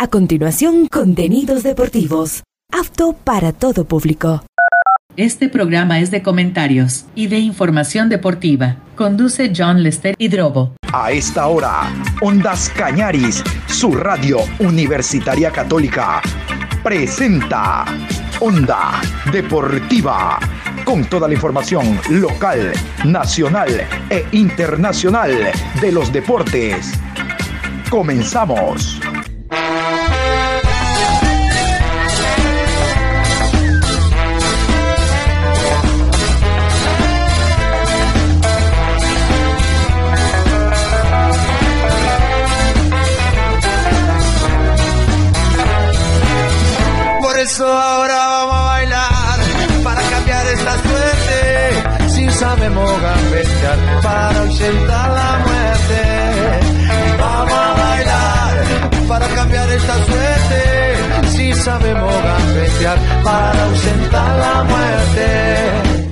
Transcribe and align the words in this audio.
A 0.00 0.06
continuación, 0.06 0.86
contenidos 0.86 1.64
deportivos. 1.64 2.44
Apto 2.72 3.14
para 3.14 3.52
todo 3.52 3.84
público. 3.84 4.44
Este 5.16 5.48
programa 5.48 5.98
es 5.98 6.12
de 6.12 6.22
comentarios 6.22 7.06
y 7.16 7.26
de 7.26 7.40
información 7.40 8.08
deportiva. 8.08 8.76
Conduce 8.94 9.52
John 9.52 9.82
Lester 9.82 10.14
Hidrobo. 10.16 10.76
A 10.92 11.10
esta 11.10 11.48
hora, 11.48 11.92
Ondas 12.20 12.70
Cañaris, 12.76 13.42
su 13.66 13.90
radio 13.90 14.38
universitaria 14.60 15.50
católica, 15.50 16.22
presenta 16.84 17.84
Onda 18.38 19.00
Deportiva, 19.32 20.38
con 20.84 21.06
toda 21.06 21.26
la 21.26 21.34
información 21.34 21.98
local, 22.08 22.72
nacional 23.04 23.84
e 24.10 24.24
internacional 24.30 25.32
de 25.80 25.90
los 25.90 26.12
deportes. 26.12 26.92
Comenzamos. 27.90 29.00
Ahora 47.66 48.14
vamos 48.14 48.54
a 48.54 48.64
bailar 48.64 49.38
para 49.82 50.02
cambiar 50.02 50.46
esta 50.46 50.72
suerte. 50.78 52.08
Si 52.08 52.30
sabemos 52.30 53.02
gambetear 53.02 54.02
para 54.02 54.40
ausentar 54.40 55.10
la 55.10 55.38
muerte. 55.44 56.00
Vamos 57.18 57.52
a 57.52 57.74
bailar 57.74 59.08
para 59.08 59.26
cambiar 59.28 59.70
esta 59.70 59.94
suerte. 60.04 61.28
Si 61.28 61.52
sabemos 61.54 62.14
gambetear 62.22 62.98
para 63.24 63.64
ausentar 63.64 64.38
la 64.38 64.64
muerte. 64.64 66.06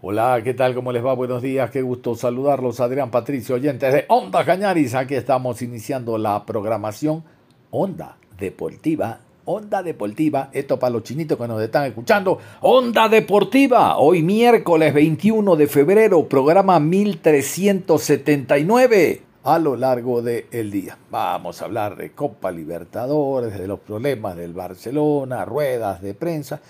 Hola, 0.00 0.40
¿qué 0.42 0.54
tal? 0.54 0.74
¿Cómo 0.74 0.90
les 0.90 1.04
va? 1.04 1.12
Buenos 1.14 1.42
días, 1.42 1.70
qué 1.70 1.82
gusto 1.82 2.14
saludarlos. 2.14 2.80
Adrián 2.80 3.10
Patricio, 3.10 3.56
oyentes 3.56 3.92
de 3.92 4.04
Onda 4.08 4.44
Cañaris. 4.44 4.94
Aquí 4.94 5.14
estamos 5.14 5.60
iniciando 5.62 6.18
la 6.18 6.44
programación 6.44 7.24
Onda 7.70 8.16
Deportiva 8.38 9.20
Onda 9.50 9.82
Deportiva, 9.82 10.50
esto 10.52 10.78
para 10.78 10.90
los 10.90 11.04
chinitos 11.04 11.38
que 11.38 11.48
nos 11.48 11.62
están 11.62 11.86
escuchando, 11.86 12.38
Onda 12.60 13.08
Deportiva, 13.08 13.96
hoy 13.96 14.22
miércoles 14.22 14.92
21 14.92 15.56
de 15.56 15.66
febrero, 15.66 16.28
programa 16.28 16.78
1379 16.78 19.22
a 19.44 19.58
lo 19.58 19.74
largo 19.74 20.20
del 20.20 20.70
día. 20.70 20.98
Vamos 21.10 21.62
a 21.62 21.64
hablar 21.64 21.96
de 21.96 22.12
Copa 22.12 22.50
Libertadores, 22.50 23.58
de 23.58 23.66
los 23.66 23.80
problemas 23.80 24.36
del 24.36 24.52
Barcelona, 24.52 25.46
ruedas 25.46 26.02
de 26.02 26.12
prensa, 26.12 26.60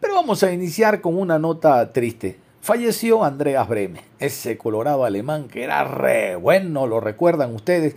pero 0.00 0.14
vamos 0.14 0.42
a 0.42 0.50
iniciar 0.50 1.02
con 1.02 1.18
una 1.18 1.38
nota 1.38 1.92
triste. 1.92 2.38
Falleció 2.62 3.24
Andreas 3.24 3.68
Breme, 3.68 4.00
ese 4.18 4.56
colorado 4.56 5.04
alemán 5.04 5.48
que 5.48 5.64
era 5.64 5.84
re 5.84 6.36
bueno, 6.36 6.86
lo 6.86 6.98
recuerdan 6.98 7.54
ustedes, 7.54 7.94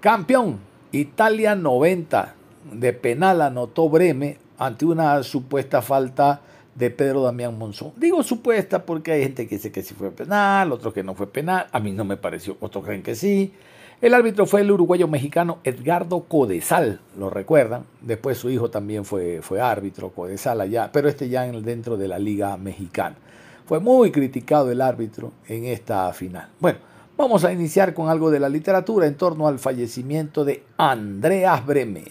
campeón 0.00 0.60
Italia 0.90 1.54
90, 1.54 2.36
de 2.72 2.92
penal 2.92 3.42
anotó 3.42 3.88
Breme 3.88 4.38
ante 4.58 4.84
una 4.84 5.22
supuesta 5.22 5.82
falta 5.82 6.40
de 6.74 6.90
Pedro 6.90 7.22
Damián 7.22 7.56
Monzón. 7.56 7.92
Digo 7.96 8.22
supuesta 8.22 8.84
porque 8.84 9.12
hay 9.12 9.22
gente 9.22 9.46
que 9.46 9.56
dice 9.56 9.70
que 9.70 9.82
sí 9.82 9.94
fue 9.94 10.10
penal, 10.10 10.72
otros 10.72 10.92
que 10.92 11.02
no 11.02 11.14
fue 11.14 11.26
penal, 11.26 11.66
a 11.70 11.80
mí 11.80 11.92
no 11.92 12.04
me 12.04 12.16
pareció, 12.16 12.56
otros 12.60 12.84
creen 12.84 13.02
que 13.02 13.14
sí. 13.14 13.52
El 14.00 14.12
árbitro 14.12 14.44
fue 14.44 14.60
el 14.62 14.70
uruguayo 14.70 15.08
mexicano 15.08 15.58
Edgardo 15.64 16.24
Codesal, 16.24 17.00
lo 17.16 17.30
recuerdan. 17.30 17.84
Después 18.00 18.36
su 18.36 18.50
hijo 18.50 18.68
también 18.68 19.04
fue, 19.04 19.40
fue 19.40 19.60
árbitro, 19.60 20.10
Codesal 20.10 20.60
allá, 20.60 20.90
pero 20.92 21.08
este 21.08 21.28
ya 21.28 21.44
dentro 21.46 21.96
de 21.96 22.08
la 22.08 22.18
Liga 22.18 22.56
Mexicana. 22.56 23.16
Fue 23.66 23.80
muy 23.80 24.10
criticado 24.10 24.70
el 24.70 24.82
árbitro 24.82 25.32
en 25.48 25.64
esta 25.64 26.12
final. 26.12 26.48
Bueno, 26.60 26.80
vamos 27.16 27.44
a 27.44 27.52
iniciar 27.52 27.94
con 27.94 28.10
algo 28.10 28.30
de 28.30 28.40
la 28.40 28.50
literatura 28.50 29.06
en 29.06 29.14
torno 29.14 29.48
al 29.48 29.58
fallecimiento 29.58 30.44
de 30.44 30.64
Andreas 30.76 31.64
Breme. 31.64 32.04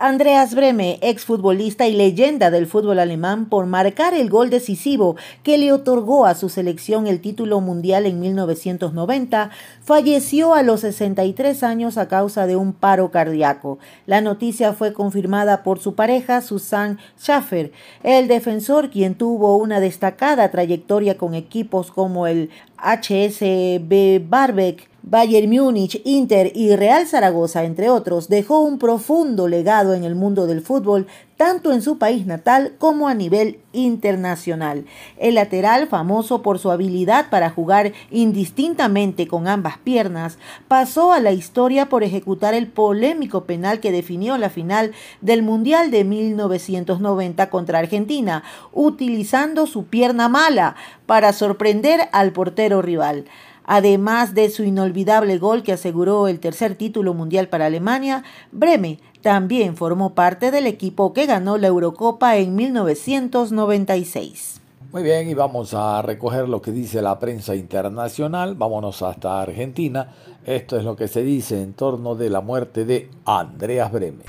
Andreas 0.00 0.54
Breme, 0.54 1.00
exfutbolista 1.02 1.88
y 1.88 1.92
leyenda 1.92 2.52
del 2.52 2.68
fútbol 2.68 3.00
alemán, 3.00 3.46
por 3.46 3.66
marcar 3.66 4.14
el 4.14 4.30
gol 4.30 4.48
decisivo 4.48 5.16
que 5.42 5.58
le 5.58 5.72
otorgó 5.72 6.24
a 6.24 6.36
su 6.36 6.48
selección 6.48 7.08
el 7.08 7.20
título 7.20 7.60
mundial 7.60 8.06
en 8.06 8.20
1990, 8.20 9.50
falleció 9.82 10.54
a 10.54 10.62
los 10.62 10.82
63 10.82 11.64
años 11.64 11.98
a 11.98 12.06
causa 12.06 12.46
de 12.46 12.54
un 12.54 12.74
paro 12.74 13.10
cardíaco. 13.10 13.80
La 14.06 14.20
noticia 14.20 14.72
fue 14.72 14.92
confirmada 14.92 15.64
por 15.64 15.80
su 15.80 15.96
pareja 15.96 16.42
Susanne 16.42 16.98
Schaffer, 17.18 17.72
el 18.04 18.28
defensor 18.28 18.90
quien 18.90 19.16
tuvo 19.16 19.56
una 19.56 19.80
destacada 19.80 20.48
trayectoria 20.52 21.18
con 21.18 21.34
equipos 21.34 21.90
como 21.90 22.28
el 22.28 22.50
HSB 22.76 24.20
Barbeck, 24.28 24.88
Bayern 25.10 25.48
Múnich, 25.48 26.02
Inter 26.04 26.52
y 26.54 26.76
Real 26.76 27.06
Zaragoza, 27.06 27.64
entre 27.64 27.88
otros, 27.88 28.28
dejó 28.28 28.60
un 28.60 28.78
profundo 28.78 29.48
legado 29.48 29.94
en 29.94 30.04
el 30.04 30.14
mundo 30.14 30.46
del 30.46 30.60
fútbol, 30.60 31.06
tanto 31.38 31.72
en 31.72 31.80
su 31.80 31.96
país 31.96 32.26
natal 32.26 32.74
como 32.76 33.08
a 33.08 33.14
nivel 33.14 33.60
internacional. 33.72 34.84
El 35.16 35.36
lateral, 35.36 35.86
famoso 35.86 36.42
por 36.42 36.58
su 36.58 36.70
habilidad 36.70 37.30
para 37.30 37.48
jugar 37.48 37.92
indistintamente 38.10 39.26
con 39.26 39.48
ambas 39.48 39.78
piernas, 39.78 40.36
pasó 40.66 41.12
a 41.12 41.20
la 41.20 41.32
historia 41.32 41.88
por 41.88 42.02
ejecutar 42.02 42.52
el 42.52 42.66
polémico 42.66 43.44
penal 43.44 43.80
que 43.80 43.92
definió 43.92 44.36
la 44.36 44.50
final 44.50 44.92
del 45.22 45.42
Mundial 45.42 45.90
de 45.90 46.04
1990 46.04 47.48
contra 47.48 47.78
Argentina, 47.78 48.42
utilizando 48.74 49.66
su 49.66 49.86
pierna 49.86 50.28
mala 50.28 50.76
para 51.06 51.32
sorprender 51.32 52.10
al 52.12 52.32
portero 52.32 52.82
rival. 52.82 53.24
Además 53.70 54.34
de 54.34 54.48
su 54.48 54.64
inolvidable 54.64 55.36
gol 55.36 55.62
que 55.62 55.74
aseguró 55.74 56.26
el 56.26 56.40
tercer 56.40 56.74
título 56.74 57.12
mundial 57.12 57.48
para 57.48 57.66
Alemania, 57.66 58.24
Breme 58.50 58.98
también 59.20 59.76
formó 59.76 60.14
parte 60.14 60.50
del 60.50 60.66
equipo 60.66 61.12
que 61.12 61.26
ganó 61.26 61.58
la 61.58 61.66
Eurocopa 61.66 62.38
en 62.38 62.56
1996. 62.56 64.62
Muy 64.90 65.02
bien, 65.02 65.28
y 65.28 65.34
vamos 65.34 65.74
a 65.74 66.00
recoger 66.00 66.48
lo 66.48 66.62
que 66.62 66.70
dice 66.70 67.02
la 67.02 67.18
prensa 67.18 67.54
internacional. 67.54 68.54
Vámonos 68.54 69.02
hasta 69.02 69.42
Argentina. 69.42 70.14
Esto 70.46 70.78
es 70.78 70.84
lo 70.84 70.96
que 70.96 71.06
se 71.06 71.22
dice 71.22 71.60
en 71.60 71.74
torno 71.74 72.14
de 72.14 72.30
la 72.30 72.40
muerte 72.40 72.86
de 72.86 73.10
Andreas 73.26 73.92
Breme. 73.92 74.24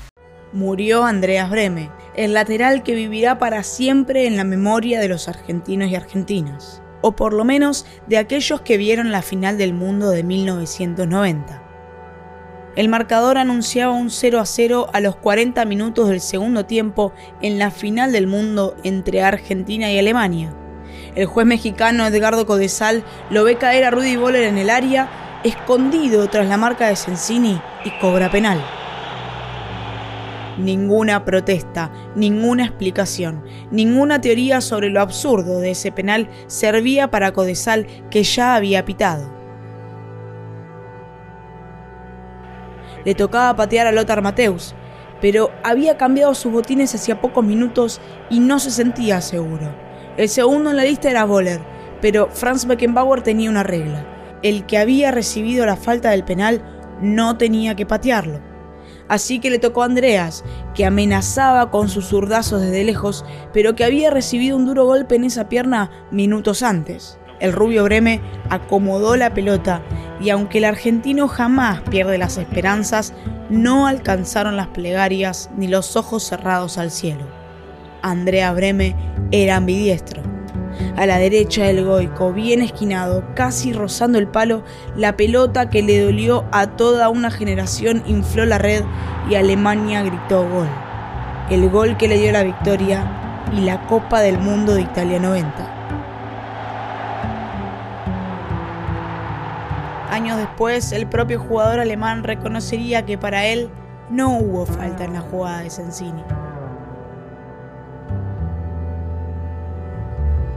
Murió 0.52 1.04
Andreas 1.04 1.48
Breme, 1.48 1.88
el 2.14 2.34
lateral 2.34 2.82
que 2.82 2.94
vivirá 2.94 3.38
para 3.38 3.62
siempre 3.62 4.26
en 4.26 4.36
la 4.36 4.44
memoria 4.44 5.00
de 5.00 5.08
los 5.08 5.28
argentinos 5.28 5.88
y 5.88 5.94
argentinas 5.94 6.82
o 7.00 7.12
por 7.12 7.32
lo 7.32 7.44
menos 7.44 7.86
de 8.06 8.18
aquellos 8.18 8.60
que 8.60 8.76
vieron 8.76 9.12
la 9.12 9.22
final 9.22 9.58
del 9.58 9.72
mundo 9.72 10.10
de 10.10 10.22
1990. 10.22 11.62
El 12.76 12.88
marcador 12.88 13.36
anunciaba 13.36 13.92
un 13.92 14.10
0 14.10 14.38
a 14.38 14.46
0 14.46 14.90
a 14.92 15.00
los 15.00 15.16
40 15.16 15.64
minutos 15.64 16.08
del 16.08 16.20
segundo 16.20 16.66
tiempo 16.66 17.12
en 17.42 17.58
la 17.58 17.70
final 17.70 18.12
del 18.12 18.26
mundo 18.26 18.76
entre 18.84 19.22
Argentina 19.22 19.90
y 19.90 19.98
Alemania. 19.98 20.54
El 21.16 21.26
juez 21.26 21.46
mexicano 21.46 22.06
Edgardo 22.06 22.46
Codesal 22.46 23.04
lo 23.28 23.42
ve 23.42 23.56
caer 23.56 23.84
a 23.84 23.90
Rudy 23.90 24.16
Boller 24.16 24.44
en 24.44 24.58
el 24.58 24.70
área, 24.70 25.40
escondido 25.42 26.28
tras 26.28 26.46
la 26.46 26.56
marca 26.56 26.86
de 26.86 26.96
Sensini 26.96 27.60
y 27.84 27.90
cobra 27.98 28.30
penal. 28.30 28.64
Ninguna 30.60 31.24
protesta, 31.24 31.90
ninguna 32.14 32.66
explicación, 32.66 33.42
ninguna 33.70 34.20
teoría 34.20 34.60
sobre 34.60 34.90
lo 34.90 35.00
absurdo 35.00 35.58
de 35.58 35.70
ese 35.70 35.90
penal 35.90 36.28
servía 36.48 37.10
para 37.10 37.32
Codesal 37.32 37.86
que 38.10 38.22
ya 38.22 38.54
había 38.54 38.84
pitado. 38.84 39.32
Le 43.06 43.14
tocaba 43.14 43.56
patear 43.56 43.86
a 43.86 43.92
Lothar 43.92 44.20
Mateus, 44.20 44.74
pero 45.22 45.50
había 45.64 45.96
cambiado 45.96 46.34
sus 46.34 46.52
botines 46.52 46.94
hacía 46.94 47.22
pocos 47.22 47.42
minutos 47.42 47.98
y 48.28 48.40
no 48.40 48.58
se 48.58 48.70
sentía 48.70 49.22
seguro. 49.22 49.74
El 50.18 50.28
segundo 50.28 50.68
en 50.68 50.76
la 50.76 50.84
lista 50.84 51.10
era 51.10 51.24
Boller, 51.24 51.62
pero 52.02 52.28
Franz 52.30 52.66
Beckenbauer 52.66 53.22
tenía 53.22 53.48
una 53.48 53.62
regla. 53.62 54.06
El 54.42 54.66
que 54.66 54.76
había 54.76 55.10
recibido 55.10 55.64
la 55.64 55.76
falta 55.76 56.10
del 56.10 56.24
penal 56.24 56.62
no 57.00 57.38
tenía 57.38 57.74
que 57.74 57.86
patearlo 57.86 58.49
así 59.10 59.40
que 59.40 59.50
le 59.50 59.58
tocó 59.58 59.82
a 59.82 59.86
Andreas, 59.86 60.44
que 60.72 60.86
amenazaba 60.86 61.70
con 61.72 61.88
sus 61.88 62.06
zurdazos 62.06 62.62
desde 62.62 62.84
lejos, 62.84 63.24
pero 63.52 63.74
que 63.74 63.84
había 63.84 64.08
recibido 64.08 64.56
un 64.56 64.66
duro 64.66 64.86
golpe 64.86 65.16
en 65.16 65.24
esa 65.24 65.48
pierna 65.48 65.90
minutos 66.12 66.62
antes. 66.62 67.18
El 67.40 67.52
rubio 67.52 67.82
Breme 67.82 68.20
acomodó 68.50 69.16
la 69.16 69.34
pelota 69.34 69.82
y 70.20 70.30
aunque 70.30 70.58
el 70.58 70.64
argentino 70.64 71.26
jamás 71.26 71.80
pierde 71.90 72.18
las 72.18 72.38
esperanzas, 72.38 73.12
no 73.48 73.88
alcanzaron 73.88 74.56
las 74.56 74.68
plegarias 74.68 75.50
ni 75.56 75.66
los 75.66 75.96
ojos 75.96 76.22
cerrados 76.22 76.78
al 76.78 76.92
cielo. 76.92 77.26
Andrea 78.02 78.52
Breme 78.52 78.94
era 79.32 79.56
ambidiestro. 79.56 80.22
A 80.96 81.06
la 81.06 81.18
derecha 81.18 81.64
del 81.64 81.84
Goico, 81.84 82.32
bien 82.32 82.62
esquinado, 82.62 83.24
casi 83.34 83.72
rozando 83.72 84.18
el 84.18 84.28
palo, 84.28 84.64
la 84.96 85.16
pelota 85.16 85.70
que 85.70 85.82
le 85.82 86.00
dolió 86.00 86.44
a 86.52 86.66
toda 86.66 87.08
una 87.08 87.30
generación 87.30 88.02
infló 88.06 88.44
la 88.44 88.58
red 88.58 88.84
y 89.28 89.34
Alemania 89.34 90.02
gritó 90.02 90.48
gol. 90.48 90.68
El 91.50 91.68
gol 91.68 91.96
que 91.96 92.08
le 92.08 92.18
dio 92.18 92.32
la 92.32 92.42
victoria 92.42 93.04
y 93.56 93.60
la 93.62 93.86
Copa 93.86 94.20
del 94.20 94.38
Mundo 94.38 94.74
de 94.74 94.82
Italia 94.82 95.18
90. 95.18 95.80
Años 100.10 100.36
después, 100.36 100.92
el 100.92 101.06
propio 101.06 101.38
jugador 101.38 101.80
alemán 101.80 102.24
reconocería 102.24 103.06
que 103.06 103.16
para 103.16 103.46
él 103.46 103.70
no 104.10 104.38
hubo 104.38 104.66
falta 104.66 105.04
en 105.04 105.14
la 105.14 105.20
jugada 105.20 105.60
de 105.60 105.70
Sensini. 105.70 106.22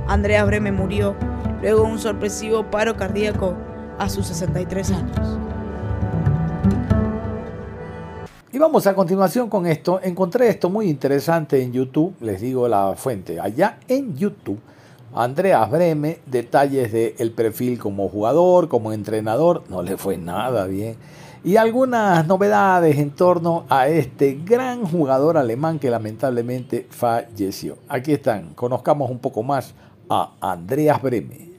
Andreas 0.08 0.46
Breme 0.46 0.72
murió 0.72 1.16
luego 1.62 1.84
de 1.84 1.92
un 1.92 2.00
sorpresivo 2.00 2.70
paro 2.70 2.96
cardíaco 2.98 3.56
a 3.98 4.10
sus 4.10 4.28
63 4.28 4.92
años. 4.92 5.40
Y 8.52 8.60
vamos 8.60 8.86
a 8.86 8.94
continuación 8.94 9.50
con 9.50 9.66
esto. 9.66 10.00
Encontré 10.04 10.50
esto 10.50 10.70
muy 10.70 10.90
interesante 10.90 11.62
en 11.62 11.74
YouTube, 11.74 12.16
les 12.22 12.42
digo 12.42 12.68
la 12.68 12.94
fuente, 12.96 13.40
allá 13.40 13.80
en 13.88 14.16
YouTube 14.16 14.60
Andreas 15.16 15.70
Breme, 15.70 16.20
detalles 16.26 16.92
del 16.92 17.32
perfil 17.32 17.78
como 17.78 18.10
jugador, 18.10 18.68
como 18.68 18.94
entrenador, 18.94 19.64
no 19.70 19.84
le 19.84 19.96
fue 19.96 20.18
nada 20.18 20.66
bien. 20.66 20.96
Y 21.44 21.58
algunas 21.58 22.26
novedades 22.26 22.98
en 22.98 23.12
torno 23.12 23.66
a 23.70 23.90
este 23.90 24.40
gran 24.44 24.86
jugador 24.86 25.38
alemán 25.38 25.78
que 25.78 25.92
lamentablemente 25.92 26.88
falleció. 26.90 27.78
Aquí 27.90 28.14
están, 28.14 28.54
conozcamos 28.56 29.12
un 29.12 29.20
poco 29.20 29.44
más 29.44 29.76
a 30.10 30.32
Andreas 30.42 31.02
Breme. 31.02 31.50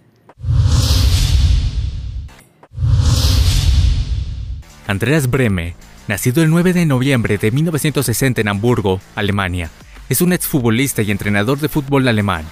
Andreas 4.86 5.30
Breme, 5.30 5.74
nacido 6.08 6.42
el 6.42 6.50
9 6.50 6.72
de 6.72 6.86
noviembre 6.86 7.38
de 7.38 7.50
1960 7.50 8.40
en 8.40 8.48
Hamburgo, 8.48 9.00
Alemania, 9.14 9.70
es 10.08 10.20
un 10.20 10.32
exfutbolista 10.32 11.02
y 11.02 11.10
entrenador 11.10 11.58
de 11.58 11.68
fútbol 11.68 12.06
alemán 12.08 12.44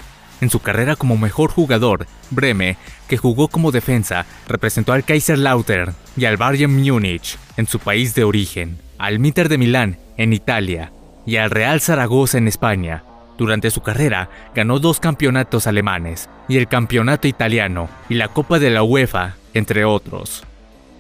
en 0.43 0.51
su 0.51 0.59
carrera 0.59 0.97
como 0.97 1.17
mejor 1.17 1.51
jugador, 1.51 2.07
Breme, 2.31 2.77
que 3.09 3.17
jugó 3.17 3.47
como 3.47 3.71
defensa, 3.71 4.27
representó 4.49 4.93
al 4.93 5.05
Kaiserslautern 5.05 5.95
y 6.17 6.25
al 6.25 6.37
Bayern 6.37 6.75
Múnich 6.75 7.39
en 7.57 7.69
su 7.69 7.79
país 7.79 8.15
de 8.17 8.25
origen, 8.25 8.79
al 8.99 9.25
Inter 9.25 9.49
de 9.49 9.57
Milán 9.57 9.99
en 10.17 10.33
Italia 10.33 10.93
y 11.25 11.37
al 11.37 11.51
Real 11.51 11.81
Zaragoza 11.81 12.39
en 12.39 12.49
España. 12.49 13.05
Durante 13.39 13.71
su 13.71 13.81
carrera 13.81 14.29
ganó 14.55 14.79
dos 14.79 15.01
campeonatos 15.01 15.67
alemanes 15.67 16.29
y 16.49 16.59
el 16.59 16.69
campeonato 16.69 17.29
italiano 17.29 17.89
y 18.09 18.15
la 18.15 18.29
Copa 18.29 18.59
de 18.59 18.71
la 18.71 18.83
UEFA, 18.83 19.37
entre 19.55 19.85
otros. 19.85 20.45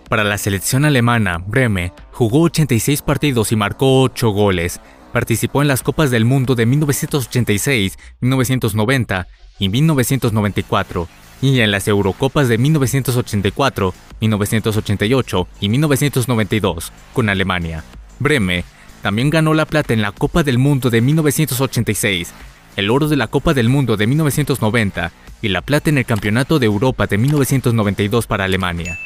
Para 0.08 0.24
la 0.24 0.38
selección 0.38 0.84
alemana, 0.84 1.38
Breme 1.38 1.92
jugó 2.12 2.42
86 2.42 3.02
partidos 3.02 3.52
y 3.52 3.56
marcó 3.56 4.02
8 4.02 4.30
goles, 4.30 4.80
Participó 5.12 5.60
en 5.60 5.68
las 5.68 5.82
Copas 5.82 6.10
del 6.10 6.24
Mundo 6.24 6.54
de 6.54 6.64
1986, 6.64 7.98
1990 8.20 9.28
y 9.58 9.68
1994, 9.68 11.06
y 11.42 11.60
en 11.60 11.70
las 11.70 11.86
Eurocopas 11.86 12.48
de 12.48 12.56
1984, 12.56 13.92
1988 14.20 15.48
y 15.60 15.68
1992 15.68 16.92
con 17.12 17.28
Alemania. 17.28 17.84
Breme 18.18 18.64
también 19.02 19.30
ganó 19.30 19.52
la 19.52 19.66
plata 19.66 19.92
en 19.92 20.00
la 20.00 20.12
Copa 20.12 20.42
del 20.44 20.58
Mundo 20.58 20.88
de 20.88 21.00
1986, 21.00 22.32
el 22.76 22.90
oro 22.90 23.08
de 23.08 23.16
la 23.16 23.26
Copa 23.26 23.52
del 23.52 23.68
Mundo 23.68 23.96
de 23.96 24.06
1990 24.06 25.12
y 25.42 25.48
la 25.48 25.60
plata 25.60 25.90
en 25.90 25.98
el 25.98 26.06
Campeonato 26.06 26.58
de 26.58 26.66
Europa 26.66 27.06
de 27.06 27.18
1992 27.18 28.26
para 28.26 28.44
Alemania. 28.44 28.98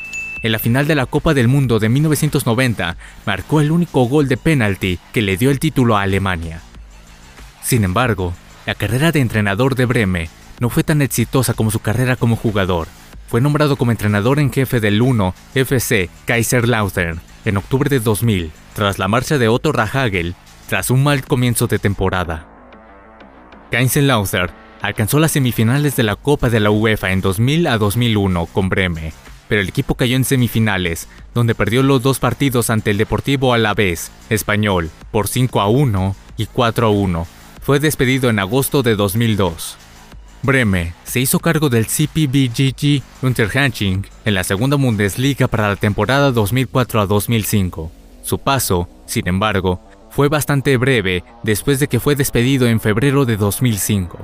En 0.42 0.52
la 0.52 0.58
final 0.58 0.86
de 0.86 0.94
la 0.94 1.06
Copa 1.06 1.32
del 1.32 1.48
Mundo 1.48 1.78
de 1.78 1.88
1990, 1.88 2.96
marcó 3.24 3.60
el 3.62 3.72
único 3.72 4.04
gol 4.04 4.28
de 4.28 4.36
penalti 4.36 4.98
que 5.12 5.22
le 5.22 5.38
dio 5.38 5.50
el 5.50 5.58
título 5.58 5.96
a 5.96 6.02
Alemania. 6.02 6.60
Sin 7.62 7.82
embargo, 7.82 8.34
la 8.66 8.74
carrera 8.74 9.12
de 9.12 9.20
entrenador 9.20 9.74
de 9.74 9.86
Breme 9.86 10.28
no 10.60 10.68
fue 10.68 10.84
tan 10.84 11.00
exitosa 11.00 11.54
como 11.54 11.70
su 11.70 11.80
carrera 11.80 12.16
como 12.16 12.36
jugador. 12.36 12.86
Fue 13.28 13.40
nombrado 13.40 13.76
como 13.76 13.90
entrenador 13.90 14.38
en 14.38 14.52
jefe 14.52 14.80
del 14.80 15.02
1 15.02 15.34
FC 15.54 16.08
Kaiserslautern 16.26 17.20
en 17.44 17.56
octubre 17.56 17.90
de 17.90 18.00
2000, 18.00 18.52
tras 18.74 18.98
la 18.98 19.08
marcha 19.08 19.38
de 19.38 19.48
Otto 19.48 19.72
Rahagel, 19.72 20.34
tras 20.68 20.90
un 20.90 21.02
mal 21.02 21.24
comienzo 21.24 21.66
de 21.66 21.78
temporada. 21.78 22.46
Kaiserslautern 23.70 24.52
alcanzó 24.80 25.18
las 25.18 25.32
semifinales 25.32 25.96
de 25.96 26.04
la 26.04 26.16
Copa 26.16 26.50
de 26.50 26.60
la 26.60 26.70
UEFA 26.70 27.12
en 27.12 27.20
2000 27.20 27.66
a 27.66 27.78
2001 27.78 28.46
con 28.46 28.68
Breme, 28.68 29.12
pero 29.48 29.60
el 29.60 29.68
equipo 29.68 29.96
cayó 29.96 30.16
en 30.16 30.24
semifinales, 30.24 31.08
donde 31.34 31.54
perdió 31.54 31.82
los 31.82 32.02
dos 32.02 32.18
partidos 32.18 32.70
ante 32.70 32.90
el 32.90 32.98
Deportivo 32.98 33.54
Alavés, 33.54 34.10
español, 34.30 34.90
por 35.10 35.28
5 35.28 35.60
a 35.60 35.68
1 35.68 36.16
y 36.36 36.46
4 36.46 36.86
a 36.86 36.90
1. 36.90 37.26
Fue 37.62 37.80
despedido 37.80 38.30
en 38.30 38.38
agosto 38.38 38.82
de 38.82 38.94
2002. 38.94 39.78
Breme 40.46 40.94
se 41.02 41.18
hizo 41.18 41.40
cargo 41.40 41.68
del 41.68 41.86
CPBGG 41.86 43.02
Unterhaching 43.20 44.06
en 44.24 44.34
la 44.34 44.44
segunda 44.44 44.76
Bundesliga 44.76 45.48
para 45.48 45.68
la 45.68 45.74
temporada 45.74 46.30
2004 46.30 47.00
a 47.00 47.06
2005. 47.06 47.90
Su 48.22 48.38
paso, 48.38 48.88
sin 49.06 49.26
embargo, 49.26 49.80
fue 50.08 50.28
bastante 50.28 50.76
breve 50.76 51.24
después 51.42 51.80
de 51.80 51.88
que 51.88 51.98
fue 51.98 52.14
despedido 52.14 52.68
en 52.68 52.78
febrero 52.78 53.24
de 53.24 53.36
2005. 53.36 54.18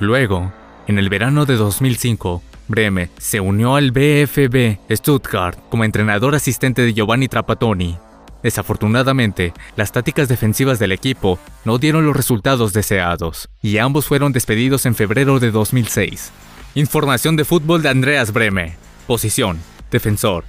Luego, 0.00 0.52
en 0.86 0.98
el 0.98 1.08
verano 1.08 1.46
de 1.46 1.56
2005, 1.56 2.42
Breme 2.68 3.08
se 3.16 3.40
unió 3.40 3.76
al 3.76 3.90
BFB 3.90 4.78
Stuttgart 4.94 5.58
como 5.70 5.84
entrenador 5.84 6.34
asistente 6.34 6.82
de 6.82 6.92
Giovanni 6.92 7.26
Trapattoni. 7.26 7.96
Desafortunadamente, 8.44 9.54
las 9.74 9.90
tácticas 9.90 10.28
defensivas 10.28 10.78
del 10.78 10.92
equipo 10.92 11.38
no 11.64 11.78
dieron 11.78 12.04
los 12.04 12.14
resultados 12.14 12.74
deseados, 12.74 13.48
y 13.62 13.78
ambos 13.78 14.04
fueron 14.04 14.32
despedidos 14.32 14.84
en 14.84 14.94
febrero 14.94 15.40
de 15.40 15.50
2006. 15.50 16.30
Información 16.74 17.36
de 17.36 17.46
fútbol 17.46 17.80
de 17.80 17.88
Andreas 17.88 18.34
Breme. 18.34 18.76
Posición, 19.06 19.58
defensor. 19.90 20.44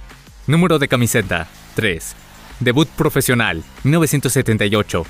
Número 0.46 0.78
de 0.78 0.88
camiseta, 0.88 1.48
3. 1.74 2.14
Debut 2.60 2.86
profesional, 2.86 3.64
1978. 3.84 5.06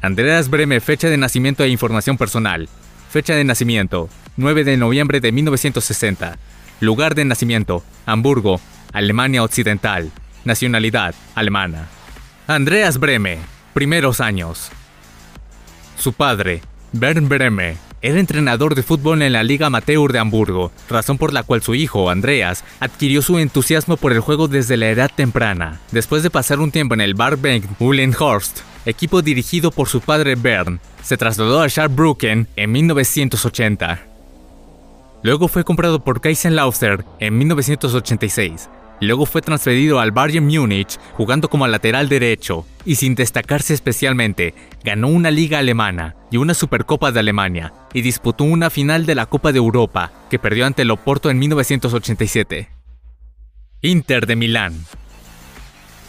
Andreas 0.00 0.48
Breme, 0.48 0.78
fecha 0.78 1.08
de 1.08 1.16
nacimiento 1.16 1.64
e 1.64 1.70
información 1.70 2.18
personal. 2.18 2.68
Fecha 3.10 3.34
de 3.34 3.42
nacimiento, 3.42 4.08
9 4.36 4.62
de 4.62 4.76
noviembre 4.76 5.20
de 5.20 5.32
1960. 5.32 6.38
Lugar 6.78 7.16
de 7.16 7.24
nacimiento, 7.24 7.82
Hamburgo, 8.06 8.60
Alemania 8.92 9.42
Occidental. 9.42 10.12
Nacionalidad, 10.44 11.16
alemana. 11.34 11.88
Andreas 12.54 12.98
Breme, 12.98 13.38
primeros 13.72 14.20
años. 14.20 14.70
Su 15.96 16.12
padre, 16.12 16.60
Bernd 16.92 17.26
Breme, 17.26 17.76
era 18.02 18.20
entrenador 18.20 18.74
de 18.74 18.82
fútbol 18.82 19.22
en 19.22 19.32
la 19.32 19.42
Liga 19.42 19.68
Amateur 19.68 20.12
de 20.12 20.18
Hamburgo, 20.18 20.70
razón 20.90 21.16
por 21.16 21.32
la 21.32 21.44
cual 21.44 21.62
su 21.62 21.74
hijo, 21.74 22.10
Andreas, 22.10 22.62
adquirió 22.78 23.22
su 23.22 23.38
entusiasmo 23.38 23.96
por 23.96 24.12
el 24.12 24.20
juego 24.20 24.48
desde 24.48 24.76
la 24.76 24.90
edad 24.90 25.10
temprana. 25.14 25.80
Después 25.92 26.22
de 26.22 26.28
pasar 26.28 26.60
un 26.60 26.70
tiempo 26.70 26.92
en 26.92 27.00
el 27.00 27.14
Barbank 27.14 27.64
Uhlenhorst, 27.80 28.60
equipo 28.84 29.22
dirigido 29.22 29.70
por 29.70 29.88
su 29.88 30.02
padre 30.02 30.34
Bernd, 30.34 30.80
se 31.02 31.16
trasladó 31.16 31.62
a 31.62 31.70
Saarbrücken 31.70 32.48
en 32.56 32.72
1980. 32.72 34.00
Luego 35.22 35.48
fue 35.48 35.64
comprado 35.64 36.04
por 36.04 36.20
Kaiserslautern 36.20 37.04
en 37.18 37.38
1986. 37.38 38.68
Luego 39.02 39.26
fue 39.26 39.42
transferido 39.42 39.98
al 39.98 40.12
Bayern 40.12 40.46
Múnich 40.46 40.96
jugando 41.14 41.50
como 41.50 41.66
lateral 41.66 42.08
derecho 42.08 42.64
y 42.84 42.94
sin 42.94 43.16
destacarse 43.16 43.74
especialmente, 43.74 44.54
ganó 44.84 45.08
una 45.08 45.32
liga 45.32 45.58
alemana 45.58 46.14
y 46.30 46.36
una 46.36 46.54
Supercopa 46.54 47.10
de 47.10 47.18
Alemania 47.18 47.72
y 47.92 48.02
disputó 48.02 48.44
una 48.44 48.70
final 48.70 49.04
de 49.04 49.16
la 49.16 49.26
Copa 49.26 49.50
de 49.50 49.58
Europa 49.58 50.12
que 50.30 50.38
perdió 50.38 50.66
ante 50.66 50.82
el 50.82 50.92
Oporto 50.92 51.30
en 51.30 51.40
1987. 51.40 52.68
Inter 53.80 54.26
de 54.26 54.36
Milán. 54.36 54.84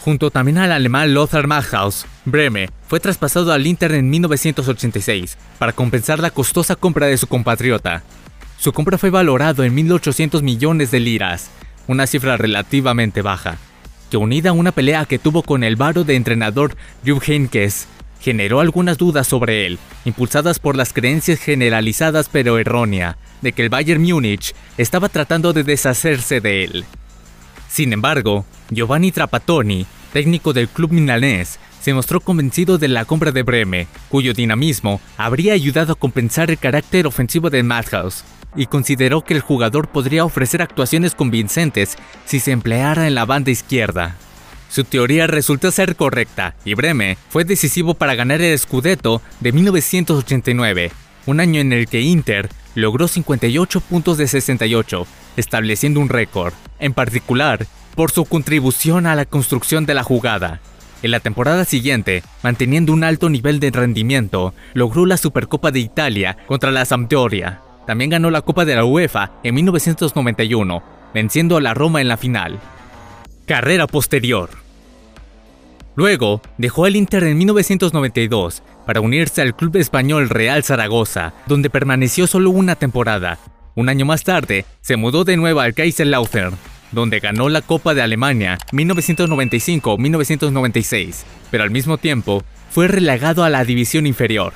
Junto 0.04 0.30
también 0.30 0.58
al 0.58 0.70
alemán 0.70 1.14
Lothar 1.14 1.48
Matthaus, 1.48 2.06
Breme 2.24 2.70
fue 2.86 3.00
traspasado 3.00 3.52
al 3.52 3.66
Inter 3.66 3.90
en 3.90 4.08
1986 4.08 5.36
para 5.58 5.72
compensar 5.72 6.20
la 6.20 6.30
costosa 6.30 6.76
compra 6.76 7.08
de 7.08 7.16
su 7.16 7.26
compatriota, 7.26 8.04
su 8.64 8.72
compra 8.72 8.96
fue 8.96 9.10
valorado 9.10 9.62
en 9.62 9.76
1.800 9.76 10.40
millones 10.40 10.90
de 10.90 10.98
liras, 10.98 11.50
una 11.86 12.06
cifra 12.06 12.36
relativamente 12.36 13.22
baja, 13.22 13.58
que 14.10 14.16
unida 14.16 14.50
a 14.50 14.52
una 14.52 14.72
pelea 14.72 15.04
que 15.06 15.18
tuvo 15.18 15.42
con 15.42 15.64
el 15.64 15.76
varo 15.76 16.04
de 16.04 16.16
entrenador 16.16 16.76
Jupp 17.06 17.22
Heynckes, 17.28 17.86
generó 18.20 18.60
algunas 18.60 18.96
dudas 18.96 19.26
sobre 19.26 19.66
él, 19.66 19.78
impulsadas 20.04 20.58
por 20.58 20.76
las 20.76 20.92
creencias 20.92 21.40
generalizadas 21.40 22.30
pero 22.30 22.58
errónea 22.58 23.18
de 23.42 23.52
que 23.52 23.62
el 23.62 23.68
Bayern 23.68 24.02
Múnich 24.02 24.54
estaba 24.78 25.10
tratando 25.10 25.52
de 25.52 25.62
deshacerse 25.62 26.40
de 26.40 26.64
él. 26.64 26.84
Sin 27.68 27.92
embargo, 27.92 28.46
Giovanni 28.70 29.12
Trapattoni, 29.12 29.86
técnico 30.12 30.52
del 30.52 30.68
club 30.68 30.92
milanés, 30.92 31.58
se 31.82 31.92
mostró 31.92 32.20
convencido 32.20 32.78
de 32.78 32.88
la 32.88 33.04
compra 33.04 33.30
de 33.30 33.42
Breme, 33.42 33.88
cuyo 34.08 34.32
dinamismo 34.32 35.02
habría 35.18 35.52
ayudado 35.52 35.92
a 35.92 35.96
compensar 35.96 36.50
el 36.50 36.56
carácter 36.56 37.06
ofensivo 37.06 37.50
de 37.50 37.62
Madhouse 37.62 38.24
y 38.56 38.66
consideró 38.66 39.22
que 39.22 39.34
el 39.34 39.40
jugador 39.40 39.88
podría 39.88 40.24
ofrecer 40.24 40.62
actuaciones 40.62 41.14
convincentes 41.14 41.96
si 42.24 42.40
se 42.40 42.52
empleara 42.52 43.06
en 43.06 43.14
la 43.14 43.24
banda 43.24 43.50
izquierda. 43.50 44.16
Su 44.68 44.84
teoría 44.84 45.26
resultó 45.26 45.70
ser 45.70 45.94
correcta 45.94 46.54
y 46.64 46.74
Breme 46.74 47.16
fue 47.28 47.44
decisivo 47.44 47.94
para 47.94 48.14
ganar 48.14 48.40
el 48.40 48.58
Scudetto 48.58 49.22
de 49.40 49.52
1989, 49.52 50.90
un 51.26 51.40
año 51.40 51.60
en 51.60 51.72
el 51.72 51.86
que 51.86 52.00
Inter 52.00 52.48
logró 52.74 53.06
58 53.06 53.80
puntos 53.80 54.18
de 54.18 54.26
68, 54.26 55.06
estableciendo 55.36 56.00
un 56.00 56.08
récord, 56.08 56.52
en 56.80 56.92
particular 56.92 57.66
por 57.94 58.10
su 58.10 58.24
contribución 58.24 59.06
a 59.06 59.14
la 59.14 59.24
construcción 59.24 59.86
de 59.86 59.94
la 59.94 60.02
jugada. 60.02 60.60
En 61.02 61.10
la 61.10 61.20
temporada 61.20 61.64
siguiente, 61.64 62.22
manteniendo 62.42 62.92
un 62.92 63.04
alto 63.04 63.28
nivel 63.28 63.60
de 63.60 63.70
rendimiento, 63.70 64.54
logró 64.72 65.06
la 65.06 65.18
Supercopa 65.18 65.70
de 65.70 65.80
Italia 65.80 66.36
contra 66.46 66.70
la 66.70 66.84
Sampdoria. 66.84 67.60
También 67.86 68.10
ganó 68.10 68.30
la 68.30 68.42
Copa 68.42 68.64
de 68.64 68.74
la 68.74 68.84
UEFA 68.84 69.32
en 69.42 69.54
1991, 69.54 70.82
venciendo 71.12 71.56
a 71.56 71.60
la 71.60 71.74
Roma 71.74 72.00
en 72.00 72.08
la 72.08 72.16
final. 72.16 72.58
Carrera 73.46 73.86
posterior. 73.86 74.50
Luego, 75.96 76.40
dejó 76.58 76.86
el 76.86 76.96
Inter 76.96 77.24
en 77.24 77.38
1992 77.38 78.62
para 78.86 79.00
unirse 79.00 79.42
al 79.42 79.54
club 79.54 79.76
español 79.76 80.28
Real 80.28 80.64
Zaragoza, 80.64 81.34
donde 81.46 81.70
permaneció 81.70 82.26
solo 82.26 82.50
una 82.50 82.74
temporada. 82.74 83.38
Un 83.74 83.88
año 83.88 84.04
más 84.04 84.24
tarde, 84.24 84.64
se 84.80 84.96
mudó 84.96 85.22
de 85.24 85.36
nuevo 85.36 85.60
al 85.60 85.74
Kaiserslautern, 85.74 86.56
donde 86.92 87.20
ganó 87.20 87.48
la 87.48 87.60
Copa 87.60 87.94
de 87.94 88.02
Alemania 88.02 88.58
1995-1996, 88.72 91.22
pero 91.50 91.64
al 91.64 91.70
mismo 91.70 91.98
tiempo 91.98 92.44
fue 92.70 92.88
relegado 92.88 93.44
a 93.44 93.50
la 93.50 93.64
división 93.64 94.06
inferior. 94.06 94.52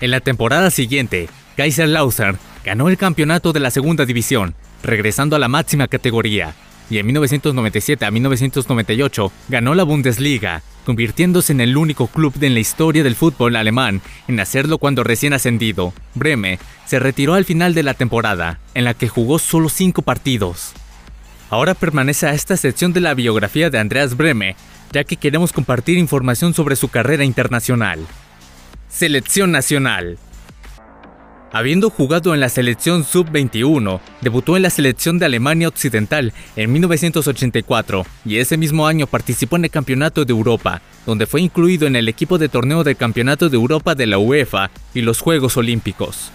En 0.00 0.10
la 0.10 0.20
temporada 0.20 0.70
siguiente, 0.70 1.28
Kaiserslautern 1.56 2.38
ganó 2.64 2.88
el 2.88 2.98
campeonato 2.98 3.52
de 3.52 3.60
la 3.60 3.70
segunda 3.70 4.04
división, 4.04 4.54
regresando 4.82 5.36
a 5.36 5.38
la 5.38 5.48
máxima 5.48 5.88
categoría, 5.88 6.54
y 6.90 6.98
en 6.98 7.06
1997 7.06 8.04
a 8.04 8.10
1998 8.10 9.32
ganó 9.48 9.74
la 9.74 9.82
Bundesliga, 9.82 10.62
convirtiéndose 10.84 11.52
en 11.52 11.60
el 11.60 11.76
único 11.76 12.06
club 12.06 12.34
en 12.40 12.54
la 12.54 12.60
historia 12.60 13.02
del 13.02 13.16
fútbol 13.16 13.56
alemán 13.56 14.02
en 14.28 14.38
hacerlo 14.38 14.78
cuando 14.78 15.02
recién 15.02 15.32
ascendido. 15.32 15.92
Breme 16.14 16.58
se 16.86 16.98
retiró 16.98 17.34
al 17.34 17.44
final 17.44 17.74
de 17.74 17.82
la 17.82 17.94
temporada, 17.94 18.60
en 18.74 18.84
la 18.84 18.94
que 18.94 19.08
jugó 19.08 19.38
solo 19.38 19.68
cinco 19.68 20.02
partidos. 20.02 20.72
Ahora 21.48 21.74
permanece 21.74 22.26
a 22.26 22.34
esta 22.34 22.56
sección 22.56 22.92
de 22.92 23.00
la 23.00 23.14
biografía 23.14 23.70
de 23.70 23.78
Andreas 23.78 24.16
Breme, 24.16 24.56
ya 24.92 25.04
que 25.04 25.16
queremos 25.16 25.52
compartir 25.52 25.96
información 25.98 26.54
sobre 26.54 26.76
su 26.76 26.88
carrera 26.88 27.24
internacional. 27.24 28.00
Selección 28.88 29.50
Nacional 29.50 30.18
Habiendo 31.52 31.90
jugado 31.90 32.34
en 32.34 32.40
la 32.40 32.48
selección 32.48 33.04
sub-21, 33.04 34.00
debutó 34.20 34.56
en 34.56 34.62
la 34.62 34.70
selección 34.70 35.18
de 35.18 35.26
Alemania 35.26 35.68
Occidental 35.68 36.32
en 36.56 36.72
1984 36.72 38.04
y 38.24 38.38
ese 38.38 38.56
mismo 38.56 38.86
año 38.86 39.06
participó 39.06 39.56
en 39.56 39.64
el 39.64 39.70
Campeonato 39.70 40.24
de 40.24 40.32
Europa, 40.32 40.82
donde 41.06 41.26
fue 41.26 41.40
incluido 41.40 41.86
en 41.86 41.94
el 41.94 42.08
equipo 42.08 42.36
de 42.38 42.48
torneo 42.48 42.82
del 42.82 42.96
Campeonato 42.96 43.48
de 43.48 43.56
Europa 43.56 43.94
de 43.94 44.06
la 44.06 44.18
UEFA 44.18 44.70
y 44.92 45.02
los 45.02 45.20
Juegos 45.20 45.56
Olímpicos. 45.56 46.32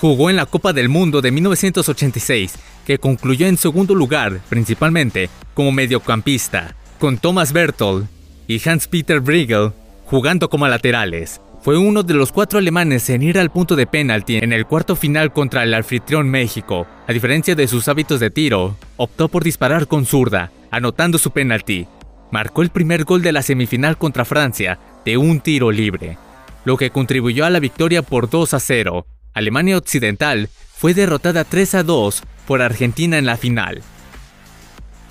Jugó 0.00 0.30
en 0.30 0.36
la 0.36 0.46
Copa 0.46 0.72
del 0.72 0.88
Mundo 0.88 1.20
de 1.20 1.32
1986, 1.32 2.54
que 2.86 2.98
concluyó 2.98 3.46
en 3.48 3.56
segundo 3.56 3.94
lugar, 3.94 4.40
principalmente 4.48 5.28
como 5.54 5.72
mediocampista, 5.72 6.76
con 7.00 7.18
Thomas 7.18 7.52
Berthold 7.52 8.06
y 8.46 8.66
Hans-Peter 8.66 9.20
Briegel 9.20 9.72
jugando 10.06 10.48
como 10.48 10.68
laterales. 10.68 11.40
Fue 11.64 11.78
uno 11.78 12.02
de 12.02 12.12
los 12.12 12.30
cuatro 12.30 12.58
alemanes 12.58 13.08
en 13.08 13.22
ir 13.22 13.38
al 13.38 13.50
punto 13.50 13.74
de 13.74 13.86
penalti 13.86 14.36
en 14.36 14.52
el 14.52 14.66
cuarto 14.66 14.96
final 14.96 15.32
contra 15.32 15.62
el 15.62 15.72
anfitrión 15.72 16.28
México. 16.28 16.86
A 17.06 17.12
diferencia 17.14 17.54
de 17.54 17.66
sus 17.68 17.88
hábitos 17.88 18.20
de 18.20 18.30
tiro, 18.30 18.76
optó 18.98 19.28
por 19.28 19.42
disparar 19.42 19.86
con 19.86 20.04
zurda, 20.04 20.52
anotando 20.70 21.16
su 21.16 21.30
penalti. 21.30 21.86
Marcó 22.30 22.60
el 22.60 22.68
primer 22.68 23.04
gol 23.04 23.22
de 23.22 23.32
la 23.32 23.40
semifinal 23.40 23.96
contra 23.96 24.26
Francia 24.26 24.78
de 25.06 25.16
un 25.16 25.40
tiro 25.40 25.70
libre, 25.70 26.18
lo 26.66 26.76
que 26.76 26.90
contribuyó 26.90 27.46
a 27.46 27.50
la 27.50 27.60
victoria 27.60 28.02
por 28.02 28.28
2 28.28 28.52
a 28.52 28.60
0. 28.60 29.06
Alemania 29.32 29.78
Occidental 29.78 30.50
fue 30.70 30.92
derrotada 30.92 31.44
3 31.44 31.76
a 31.76 31.82
2 31.82 32.24
por 32.46 32.60
Argentina 32.60 33.16
en 33.16 33.24
la 33.24 33.38
final. 33.38 33.80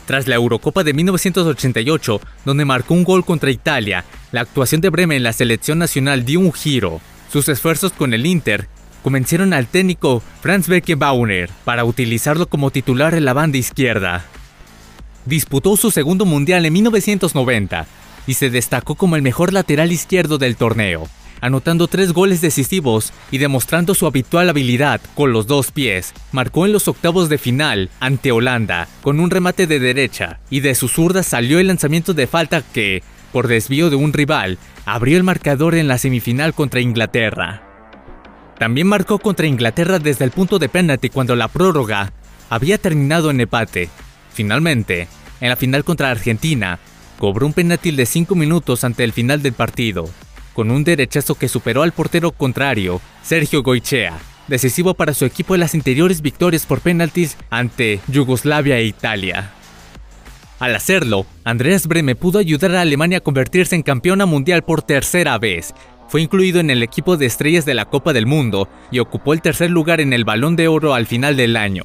Tras 0.06 0.28
la 0.28 0.36
Eurocopa 0.36 0.84
de 0.84 0.94
1988, 0.94 2.22
donde 2.46 2.66
marcó 2.66 2.94
un 2.94 3.04
gol 3.04 3.24
contra 3.24 3.52
Italia, 3.52 4.04
la 4.32 4.42
actuación 4.42 4.82
de 4.82 4.90
Bremen 4.90 5.18
en 5.18 5.24
la 5.24 5.34
selección 5.34 5.80
nacional 5.80 6.26
dio 6.26 6.40
un 6.42 6.52
giro. 6.52 7.00
Sus 7.32 7.48
esfuerzos 7.48 7.94
con 7.94 8.14
el 8.14 8.26
Inter 8.26 8.68
convencieron 9.02 9.54
al 9.54 9.68
técnico 9.68 10.22
Franz 10.42 10.68
Beckenbauer 10.68 11.50
para 11.66 11.86
utilizarlo 11.86 12.48
como 12.48 12.72
titular 12.72 13.16
en 13.16 13.26
la 13.26 13.34
banda 13.34 13.58
izquierda. 13.58 14.26
Disputó 15.26 15.78
su 15.78 15.92
segundo 15.92 16.26
mundial 16.26 16.66
en 16.66 16.74
1990 16.74 17.86
y 18.28 18.34
se 18.34 18.50
destacó 18.50 18.96
como 18.96 19.16
el 19.16 19.22
mejor 19.22 19.54
lateral 19.54 19.92
izquierdo 19.92 20.38
del 20.38 20.58
torneo, 20.58 21.08
anotando 21.44 21.90
tres 21.90 22.14
goles 22.14 22.40
decisivos 22.40 23.12
y 23.30 23.38
demostrando 23.38 23.96
su 23.96 24.08
habitual 24.08 24.48
habilidad 24.50 25.02
con 25.14 25.34
los 25.34 25.46
dos 25.46 25.72
pies. 25.72 26.14
Marcó 26.32 26.66
en 26.66 26.72
los 26.72 26.88
octavos 26.88 27.28
de 27.28 27.38
final 27.38 27.90
ante 28.00 28.32
Holanda 28.32 28.88
con 29.02 29.20
un 29.20 29.30
remate 29.30 29.68
de 29.68 29.78
derecha 29.78 30.40
y 30.50 30.62
de 30.62 30.74
su 30.74 30.88
zurda 30.88 31.22
salió 31.22 31.60
el 31.60 31.68
lanzamiento 31.68 32.14
de 32.14 32.28
falta 32.28 32.62
que, 32.62 33.04
por 33.34 33.50
desvío 33.50 33.90
de 33.90 33.98
un 33.98 34.14
rival, 34.14 34.58
abrió 34.86 35.18
el 35.18 35.24
marcador 35.24 35.76
en 35.76 35.90
la 35.90 35.98
semifinal 35.98 36.54
contra 36.54 36.80
Inglaterra. 36.80 37.62
También 38.58 38.88
marcó 38.88 39.20
contra 39.20 39.46
Inglaterra 39.46 40.00
desde 40.00 40.24
el 40.24 40.32
punto 40.32 40.60
de 40.60 40.70
penalti 40.70 41.10
cuando 41.10 41.36
la 41.36 41.50
prórroga 41.50 42.14
había 42.50 42.78
terminado 42.78 43.32
en 43.32 43.42
empate. 43.42 43.90
Finalmente, 44.34 45.10
en 45.42 45.50
la 45.50 45.58
final 45.58 45.84
contra 45.84 46.10
Argentina, 46.10 46.80
cobró 47.20 47.46
un 47.46 47.54
penalti 47.54 47.92
de 47.92 48.06
5 48.06 48.34
minutos 48.34 48.86
ante 48.86 49.04
el 49.04 49.12
final 49.12 49.42
del 49.42 49.52
partido, 49.52 50.10
con 50.54 50.72
un 50.72 50.84
derechazo 50.84 51.36
que 51.36 51.50
superó 51.50 51.84
al 51.84 51.92
portero 51.92 52.32
contrario, 52.32 53.02
Sergio 53.24 53.64
Goichea, 53.64 54.18
decisivo 54.48 54.94
para 54.94 55.14
su 55.14 55.26
equipo 55.26 55.56
en 55.56 55.62
las 55.62 55.74
anteriores 55.74 56.22
victorias 56.22 56.66
por 56.66 56.82
penaltis 56.82 57.38
ante 57.50 58.00
Yugoslavia 58.08 58.78
e 58.78 58.86
Italia. 58.86 59.52
Al 60.60 60.76
hacerlo, 60.76 61.26
Andreas 61.44 61.88
Breme 61.88 62.16
pudo 62.16 62.40
ayudar 62.40 62.76
a 62.76 62.82
Alemania 62.82 63.18
a 63.18 63.22
convertirse 63.22 63.76
en 63.76 63.84
campeona 63.84 64.26
mundial 64.26 64.64
por 64.64 64.82
tercera 64.82 65.38
vez. 65.38 65.74
Fue 66.08 66.22
incluido 66.22 66.60
en 66.60 66.70
el 66.70 66.84
equipo 66.84 67.18
de 67.18 67.26
estrellas 67.26 67.66
de 67.66 67.74
la 67.74 67.86
Copa 67.86 68.14
del 68.14 68.28
Mundo 68.28 68.70
y 68.92 69.00
ocupó 69.00 69.34
el 69.34 69.42
tercer 69.42 69.72
lugar 69.72 70.00
en 70.00 70.14
el 70.14 70.24
Balón 70.24 70.56
de 70.56 70.68
Oro 70.68 70.94
al 70.94 71.08
final 71.08 71.36
del 71.36 71.58
año. 71.58 71.84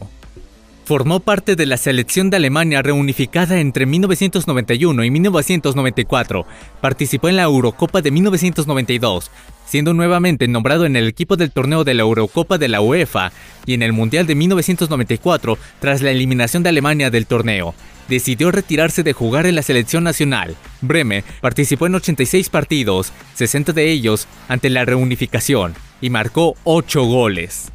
Formó 0.88 1.20
parte 1.20 1.54
de 1.54 1.66
la 1.66 1.76
selección 1.76 2.30
de 2.30 2.38
Alemania 2.38 2.80
reunificada 2.80 3.60
entre 3.60 3.84
1991 3.84 5.04
y 5.04 5.10
1994. 5.10 6.46
Participó 6.80 7.28
en 7.28 7.36
la 7.36 7.42
Eurocopa 7.42 8.00
de 8.00 8.10
1992, 8.10 9.30
siendo 9.66 9.92
nuevamente 9.92 10.48
nombrado 10.48 10.86
en 10.86 10.96
el 10.96 11.06
equipo 11.06 11.36
del 11.36 11.50
torneo 11.50 11.84
de 11.84 11.92
la 11.92 12.04
Eurocopa 12.04 12.56
de 12.56 12.68
la 12.68 12.80
UEFA 12.80 13.32
y 13.66 13.74
en 13.74 13.82
el 13.82 13.92
Mundial 13.92 14.26
de 14.26 14.34
1994 14.34 15.58
tras 15.78 16.00
la 16.00 16.10
eliminación 16.10 16.62
de 16.62 16.70
Alemania 16.70 17.10
del 17.10 17.26
torneo. 17.26 17.74
Decidió 18.08 18.50
retirarse 18.50 19.02
de 19.02 19.12
jugar 19.12 19.44
en 19.44 19.56
la 19.56 19.62
selección 19.62 20.04
nacional. 20.04 20.56
Breme 20.80 21.22
participó 21.42 21.86
en 21.86 21.96
86 21.96 22.48
partidos, 22.48 23.12
60 23.34 23.74
de 23.74 23.90
ellos 23.90 24.26
ante 24.48 24.70
la 24.70 24.86
reunificación, 24.86 25.74
y 26.00 26.08
marcó 26.08 26.56
8 26.64 27.04
goles. 27.04 27.72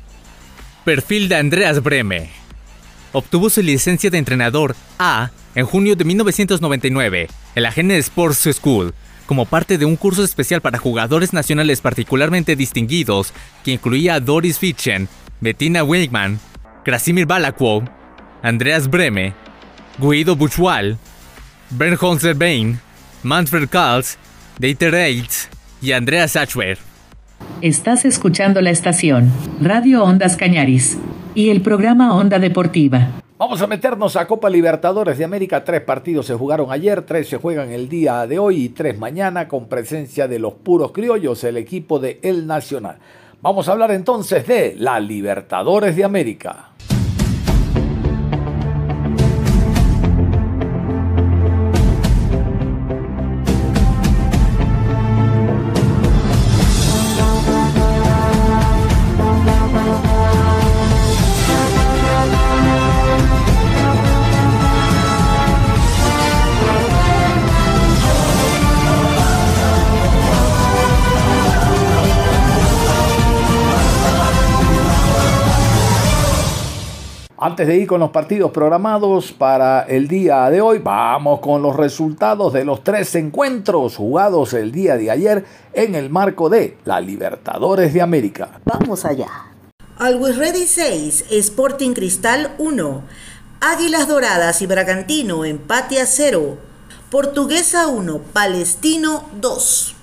Perfil 0.84 1.30
de 1.30 1.36
Andreas 1.36 1.84
Breme 1.84 2.43
obtuvo 3.14 3.50
su 3.50 3.62
licencia 3.62 4.10
de 4.10 4.18
entrenador 4.18 4.76
A 5.00 5.32
en 5.56 5.66
junio 5.66 5.96
de 5.96 6.04
1999 6.04 7.28
en 7.56 7.64
la 7.64 7.72
Gene 7.72 7.98
Sports 7.98 8.50
School, 8.54 8.94
como 9.26 9.46
parte 9.46 9.78
de 9.78 9.86
un 9.86 9.96
curso 9.96 10.24
especial 10.24 10.60
para 10.62 10.80
jugadores 10.80 11.32
nacionales 11.32 11.80
particularmente 11.80 12.56
distinguidos 12.56 13.34
que 13.64 13.72
incluía 13.72 14.16
a 14.16 14.20
Doris 14.20 14.60
Fitchen, 14.60 15.08
Bettina 15.40 15.84
Wigman, 15.84 16.40
Krasimir 16.84 17.26
Balakwo, 17.26 17.84
Andreas 18.42 18.90
Breme, 18.90 19.34
Guido 20.00 20.36
Buchwal, 20.36 20.98
Bernd 21.70 22.38
Bain, 22.38 22.80
Manfred 23.22 23.70
Karls, 23.70 24.18
Dieter 24.60 24.94
Eitz 24.94 25.48
y 25.82 25.94
Andreas 25.94 26.32
Sachwer. 26.32 26.78
Estás 27.62 28.06
escuchando 28.06 28.62
la 28.62 28.72
estación 28.72 29.32
Radio 29.62 30.04
Ondas 30.04 30.36
Cañaris 30.36 30.98
y 31.36 31.50
el 31.50 31.62
programa 31.62 32.16
Onda 32.16 32.40
Deportiva. 32.40 33.22
Vamos 33.38 33.62
a 33.62 33.68
meternos 33.68 34.16
a 34.16 34.28
Copa 34.28 34.50
Libertadores 34.50 35.18
de 35.18 35.26
América. 35.26 35.64
Tres 35.64 35.82
partidos 35.82 36.28
se 36.28 36.36
jugaron 36.36 36.72
ayer, 36.72 37.02
tres 37.02 37.28
se 37.28 37.38
juegan 37.38 37.72
el 37.72 37.90
día 37.90 38.26
de 38.28 38.40
hoy 38.40 38.64
y 38.64 38.70
tres 38.70 38.98
mañana 38.98 39.48
con 39.48 39.68
presencia 39.68 40.28
de 40.28 40.40
los 40.40 40.54
puros 40.54 40.92
criollos, 40.92 41.44
el 41.44 41.58
equipo 41.58 42.00
de 42.00 42.20
El 42.22 42.48
Nacional. 42.48 42.98
Vamos 43.42 43.68
a 43.68 43.74
hablar 43.74 43.92
entonces 43.92 44.48
de 44.48 44.76
la 44.78 45.00
Libertadores 45.00 45.96
de 45.96 46.04
América. 46.04 46.73
Antes 77.54 77.68
de 77.68 77.78
ir 77.78 77.88
con 77.88 78.00
los 78.00 78.10
partidos 78.10 78.50
programados 78.50 79.32
para 79.32 79.84
el 79.84 80.08
día 80.08 80.50
de 80.50 80.60
hoy, 80.60 80.80
vamos 80.80 81.40
con 81.40 81.62
los 81.62 81.76
resultados 81.76 82.52
de 82.52 82.66
los 82.66 82.84
tres 82.84 83.14
encuentros 83.14 83.96
jugados 83.96 84.56
el 84.56 84.72
día 84.72 84.98
de 84.98 85.12
ayer 85.12 85.46
en 85.72 85.94
el 85.94 86.10
marco 86.10 86.50
de 86.50 86.80
la 86.84 87.00
Libertadores 87.00 87.94
de 87.94 88.02
América. 88.02 88.60
Vamos 88.66 89.06
allá. 89.06 89.28
Always 90.00 90.38
Ready 90.38 90.66
6, 90.66 91.26
Sporting 91.30 91.94
Cristal 91.94 92.56
1, 92.58 93.04
Águilas 93.62 94.08
Doradas 94.08 94.60
y 94.64 94.66
Bragantino 94.66 95.46
empate 95.46 96.02
a 96.02 96.08
0, 96.08 96.58
Portuguesa 97.12 97.86
1, 97.86 98.18
Palestino 98.34 99.26
2. 99.40 99.96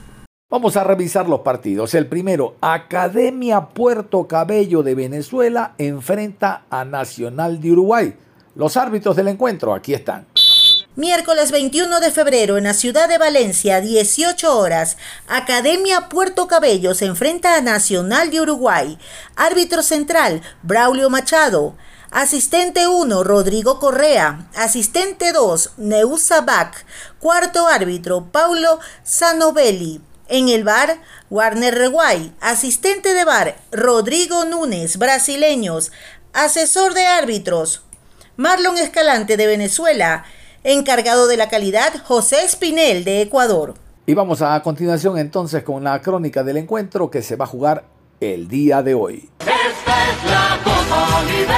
Vamos 0.51 0.77
a 0.77 0.83
revisar 0.83 1.29
los 1.29 1.43
partidos. 1.43 1.95
El 1.95 2.09
primero, 2.09 2.57
Academia 2.61 3.67
Puerto 3.67 4.27
Cabello 4.27 4.83
de 4.83 4.97
Venezuela 4.97 5.75
enfrenta 5.79 6.65
a 6.71 6.85
Nacional 6.85 7.61
de 7.61 7.71
Uruguay. 7.71 8.17
Los 8.57 8.77
árbitros 8.77 9.15
del 9.15 9.29
encuentro, 9.29 9.73
aquí 9.73 9.95
están. 9.95 10.27
Miércoles 10.97 11.53
21 11.53 12.01
de 12.01 12.11
febrero 12.11 12.59
en 12.59 12.65
la 12.65 12.75
ciudad 12.75 13.09
de 13.09 13.17
Valencia, 13.17 13.81
18 13.81 14.59
horas, 14.59 14.97
Academia 15.29 16.09
Puerto 16.09 16.49
Cabello 16.49 16.95
se 16.95 17.07
enfrenta 17.07 17.55
a 17.55 17.61
Nacional 17.61 18.31
de 18.31 18.41
Uruguay. 18.41 18.99
Árbitro 19.37 19.85
central, 19.85 20.43
Braulio 20.65 21.11
Machado. 21.11 21.77
Asistente 22.11 22.89
1, 22.89 23.23
Rodrigo 23.23 23.79
Correa. 23.79 24.49
Asistente 24.57 25.33
2, 25.33 25.75
Neusa 25.77 26.41
Bach. 26.41 26.75
Cuarto 27.21 27.69
árbitro, 27.69 28.27
Paulo 28.33 28.81
Sanovelli. 29.05 30.10
En 30.33 30.49
el 30.49 30.63
bar, 30.63 31.01
Warner 31.29 31.75
Reguay, 31.75 32.33
asistente 32.41 33.15
de 33.15 33.25
bar, 33.25 33.57
Rodrigo 33.73 34.45
Núñez, 34.45 34.97
brasileños, 34.97 35.91
asesor 36.33 36.95
de 36.95 37.05
árbitros, 37.05 37.83
Marlon 38.37 38.79
Escalante 38.79 39.37
de 39.37 39.49
Venezuela, 39.49 40.25
encargado 40.63 41.27
de 41.27 41.37
la 41.37 41.49
calidad, 41.49 41.93
José 42.05 42.45
Espinel 42.45 43.03
de 43.03 43.23
Ecuador. 43.23 43.75
Y 44.07 44.15
vamos 44.15 44.41
a 44.41 44.63
continuación 44.63 45.19
entonces 45.19 45.65
con 45.65 45.83
la 45.83 46.01
crónica 46.01 46.45
del 46.45 46.59
encuentro 46.59 47.11
que 47.11 47.23
se 47.23 47.35
va 47.35 47.47
a 47.47 47.49
jugar 47.49 47.85
el 48.21 48.47
día 48.47 48.85
de 48.85 48.95
hoy. 48.95 49.29
Esta 49.41 50.11
es 50.11 50.31
la. 50.31 51.50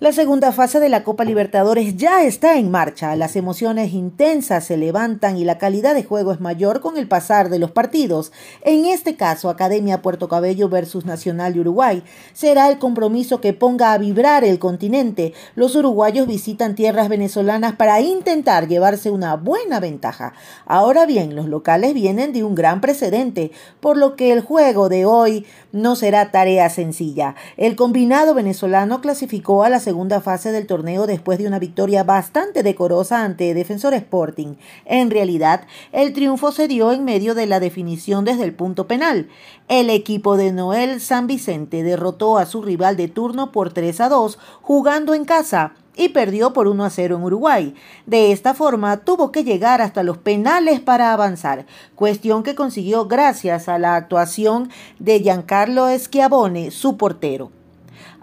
La 0.00 0.12
segunda 0.12 0.52
fase 0.52 0.78
de 0.78 0.88
la 0.88 1.02
Copa 1.02 1.24
Libertadores 1.24 1.96
ya 1.96 2.22
está 2.22 2.56
en 2.56 2.70
marcha. 2.70 3.16
Las 3.16 3.34
emociones 3.34 3.92
intensas 3.92 4.64
se 4.64 4.76
levantan 4.76 5.36
y 5.36 5.44
la 5.44 5.58
calidad 5.58 5.92
de 5.92 6.04
juego 6.04 6.30
es 6.30 6.38
mayor 6.38 6.80
con 6.80 6.96
el 6.96 7.08
pasar 7.08 7.48
de 7.48 7.58
los 7.58 7.72
partidos. 7.72 8.30
En 8.62 8.84
este 8.86 9.16
caso, 9.16 9.50
Academia 9.50 10.00
Puerto 10.00 10.28
Cabello 10.28 10.68
versus 10.68 11.04
Nacional 11.04 11.54
de 11.54 11.62
Uruguay 11.62 12.04
será 12.32 12.68
el 12.68 12.78
compromiso 12.78 13.40
que 13.40 13.54
ponga 13.54 13.92
a 13.92 13.98
vibrar 13.98 14.44
el 14.44 14.60
continente. 14.60 15.32
Los 15.56 15.74
uruguayos 15.74 16.28
visitan 16.28 16.76
tierras 16.76 17.08
venezolanas 17.08 17.74
para 17.74 18.00
intentar 18.00 18.68
llevarse 18.68 19.10
una 19.10 19.34
buena 19.34 19.80
ventaja. 19.80 20.32
Ahora 20.64 21.06
bien, 21.06 21.34
los 21.34 21.48
locales 21.48 21.92
vienen 21.92 22.32
de 22.32 22.44
un 22.44 22.54
gran 22.54 22.80
precedente, 22.80 23.50
por 23.80 23.96
lo 23.96 24.14
que 24.14 24.32
el 24.32 24.42
juego 24.42 24.88
de 24.88 25.06
hoy 25.06 25.44
no 25.72 25.96
será 25.96 26.30
tarea 26.30 26.70
sencilla. 26.70 27.34
El 27.56 27.74
combinado 27.74 28.32
venezolano 28.32 29.00
clasificó 29.00 29.64
a 29.64 29.68
la 29.68 29.80
segunda 29.88 30.20
fase 30.20 30.52
del 30.52 30.66
torneo 30.66 31.06
después 31.06 31.38
de 31.38 31.46
una 31.46 31.58
victoria 31.58 32.04
bastante 32.04 32.62
decorosa 32.62 33.24
ante 33.24 33.54
Defensor 33.54 33.94
Sporting. 33.94 34.56
En 34.84 35.10
realidad, 35.10 35.62
el 35.92 36.12
triunfo 36.12 36.52
se 36.52 36.68
dio 36.68 36.92
en 36.92 37.06
medio 37.06 37.34
de 37.34 37.46
la 37.46 37.58
definición 37.58 38.26
desde 38.26 38.44
el 38.44 38.52
punto 38.52 38.86
penal. 38.86 39.30
El 39.66 39.88
equipo 39.88 40.36
de 40.36 40.52
Noel 40.52 41.00
San 41.00 41.26
Vicente 41.26 41.82
derrotó 41.82 42.36
a 42.36 42.44
su 42.44 42.60
rival 42.60 42.98
de 42.98 43.08
turno 43.08 43.50
por 43.50 43.72
3 43.72 44.02
a 44.02 44.10
2 44.10 44.38
jugando 44.60 45.14
en 45.14 45.24
casa 45.24 45.72
y 45.96 46.10
perdió 46.10 46.52
por 46.52 46.68
1 46.68 46.84
a 46.84 46.90
0 46.90 47.16
en 47.16 47.22
Uruguay. 47.22 47.74
De 48.04 48.30
esta 48.32 48.52
forma 48.52 48.98
tuvo 48.98 49.32
que 49.32 49.42
llegar 49.42 49.80
hasta 49.80 50.02
los 50.02 50.18
penales 50.18 50.80
para 50.80 51.14
avanzar, 51.14 51.64
cuestión 51.94 52.42
que 52.42 52.54
consiguió 52.54 53.06
gracias 53.06 53.70
a 53.70 53.78
la 53.78 53.96
actuación 53.96 54.68
de 54.98 55.20
Giancarlo 55.20 55.88
Schiavone, 55.98 56.72
su 56.72 56.98
portero. 56.98 57.57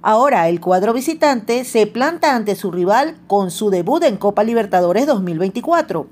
Ahora 0.07 0.49
el 0.49 0.61
cuadro 0.61 0.93
visitante 0.93 1.65
se 1.65 1.87
planta 1.87 2.35
ante 2.35 2.53
su 2.53 2.71
rival 2.71 3.15
con 3.25 3.49
su 3.49 3.71
debut 3.71 4.03
en 4.03 4.17
Copa 4.17 4.43
Libertadores 4.43 5.07
2024. 5.07 6.05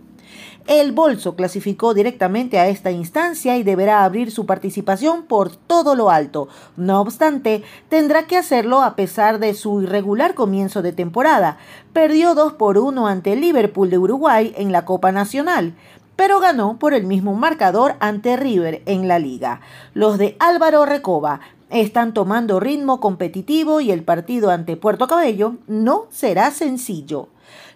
El 0.65 0.93
Bolso 0.93 1.36
clasificó 1.36 1.93
directamente 1.93 2.58
a 2.58 2.69
esta 2.69 2.89
instancia 2.89 3.56
y 3.56 3.62
deberá 3.62 4.03
abrir 4.03 4.32
su 4.32 4.47
participación 4.47 5.25
por 5.27 5.56
todo 5.56 5.93
lo 5.93 6.10
alto. 6.10 6.47
No 6.75 7.01
obstante, 7.01 7.62
tendrá 7.88 8.25
que 8.25 8.36
hacerlo 8.36 8.82
a 8.82 8.95
pesar 8.95 9.38
de 9.38 9.53
su 9.53 9.84
irregular 9.84 10.34
comienzo 10.34 10.82
de 10.82 10.91
temporada. 10.91 11.60
Perdió 11.93 12.34
2 12.34 12.53
por 12.53 12.79
1 12.79 13.06
ante 13.06 13.36
Liverpool 13.36 13.91
de 13.91 13.99
Uruguay 13.99 14.56
en 14.58 14.71
la 14.71 14.86
Copa 14.86 15.12
Nacional 15.12 15.75
pero 16.15 16.39
ganó 16.39 16.77
por 16.77 16.93
el 16.93 17.06
mismo 17.06 17.34
marcador 17.34 17.95
ante 17.99 18.38
River 18.38 18.84
en 18.86 19.08
la 19.08 19.17
liga. 19.17 19.62
Los 19.95 20.17
de 20.17 20.36
Álvaro 20.39 20.86
Recoba 20.86 21.39
están 21.74 22.14
tomando 22.14 22.60
ritmo 22.60 23.00
competitivo 23.00 23.82
y 23.82 23.92
el 23.92 24.04
partido 24.04 24.52
ante 24.52 24.78
Puerto 24.78 25.08
Cabello 25.08 25.56
no 25.68 26.06
será 26.12 26.52
sencillo. 26.52 27.30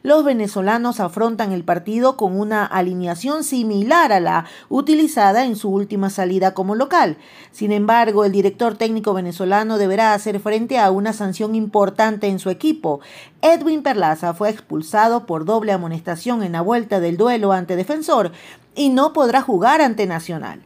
Los 0.03 0.23
venezolanos 0.23 0.99
afrontan 0.99 1.51
el 1.51 1.63
partido 1.63 2.15
con 2.15 2.39
una 2.39 2.63
alineación 2.63 3.43
similar 3.43 4.13
a 4.13 4.19
la 4.19 4.45
utilizada 4.69 5.45
en 5.45 5.55
su 5.55 5.69
última 5.69 6.11
salida 6.11 6.53
como 6.53 6.75
local. 6.75 7.17
Sin 7.51 7.71
embargo, 7.71 8.23
el 8.23 8.31
director 8.31 8.77
técnico 8.77 9.15
venezolano 9.15 9.79
deberá 9.79 10.13
hacer 10.13 10.39
frente 10.39 10.77
a 10.77 10.91
una 10.91 11.11
sanción 11.11 11.55
importante 11.55 12.27
en 12.27 12.37
su 12.37 12.51
equipo. 12.51 13.01
Edwin 13.41 13.81
Perlaza 13.81 14.35
fue 14.35 14.51
expulsado 14.51 15.25
por 15.25 15.43
doble 15.43 15.71
amonestación 15.71 16.43
en 16.43 16.51
la 16.51 16.61
vuelta 16.61 16.99
del 16.99 17.17
duelo 17.17 17.51
ante 17.51 17.75
Defensor 17.75 18.31
y 18.75 18.89
no 18.89 19.11
podrá 19.11 19.41
jugar 19.41 19.81
ante 19.81 20.05
Nacional. 20.05 20.61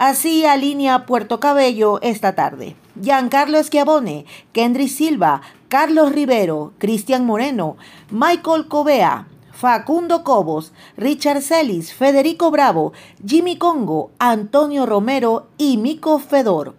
Así 0.00 0.46
alinea 0.46 1.04
Puerto 1.04 1.40
Cabello 1.40 1.98
esta 2.00 2.34
tarde. 2.34 2.74
Giancarlo 2.98 3.62
Schiavone, 3.62 4.24
Kendry 4.54 4.88
Silva, 4.88 5.42
Carlos 5.68 6.12
Rivero, 6.12 6.72
Cristian 6.78 7.26
Moreno, 7.26 7.76
Michael 8.10 8.66
Covea, 8.66 9.28
Facundo 9.52 10.24
Cobos, 10.24 10.72
Richard 10.96 11.42
Celis, 11.42 11.92
Federico 11.92 12.50
Bravo, 12.50 12.94
Jimmy 13.26 13.58
Congo, 13.58 14.10
Antonio 14.18 14.86
Romero 14.86 15.48
y 15.58 15.76
Mico 15.76 16.18
Fedor. 16.18 16.76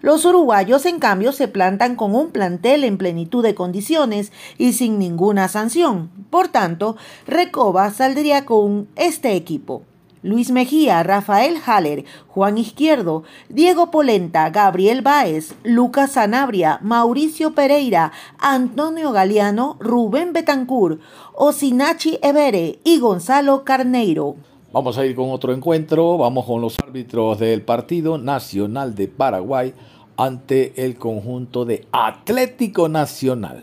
Los 0.00 0.24
uruguayos, 0.24 0.84
en 0.84 0.98
cambio, 0.98 1.30
se 1.30 1.46
plantan 1.46 1.94
con 1.94 2.12
un 2.16 2.32
plantel 2.32 2.82
en 2.82 2.98
plenitud 2.98 3.44
de 3.44 3.54
condiciones 3.54 4.32
y 4.58 4.72
sin 4.72 4.98
ninguna 4.98 5.46
sanción. 5.46 6.10
Por 6.30 6.48
tanto, 6.48 6.96
Recoba 7.28 7.88
saldría 7.92 8.44
con 8.44 8.88
este 8.96 9.36
equipo. 9.36 9.84
Luis 10.26 10.50
Mejía, 10.50 11.04
Rafael 11.04 11.56
Haller, 11.64 12.04
Juan 12.26 12.58
Izquierdo, 12.58 13.22
Diego 13.48 13.92
Polenta, 13.92 14.50
Gabriel 14.50 15.00
Báez, 15.00 15.54
Lucas 15.62 16.14
Sanabria, 16.14 16.80
Mauricio 16.82 17.54
Pereira, 17.54 18.10
Antonio 18.40 19.12
Galeano, 19.12 19.76
Rubén 19.78 20.32
Betancur, 20.32 20.98
Osinachi 21.32 22.18
Evere 22.22 22.80
y 22.82 22.98
Gonzalo 22.98 23.62
Carneiro. 23.62 24.34
Vamos 24.72 24.98
a 24.98 25.06
ir 25.06 25.14
con 25.14 25.30
otro 25.30 25.52
encuentro, 25.52 26.18
vamos 26.18 26.44
con 26.44 26.60
los 26.60 26.76
árbitros 26.80 27.38
del 27.38 27.62
partido 27.62 28.18
Nacional 28.18 28.96
de 28.96 29.06
Paraguay 29.06 29.74
ante 30.16 30.84
el 30.84 30.96
conjunto 30.96 31.64
de 31.64 31.86
Atlético 31.92 32.88
Nacional. 32.88 33.62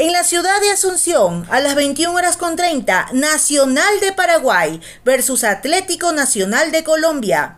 En 0.00 0.12
la 0.12 0.22
ciudad 0.22 0.60
de 0.60 0.70
Asunción, 0.70 1.44
a 1.50 1.58
las 1.58 1.74
21 1.74 2.14
horas 2.14 2.36
con 2.36 2.54
30, 2.54 3.08
Nacional 3.14 3.98
de 3.98 4.12
Paraguay 4.12 4.80
versus 5.04 5.42
Atlético 5.42 6.12
Nacional 6.12 6.70
de 6.70 6.84
Colombia. 6.84 7.56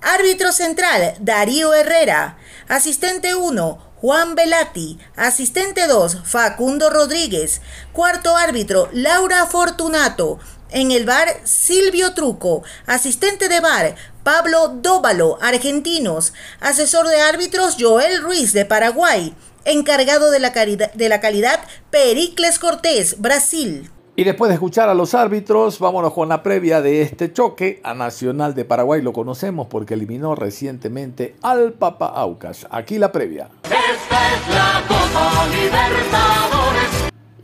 Árbitro 0.00 0.52
central, 0.52 1.16
Darío 1.20 1.74
Herrera. 1.74 2.38
Asistente 2.66 3.34
1, 3.34 3.78
Juan 3.96 4.34
Velati. 4.34 4.98
Asistente 5.16 5.86
2, 5.86 6.22
Facundo 6.24 6.88
Rodríguez. 6.88 7.60
Cuarto 7.92 8.38
árbitro, 8.38 8.88
Laura 8.94 9.44
Fortunato. 9.44 10.38
En 10.70 10.90
el 10.90 11.04
bar, 11.04 11.28
Silvio 11.44 12.14
Truco. 12.14 12.62
Asistente 12.86 13.48
de 13.48 13.60
bar, 13.60 13.94
Pablo 14.22 14.68
Dóvalo, 14.68 15.38
argentinos. 15.40 16.32
Asesor 16.60 17.08
de 17.08 17.20
árbitros, 17.20 17.76
Joel 17.78 18.22
Ruiz, 18.22 18.52
de 18.52 18.64
Paraguay 18.64 19.34
encargado 19.66 20.30
de 20.30 20.38
la, 20.38 20.50
de 20.50 21.08
la 21.08 21.20
calidad 21.20 21.60
Pericles 21.90 22.58
Cortés, 22.58 23.20
Brasil. 23.20 23.90
Y 24.18 24.24
después 24.24 24.48
de 24.48 24.54
escuchar 24.54 24.88
a 24.88 24.94
los 24.94 25.14
árbitros, 25.14 25.78
vámonos 25.78 26.14
con 26.14 26.30
la 26.30 26.42
previa 26.42 26.80
de 26.80 27.02
este 27.02 27.34
choque. 27.34 27.80
A 27.84 27.92
Nacional 27.92 28.54
de 28.54 28.64
Paraguay 28.64 29.02
lo 29.02 29.12
conocemos 29.12 29.66
porque 29.66 29.92
eliminó 29.92 30.34
recientemente 30.34 31.36
al 31.42 31.74
Papa 31.74 32.06
Aucas. 32.06 32.66
Aquí 32.70 32.96
la 32.96 33.12
previa. 33.12 33.50
Esta 33.64 34.34
es 34.34 34.54
la 34.54 34.82
Copa 34.88 35.46
Libertadores. 35.48 36.25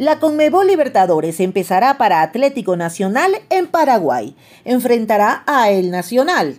La 0.02 0.18
Conmebol 0.18 0.66
Libertadores 0.66 1.38
empezará 1.38 1.96
para 1.96 2.22
Atlético 2.22 2.74
Nacional 2.74 3.36
en 3.50 3.68
Paraguay. 3.68 4.34
Enfrentará 4.64 5.44
a 5.46 5.70
El 5.70 5.92
Nacional. 5.92 6.58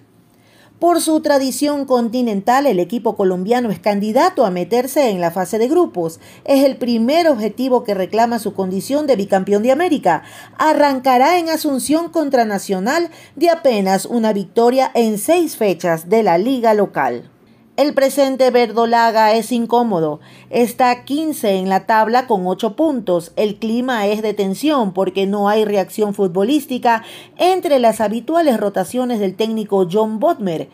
Por 0.79 1.01
su 1.01 1.19
tradición 1.19 1.83
continental, 1.83 2.65
el 2.67 2.79
equipo 2.79 3.17
colombiano 3.17 3.69
es 3.69 3.79
candidato 3.79 4.45
a 4.45 4.49
meterse 4.49 5.09
en 5.09 5.19
la 5.19 5.29
fase 5.29 5.59
de 5.59 5.67
grupos. 5.67 6.21
Es 6.45 6.63
el 6.63 6.77
primer 6.77 7.27
objetivo 7.27 7.83
que 7.83 7.93
reclama 7.93 8.39
su 8.39 8.53
condición 8.53 9.07
de 9.07 9.17
bicampeón 9.17 9.61
de 9.61 9.73
América. 9.73 10.23
Arrancará 10.57 11.37
en 11.37 11.49
Asunción 11.49 12.07
contra 12.07 12.45
Nacional 12.45 13.09
de 13.35 13.49
apenas 13.49 14.05
una 14.05 14.31
victoria 14.31 14.89
en 14.93 15.17
seis 15.17 15.57
fechas 15.57 16.07
de 16.07 16.23
la 16.23 16.37
liga 16.37 16.73
local. 16.73 17.32
El 17.75 17.95
presente 17.95 18.51
verdolaga 18.51 19.33
es 19.33 19.51
incómodo. 19.51 20.19
Está 20.51 21.05
15 21.05 21.55
en 21.55 21.69
la 21.69 21.87
tabla 21.87 22.27
con 22.27 22.45
8 22.45 22.75
puntos. 22.75 23.31
El 23.35 23.55
clima 23.55 24.05
es 24.05 24.21
de 24.21 24.35
tensión 24.35 24.93
porque 24.93 25.25
no 25.25 25.49
hay 25.49 25.65
reacción 25.65 26.13
futbolística 26.13 27.03
entre 27.37 27.79
las 27.79 27.99
habituales 27.99 28.59
rotaciones 28.59 29.19
del 29.19 29.35
técnico 29.35 29.87
John 29.91 30.19
Bodmer. 30.19 30.69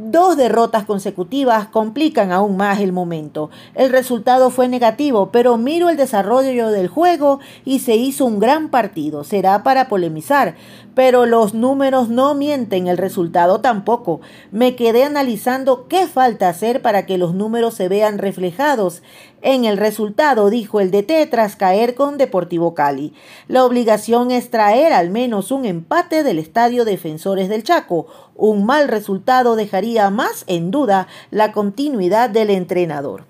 Dos 0.00 0.36
derrotas 0.36 0.84
consecutivas 0.84 1.66
complican 1.66 2.30
aún 2.30 2.56
más 2.56 2.78
el 2.78 2.92
momento. 2.92 3.50
El 3.74 3.90
resultado 3.90 4.50
fue 4.50 4.68
negativo, 4.68 5.30
pero 5.32 5.56
miro 5.56 5.88
el 5.88 5.96
desarrollo 5.96 6.68
del 6.68 6.86
juego 6.86 7.40
y 7.64 7.80
se 7.80 7.96
hizo 7.96 8.24
un 8.24 8.38
gran 8.38 8.68
partido. 8.68 9.24
Será 9.24 9.64
para 9.64 9.88
polemizar, 9.88 10.54
pero 10.94 11.26
los 11.26 11.52
números 11.52 12.10
no 12.10 12.36
mienten, 12.36 12.86
el 12.86 12.96
resultado 12.96 13.60
tampoco. 13.60 14.20
Me 14.52 14.76
quedé 14.76 15.02
analizando 15.02 15.88
qué 15.88 16.06
falta 16.06 16.48
hacer 16.48 16.80
para 16.80 17.04
que 17.04 17.18
los 17.18 17.34
números 17.34 17.74
se 17.74 17.88
vean 17.88 18.18
reflejados 18.18 19.02
en 19.42 19.64
el 19.64 19.76
resultado, 19.76 20.50
dijo 20.50 20.80
el 20.80 20.90
DT 20.90 21.30
tras 21.30 21.54
caer 21.56 21.94
con 21.94 22.18
Deportivo 22.18 22.74
Cali. 22.74 23.14
La 23.46 23.64
obligación 23.64 24.30
es 24.30 24.50
traer 24.50 24.92
al 24.92 25.10
menos 25.10 25.52
un 25.52 25.64
empate 25.64 26.24
del 26.24 26.38
Estadio 26.38 26.84
Defensores 26.84 27.48
del 27.48 27.62
Chaco. 27.62 28.06
Un 28.34 28.66
mal 28.66 28.88
resultado 28.88 29.54
dejaría 29.54 30.10
más 30.10 30.44
en 30.48 30.70
duda 30.70 31.06
la 31.30 31.52
continuidad 31.52 32.30
del 32.30 32.50
entrenador. 32.50 33.24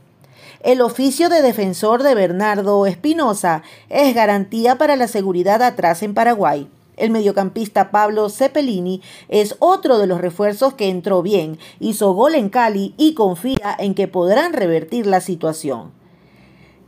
El 0.63 0.81
oficio 0.81 1.29
de 1.29 1.43
defensor 1.43 2.03
de 2.03 2.15
Bernardo 2.15 2.85
Espinosa 2.87 3.63
es 3.89 4.15
garantía 4.15 4.77
para 4.77 4.97
la 4.97 5.09
seguridad 5.09 5.63
atrás 5.63 6.03
en 6.03 6.15
Paraguay. 6.15 6.69
El 6.97 7.11
mediocampista 7.11 7.93
Pablo 7.93 8.29
Cepelini 8.29 9.01
es 9.29 9.55
otro 9.61 9.99
de 9.99 10.09
los 10.09 10.21
refuerzos 10.21 10.75
que 10.75 10.89
entró 10.89 11.23
bien, 11.23 11.59
hizo 11.79 12.13
gol 12.13 12.35
en 12.35 12.49
Cali 12.49 12.93
y 12.97 13.15
confía 13.15 13.77
en 13.79 13.95
que 13.95 14.09
podrán 14.09 14.53
revertir 14.53 15.07
la 15.07 15.21
situación. 15.21 15.98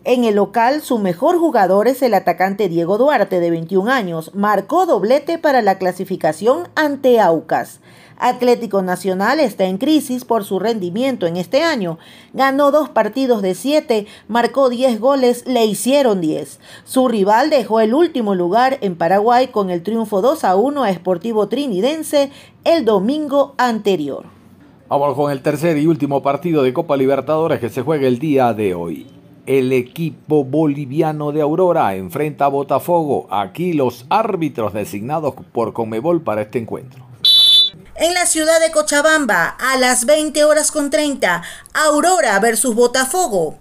En 0.02 0.24
el 0.24 0.36
local, 0.36 0.80
su 0.80 0.98
mejor 0.98 1.38
jugador 1.38 1.86
es 1.86 2.00
el 2.00 2.14
atacante 2.14 2.70
Diego 2.70 2.96
Duarte, 2.96 3.38
de 3.38 3.50
21 3.50 3.90
años. 3.90 4.34
Marcó 4.34 4.86
doblete 4.86 5.36
para 5.36 5.60
la 5.60 5.76
clasificación 5.76 6.68
ante 6.74 7.20
Aucas. 7.20 7.80
Atlético 8.16 8.80
Nacional 8.80 9.40
está 9.40 9.64
en 9.64 9.76
crisis 9.76 10.24
por 10.24 10.44
su 10.44 10.58
rendimiento 10.58 11.26
en 11.26 11.36
este 11.36 11.62
año. 11.62 11.98
Ganó 12.32 12.70
dos 12.70 12.88
partidos 12.88 13.42
de 13.42 13.54
siete, 13.54 14.06
marcó 14.26 14.70
10 14.70 15.00
goles, 15.00 15.44
le 15.46 15.66
hicieron 15.66 16.22
10. 16.22 16.60
Su 16.84 17.06
rival 17.08 17.50
dejó 17.50 17.80
el 17.80 17.92
último 17.92 18.34
lugar 18.34 18.78
en 18.80 18.96
Paraguay 18.96 19.48
con 19.48 19.68
el 19.68 19.82
triunfo 19.82 20.22
2 20.22 20.44
a 20.44 20.56
1 20.56 20.82
a 20.82 20.94
Sportivo 20.94 21.48
Trinidense 21.48 22.30
el 22.64 22.86
domingo 22.86 23.54
anterior. 23.58 24.24
Vamos 24.88 25.14
con 25.14 25.30
el 25.30 25.42
tercer 25.42 25.76
y 25.76 25.86
último 25.86 26.22
partido 26.22 26.62
de 26.62 26.72
Copa 26.72 26.96
Libertadores 26.96 27.60
que 27.60 27.68
se 27.68 27.82
juega 27.82 28.08
el 28.08 28.18
día 28.18 28.54
de 28.54 28.74
hoy 28.74 29.19
el 29.58 29.72
equipo 29.72 30.44
boliviano 30.44 31.32
de 31.32 31.42
Aurora 31.42 31.96
enfrenta 31.96 32.44
a 32.44 32.48
Botafogo. 32.48 33.26
Aquí 33.32 33.72
los 33.72 34.06
árbitros 34.08 34.72
designados 34.72 35.34
por 35.52 35.72
Conmebol 35.72 36.22
para 36.22 36.42
este 36.42 36.60
encuentro. 36.60 37.04
En 37.96 38.14
la 38.14 38.26
ciudad 38.26 38.60
de 38.60 38.70
Cochabamba, 38.70 39.48
a 39.48 39.76
las 39.76 40.06
20 40.06 40.44
horas 40.44 40.70
con 40.70 40.88
30, 40.88 41.42
Aurora 41.74 42.38
versus 42.38 42.76
Botafogo. 42.76 43.58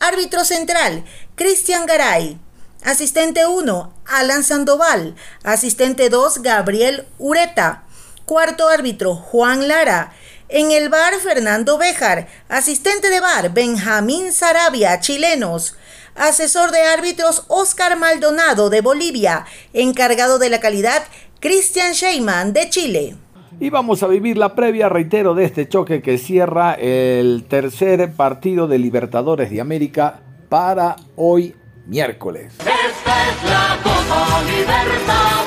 Árbitro 0.00 0.42
central, 0.46 1.04
Cristian 1.34 1.84
Garay. 1.84 2.38
Asistente 2.82 3.46
1, 3.46 3.92
Alan 4.06 4.42
Sandoval. 4.42 5.16
Asistente 5.42 6.08
2, 6.08 6.40
Gabriel 6.40 7.04
Ureta. 7.18 7.84
Cuarto 8.24 8.70
árbitro, 8.70 9.14
Juan 9.14 9.68
Lara. 9.68 10.14
En 10.48 10.70
el 10.70 10.90
bar, 10.90 11.14
Fernando 11.14 11.76
Béjar. 11.76 12.28
Asistente 12.48 13.10
de 13.10 13.18
bar, 13.18 13.52
Benjamín 13.52 14.32
Sarabia, 14.32 15.00
chilenos. 15.00 15.76
Asesor 16.14 16.70
de 16.70 16.82
árbitros, 16.82 17.44
Oscar 17.48 17.98
Maldonado, 17.98 18.70
de 18.70 18.80
Bolivia. 18.80 19.44
Encargado 19.72 20.38
de 20.38 20.48
la 20.48 20.60
calidad, 20.60 21.02
Cristian 21.40 21.92
Sheyman, 21.92 22.52
de 22.52 22.70
Chile. 22.70 23.16
Y 23.58 23.70
vamos 23.70 24.04
a 24.04 24.06
vivir 24.06 24.38
la 24.38 24.54
previa, 24.54 24.88
reitero, 24.88 25.34
de 25.34 25.46
este 25.46 25.68
choque 25.68 26.00
que 26.00 26.16
cierra 26.16 26.74
el 26.74 27.44
tercer 27.48 28.12
partido 28.12 28.68
de 28.68 28.78
Libertadores 28.78 29.50
de 29.50 29.60
América 29.60 30.20
para 30.48 30.94
hoy 31.16 31.56
miércoles. 31.86 32.52
Esta 32.60 33.28
es 33.28 33.50
la 33.50 33.78
Copa 33.82 34.42
Libertadores. 34.42 35.45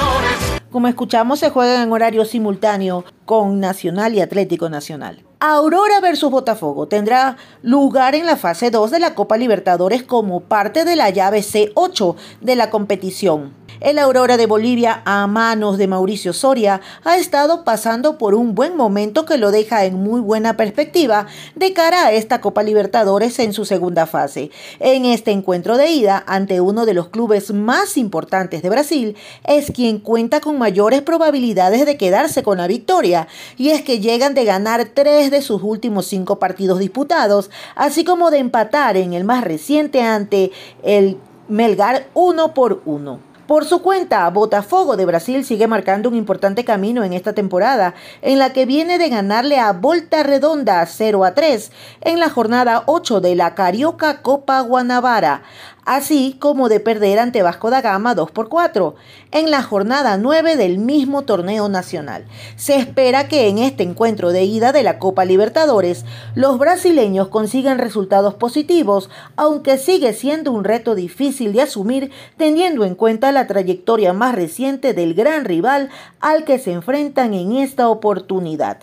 Como 0.72 0.88
escuchamos, 0.88 1.40
se 1.40 1.50
juegan 1.50 1.82
en 1.82 1.92
horario 1.92 2.26
simultáneo 2.26 3.04
con 3.26 3.60
Nacional 3.60 4.14
y 4.14 4.22
Atlético 4.22 4.70
Nacional. 4.70 5.24
Aurora 5.40 6.00
versus 6.00 6.30
Botafogo 6.30 6.88
tendrá 6.88 7.38
lugar 7.64 8.14
en 8.14 8.28
la 8.28 8.36
fase 8.36 8.70
2 8.70 8.92
de 8.92 9.00
la 9.00 9.16
Copa 9.16 9.38
Libertadores 9.38 10.04
como 10.04 10.42
parte 10.42 10.86
de 10.86 10.96
la 10.96 11.10
llave 11.10 11.40
C8 11.40 12.16
de 12.42 12.56
la 12.56 12.70
competición. 12.70 13.59
El 13.82 13.98
Aurora 13.98 14.36
de 14.36 14.46
Bolivia, 14.46 15.02
a 15.06 15.26
manos 15.28 15.78
de 15.78 15.88
Mauricio 15.88 16.34
Soria, 16.34 16.82
ha 17.06 17.18
estado 17.18 17.64
pasando 17.64 18.18
por 18.18 18.36
un 18.36 18.54
buen 18.54 18.76
momento 18.76 19.24
que 19.24 19.38
lo 19.38 19.52
deja 19.52 19.86
en 19.86 19.96
muy 19.96 20.20
buena 20.20 20.58
perspectiva 20.58 21.28
de 21.56 21.72
cara 21.72 22.08
a 22.08 22.12
esta 22.12 22.42
Copa 22.42 22.62
Libertadores 22.62 23.40
en 23.40 23.54
su 23.54 23.64
segunda 23.64 24.06
fase. 24.06 24.52
En 24.82 25.06
este 25.06 25.32
encuentro 25.32 25.78
de 25.78 25.92
ida 25.92 26.22
ante 26.28 26.60
uno 26.60 26.86
de 26.86 26.94
los 26.94 27.08
clubes 27.08 27.54
más 27.54 27.96
importantes 27.96 28.62
de 28.62 28.70
Brasil, 28.70 29.16
es 29.46 29.72
quien 29.72 30.00
cuenta 30.00 30.42
con 30.42 30.58
mayores 30.58 31.02
probabilidades 31.02 31.86
de 31.86 31.96
quedarse 31.96 32.44
con 32.44 32.58
la 32.58 32.68
victoria, 32.68 33.30
y 33.56 33.70
es 33.70 33.82
que 33.82 34.02
llegan 34.02 34.34
de 34.34 34.44
ganar 34.44 34.90
tres 34.94 35.32
de 35.32 35.42
sus 35.42 35.64
últimos 35.64 36.06
cinco 36.06 36.38
partidos 36.38 36.80
disputados, 36.80 37.50
así 37.76 38.04
como 38.04 38.30
de 38.30 38.40
empatar 38.40 38.98
en 38.98 39.14
el 39.14 39.24
más 39.24 39.42
reciente 39.46 40.02
ante 40.02 40.52
el 40.84 41.18
Melgar 41.48 42.08
uno 42.14 42.54
por 42.54 42.82
uno. 42.86 43.29
Por 43.50 43.66
su 43.66 43.82
cuenta, 43.82 44.30
Botafogo 44.30 44.96
de 44.96 45.08
Brasil 45.08 45.44
sigue 45.44 45.66
marcando 45.66 46.08
un 46.08 46.14
importante 46.14 46.64
camino 46.64 47.04
en 47.04 47.14
esta 47.14 47.34
temporada, 47.34 47.96
en 48.22 48.38
la 48.38 48.54
que 48.54 48.68
viene 48.68 49.00
de 49.00 49.10
ganarle 49.10 49.58
a 49.58 49.74
Volta 49.74 50.22
Redonda 50.22 50.86
0 50.86 51.26
a 51.26 51.34
3 51.34 51.72
en 52.02 52.20
la 52.20 52.30
jornada 52.30 52.84
8 52.86 53.22
de 53.22 53.34
la 53.34 53.56
Carioca 53.56 54.22
Copa 54.22 54.62
Guanabara 54.62 55.42
así 55.86 56.36
como 56.40 56.70
de 56.70 56.80
perder 56.80 57.20
ante 57.20 57.42
Vasco 57.42 57.70
da 57.70 57.82
Gama 57.82 58.16
2 58.16 58.32
por 58.32 58.50
4 58.50 58.96
en 59.32 59.52
la 59.52 59.64
jornada 59.64 60.18
9 60.18 60.56
del 60.56 60.78
mismo 60.78 61.24
torneo 61.24 61.70
nacional. 61.70 62.26
Se 62.56 62.76
espera 62.76 63.28
que 63.28 63.48
en 63.48 63.58
este 63.60 63.84
encuentro 63.84 64.32
de 64.32 64.44
ida 64.44 64.72
de 64.72 64.84
la 64.84 65.00
Copa 65.00 65.26
Libertadores 65.26 66.06
los 66.36 66.58
brasileños 66.58 67.28
consigan 67.30 67.80
resultados 67.80 68.36
positivos, 68.36 69.10
aunque 69.36 69.78
sigue 69.78 70.14
siendo 70.14 70.52
un 70.52 70.64
reto 70.64 70.96
difícil 70.96 71.54
de 71.54 71.62
asumir 71.62 72.12
teniendo 72.38 72.86
en 72.86 72.96
cuenta 72.96 73.32
la 73.32 73.48
trayectoria 73.48 74.14
más 74.14 74.36
reciente 74.36 74.94
del 74.94 75.14
gran 75.14 75.46
rival 75.46 75.90
al 76.20 76.44
que 76.44 76.60
se 76.60 76.72
enfrentan 76.72 77.34
en 77.34 77.58
esta 77.58 77.90
oportunidad. 77.90 78.80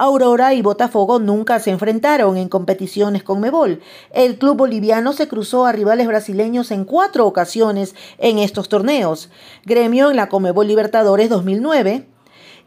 Aurora 0.00 0.54
y 0.54 0.62
Botafogo 0.62 1.18
nunca 1.18 1.60
se 1.60 1.70
enfrentaron 1.70 2.38
en 2.38 2.48
competiciones 2.48 3.22
con 3.22 3.38
Mebol. 3.38 3.82
El 4.14 4.38
club 4.38 4.56
boliviano 4.56 5.12
se 5.12 5.28
cruzó 5.28 5.66
a 5.66 5.72
rivales 5.72 6.06
brasileños 6.06 6.70
en 6.70 6.86
cuatro 6.86 7.26
ocasiones 7.26 7.94
en 8.16 8.38
estos 8.38 8.70
torneos. 8.70 9.28
Gremio 9.66 10.08
en 10.08 10.16
la 10.16 10.30
Comebol 10.30 10.68
Libertadores 10.68 11.28
2009 11.28 12.06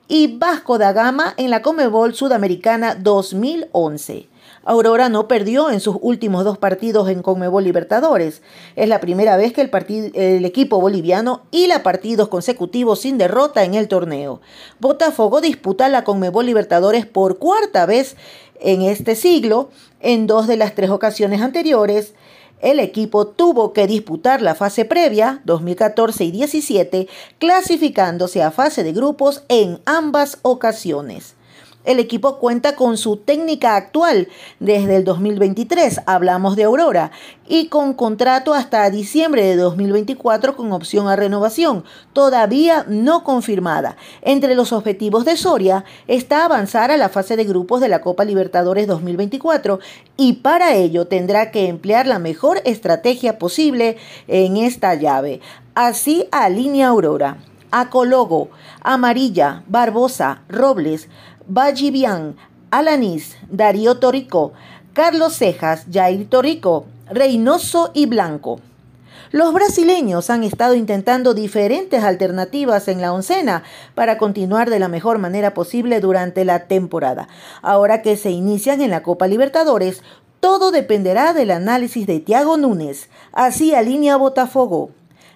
y 0.08 0.38
Vasco 0.38 0.78
da 0.78 0.94
Gama 0.94 1.34
en 1.38 1.50
la 1.50 1.64
Comebol 1.64 2.14
Sudamericana 2.14 2.94
2011. 2.94 4.30
Aurora 4.66 5.10
no 5.10 5.28
perdió 5.28 5.70
en 5.70 5.82
sus 5.82 5.98
últimos 6.00 6.46
dos 6.46 6.58
partidos 6.58 7.10
en 7.10 7.22
Conmebol 7.22 7.66
Libertadores. 7.66 8.42
Es 8.78 8.88
la 8.88 9.02
primera 9.02 9.36
vez 9.36 9.52
que 9.52 9.62
el, 9.62 10.46
equipo 10.46 10.80
boliviano 10.80 11.42
hila 11.52 11.84
partidos 11.84 12.30
consecutivos 12.30 13.02
sin 13.02 13.18
derrota 13.18 13.64
en 13.66 13.74
el 13.74 13.90
torneo. 13.90 14.40
Botafogo 14.80 15.42
disputa 15.42 15.90
la 15.90 16.06
Conmebol 16.06 16.46
Libertadores 16.46 17.06
por 17.06 17.40
cuarta 17.40 17.86
vez 17.86 18.16
en 18.62 18.84
este 18.84 19.16
siglo. 19.16 19.70
En 20.00 20.28
dos 20.28 20.48
de 20.48 20.56
las 20.56 20.76
tres 20.76 20.90
ocasiones 20.90 21.42
anteriores, 21.42 22.14
el 22.62 22.80
equipo 22.80 23.28
tuvo 23.28 23.74
que 23.74 23.88
disputar 23.88 24.42
la 24.42 24.56
fase 24.56 24.86
previa, 24.86 25.42
2014 25.44 26.24
y 26.24 26.32
17, 26.32 27.10
clasificándose 27.38 28.42
a 28.42 28.52
fase 28.52 28.86
de 28.86 28.94
grupos 28.94 29.44
en 29.50 29.82
ambas 29.86 30.38
ocasiones. 30.42 31.36
El 31.86 32.00
equipo 32.00 32.38
cuenta 32.38 32.76
con 32.76 32.96
su 32.98 33.18
técnica 33.18 33.76
actual 33.76 34.30
desde 34.62 34.96
el 34.96 35.04
2023, 35.04 36.02
hablamos 36.06 36.56
de 36.56 36.64
Aurora, 36.64 37.12
y 37.46 37.68
con 37.68 37.94
contrato 37.94 38.54
hasta 38.54 38.90
diciembre 38.90 39.44
de 39.44 39.58
2024 39.58 40.56
con 40.56 40.72
opción 40.72 41.10
a 41.10 41.18
renovación, 41.18 41.84
todavía 42.14 42.86
no 42.88 43.26
confirmada. 43.26 43.98
Entre 44.22 44.56
los 44.56 44.72
objetivos 44.72 45.26
de 45.26 45.36
Soria 45.36 45.84
está 46.08 46.46
avanzar 46.46 46.90
a 46.90 46.98
la 46.98 47.10
fase 47.10 47.36
de 47.36 47.44
grupos 47.44 47.82
de 47.82 47.90
la 47.90 48.00
Copa 48.00 48.24
Libertadores 48.24 48.88
2024 48.88 49.80
y 50.16 50.34
para 50.34 50.76
ello 50.76 51.08
tendrá 51.08 51.52
que 51.52 51.68
emplear 51.68 52.08
la 52.08 52.20
mejor 52.20 52.62
estrategia 52.64 53.38
posible 53.38 53.98
en 54.30 54.56
esta 54.56 54.96
llave. 54.96 55.42
Así 55.76 56.28
alinea 56.32 56.88
Aurora. 56.88 57.38
Acologo, 57.76 58.50
Amarilla, 58.82 59.64
Barbosa, 59.68 60.44
Robles, 60.48 61.10
Vallivian, 61.48 62.36
Alanis, 62.72 63.36
Darío 63.52 64.00
Torico, 64.00 64.54
Carlos 64.94 65.34
Cejas, 65.34 65.86
Jair 65.92 66.30
Torico, 66.30 66.86
Reynoso 67.10 67.92
y 67.94 68.06
Blanco. 68.06 68.62
Los 69.32 69.54
brasileños 69.54 70.30
han 70.30 70.44
estado 70.44 70.76
intentando 70.76 71.34
diferentes 71.34 72.04
alternativas 72.04 72.88
en 72.88 73.02
la 73.02 73.12
oncena 73.12 73.64
para 73.94 74.18
continuar 74.18 74.70
de 74.70 74.80
la 74.80 74.88
mejor 74.88 75.18
manera 75.18 75.54
posible 75.54 76.00
durante 76.00 76.46
la 76.46 76.68
temporada. 76.68 77.28
Ahora 77.62 78.02
que 78.02 78.16
se 78.16 78.32
inician 78.32 78.80
en 78.82 78.92
la 78.92 79.04
Copa 79.04 79.28
Libertadores, 79.28 80.02
todo 80.40 80.72
dependerá 80.72 81.34
del 81.34 81.52
análisis 81.52 82.06
de 82.06 82.20
Tiago 82.20 82.58
Núñez. 82.58 83.10
Así 83.32 83.74
alinea 83.74 84.18
Botafogo. 84.18 84.92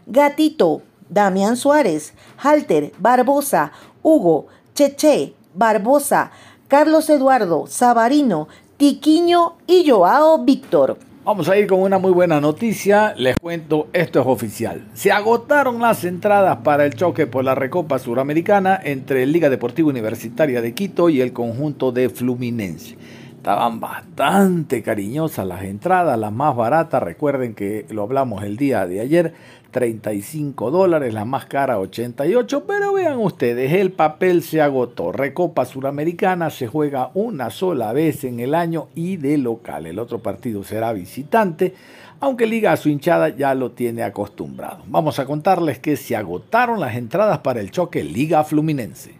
Gatito, 0.05 0.83
Damián 1.09 1.57
Suárez, 1.57 2.13
Halter, 2.37 2.93
Barbosa, 2.99 3.71
Hugo, 4.03 4.47
Cheche, 4.73 5.33
Barbosa, 5.57 6.29
Carlos 6.67 7.09
Eduardo, 7.09 7.65
Sabarino, 7.67 8.47
Tiquiño 8.77 9.55
y 9.65 9.89
Joao 9.89 10.43
Víctor. 10.43 10.99
Vamos 11.25 11.49
a 11.49 11.57
ir 11.57 11.65
con 11.67 11.81
una 11.81 11.97
muy 11.97 12.11
buena 12.11 12.39
noticia. 12.39 13.13
Les 13.17 13.35
cuento, 13.37 13.87
esto 13.91 14.21
es 14.21 14.27
oficial. 14.27 14.87
Se 14.93 15.11
agotaron 15.11 15.81
las 15.81 16.03
entradas 16.03 16.57
para 16.57 16.85
el 16.85 16.93
choque 16.93 17.25
por 17.25 17.43
la 17.43 17.55
Recopa 17.55 17.97
Suramericana 17.97 18.79
entre 18.81 19.25
Liga 19.25 19.49
Deportiva 19.49 19.89
Universitaria 19.89 20.61
de 20.61 20.73
Quito 20.73 21.09
y 21.09 21.21
el 21.21 21.33
conjunto 21.33 21.91
de 21.91 22.09
Fluminense. 22.09 22.95
Estaban 23.35 23.79
bastante 23.79 24.83
cariñosas 24.83 25.47
las 25.47 25.63
entradas, 25.63 26.19
las 26.19 26.31
más 26.31 26.55
baratas. 26.55 27.01
Recuerden 27.01 27.55
que 27.55 27.85
lo 27.89 28.03
hablamos 28.03 28.43
el 28.43 28.57
día 28.57 28.85
de 28.85 28.99
ayer. 28.99 29.33
35 29.71 30.71
dólares, 30.71 31.13
la 31.13 31.25
más 31.25 31.45
cara 31.45 31.80
88, 31.80 32.63
pero 32.67 32.93
vean 32.93 33.19
ustedes, 33.19 33.73
el 33.73 33.91
papel 33.91 34.43
se 34.43 34.62
agotó. 34.62 35.12
Recopa 35.12 35.65
Suramericana 35.65 36.49
se 36.49 36.67
juega 36.67 37.12
una 37.13 37.49
sola 37.49 37.93
vez 37.93 38.23
en 38.23 38.39
el 38.39 38.56
año 38.56 38.88
y 38.95 39.17
de 39.17 39.38
local. 39.38 39.86
El 39.86 39.99
otro 39.99 40.19
partido 40.19 40.63
será 40.63 40.93
visitante, 40.93 41.73
aunque 42.19 42.47
Liga 42.47 42.71
a 42.71 42.77
su 42.77 42.89
hinchada 42.89 43.30
ya 43.30 43.53
lo 43.53 43.71
tiene 43.71 44.03
acostumbrado. 44.03 44.84
Vamos 44.88 45.19
a 45.19 45.25
contarles 45.25 45.80
que 45.80 45.97
se 45.97 46.15
agotaron 46.15 46.80
las 46.80 46.95
entradas 46.95 47.39
para 47.39 47.60
el 47.60 47.71
choque 47.71 48.03
Liga 48.03 48.43
Fluminense. 48.43 49.15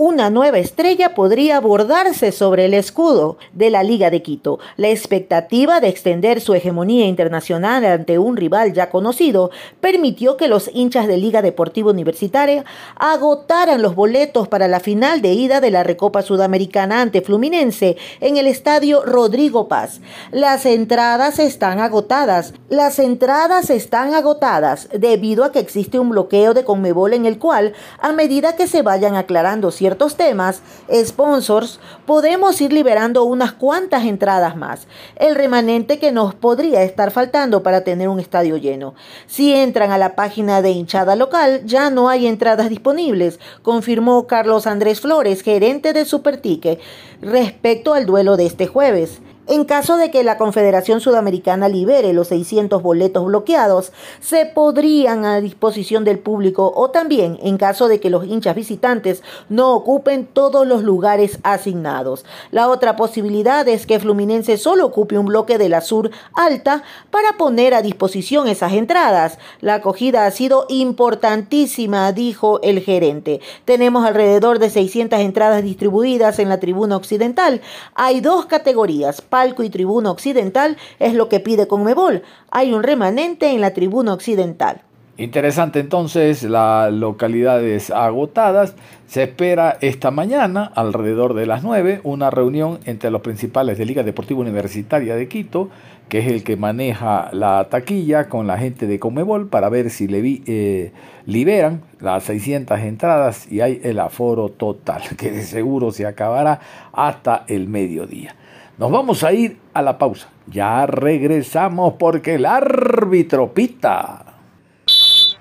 Una 0.00 0.30
nueva 0.30 0.56
estrella 0.56 1.14
podría 1.14 1.58
abordarse 1.58 2.32
sobre 2.32 2.64
el 2.64 2.72
escudo 2.72 3.36
de 3.52 3.68
la 3.68 3.82
Liga 3.82 4.08
de 4.08 4.22
Quito. 4.22 4.58
La 4.78 4.88
expectativa 4.88 5.78
de 5.78 5.88
extender 5.88 6.40
su 6.40 6.54
hegemonía 6.54 7.04
internacional 7.04 7.84
ante 7.84 8.18
un 8.18 8.38
rival 8.38 8.72
ya 8.72 8.88
conocido 8.88 9.50
permitió 9.82 10.38
que 10.38 10.48
los 10.48 10.70
hinchas 10.72 11.06
de 11.06 11.18
Liga 11.18 11.42
Deportiva 11.42 11.90
Universitaria 11.90 12.64
agotaran 12.96 13.82
los 13.82 13.94
boletos 13.94 14.48
para 14.48 14.68
la 14.68 14.80
final 14.80 15.20
de 15.20 15.34
ida 15.34 15.60
de 15.60 15.70
la 15.70 15.82
Recopa 15.82 16.22
Sudamericana 16.22 17.02
ante 17.02 17.20
Fluminense 17.20 17.98
en 18.20 18.38
el 18.38 18.46
estadio 18.46 19.04
Rodrigo 19.04 19.68
Paz. 19.68 20.00
Las 20.30 20.64
entradas 20.64 21.38
están 21.38 21.78
agotadas. 21.78 22.54
Las 22.70 22.98
entradas 22.98 23.68
están 23.68 24.14
agotadas 24.14 24.88
debido 24.98 25.44
a 25.44 25.52
que 25.52 25.58
existe 25.58 25.98
un 25.98 26.08
bloqueo 26.08 26.54
de 26.54 26.64
Conmebol 26.64 27.12
en 27.12 27.26
el 27.26 27.38
cual, 27.38 27.74
a 27.98 28.12
medida 28.12 28.56
que 28.56 28.66
se 28.66 28.80
vayan 28.80 29.14
aclarando 29.14 29.70
ciertos 29.70 29.89
temas, 30.16 30.62
sponsors, 30.92 31.80
podemos 32.06 32.60
ir 32.60 32.72
liberando 32.72 33.24
unas 33.24 33.52
cuantas 33.52 34.04
entradas 34.04 34.56
más. 34.56 34.86
El 35.16 35.34
remanente 35.34 35.98
que 35.98 36.12
nos 36.12 36.34
podría 36.34 36.82
estar 36.82 37.10
faltando 37.10 37.62
para 37.62 37.82
tener 37.82 38.08
un 38.08 38.20
estadio 38.20 38.56
lleno. 38.56 38.94
Si 39.26 39.54
entran 39.54 39.90
a 39.90 39.98
la 39.98 40.14
página 40.14 40.62
de 40.62 40.70
hinchada 40.70 41.16
local, 41.16 41.62
ya 41.64 41.90
no 41.90 42.08
hay 42.08 42.26
entradas 42.26 42.68
disponibles, 42.68 43.40
confirmó 43.62 44.26
Carlos 44.26 44.66
Andrés 44.66 45.00
Flores, 45.00 45.42
gerente 45.42 45.92
de 45.92 46.04
Supertique, 46.04 46.78
respecto 47.20 47.94
al 47.94 48.06
duelo 48.06 48.36
de 48.36 48.46
este 48.46 48.66
jueves. 48.66 49.20
En 49.50 49.64
caso 49.64 49.96
de 49.96 50.12
que 50.12 50.22
la 50.22 50.38
Confederación 50.38 51.00
Sudamericana 51.00 51.68
libere 51.68 52.12
los 52.12 52.28
600 52.28 52.84
boletos 52.84 53.26
bloqueados, 53.26 53.90
se 54.20 54.46
podrían 54.46 55.24
a 55.24 55.40
disposición 55.40 56.04
del 56.04 56.20
público 56.20 56.72
o 56.76 56.90
también 56.90 57.36
en 57.42 57.58
caso 57.58 57.88
de 57.88 57.98
que 57.98 58.10
los 58.10 58.24
hinchas 58.24 58.54
visitantes 58.54 59.24
no 59.48 59.74
ocupen 59.74 60.26
todos 60.26 60.68
los 60.68 60.84
lugares 60.84 61.40
asignados. 61.42 62.24
La 62.52 62.68
otra 62.68 62.94
posibilidad 62.94 63.66
es 63.66 63.86
que 63.86 63.98
Fluminense 63.98 64.56
solo 64.56 64.86
ocupe 64.86 65.18
un 65.18 65.26
bloque 65.26 65.58
de 65.58 65.68
la 65.68 65.80
sur 65.80 66.12
alta 66.32 66.84
para 67.10 67.36
poner 67.36 67.74
a 67.74 67.82
disposición 67.82 68.46
esas 68.46 68.74
entradas. 68.74 69.36
La 69.60 69.74
acogida 69.74 70.26
ha 70.26 70.30
sido 70.30 70.66
importantísima, 70.68 72.12
dijo 72.12 72.60
el 72.62 72.78
gerente. 72.82 73.40
Tenemos 73.64 74.04
alrededor 74.04 74.60
de 74.60 74.70
600 74.70 75.18
entradas 75.18 75.64
distribuidas 75.64 76.38
en 76.38 76.48
la 76.48 76.60
tribuna 76.60 76.94
occidental. 76.94 77.62
Hay 77.96 78.20
dos 78.20 78.46
categorías 78.46 79.20
palco 79.40 79.62
y 79.62 79.70
tribuna 79.70 80.10
occidental 80.10 80.76
es 80.98 81.14
lo 81.14 81.30
que 81.30 81.40
pide 81.40 81.66
Conmebol. 81.66 82.22
Hay 82.50 82.74
un 82.74 82.82
remanente 82.82 83.52
en 83.52 83.62
la 83.62 83.72
tribuna 83.72 84.12
occidental. 84.12 84.82
Interesante 85.16 85.80
entonces 85.80 86.42
las 86.42 86.92
localidades 86.92 87.90
agotadas. 87.90 88.74
Se 89.06 89.22
espera 89.22 89.78
esta 89.80 90.10
mañana, 90.10 90.70
alrededor 90.74 91.32
de 91.32 91.46
las 91.46 91.62
9, 91.62 92.02
una 92.04 92.28
reunión 92.28 92.80
entre 92.84 93.10
los 93.10 93.22
principales 93.22 93.78
de 93.78 93.86
Liga 93.86 94.02
Deportiva 94.02 94.40
Universitaria 94.40 95.16
de 95.16 95.26
Quito, 95.26 95.70
que 96.10 96.18
es 96.18 96.26
el 96.26 96.44
que 96.44 96.56
maneja 96.56 97.30
la 97.32 97.66
taquilla 97.70 98.28
con 98.28 98.46
la 98.46 98.58
gente 98.58 98.86
de 98.86 98.98
Comebol 98.98 99.48
para 99.48 99.70
ver 99.70 99.88
si 99.88 100.06
le 100.06 100.42
eh, 100.46 100.92
liberan 101.24 101.80
las 101.98 102.24
600 102.24 102.78
entradas 102.80 103.50
y 103.50 103.62
hay 103.62 103.80
el 103.84 104.00
aforo 104.00 104.50
total, 104.50 105.00
que 105.16 105.30
de 105.30 105.42
seguro 105.44 105.92
se 105.92 106.04
acabará 106.04 106.60
hasta 106.92 107.44
el 107.48 107.68
mediodía. 107.68 108.36
Nos 108.80 108.90
vamos 108.90 109.22
a 109.24 109.32
ir 109.34 109.60
a 109.74 109.82
la 109.82 109.98
pausa. 109.98 110.28
Ya 110.46 110.86
regresamos 110.86 111.96
porque 111.98 112.36
el 112.36 112.46
árbitro 112.46 113.52
pita. 113.52 114.24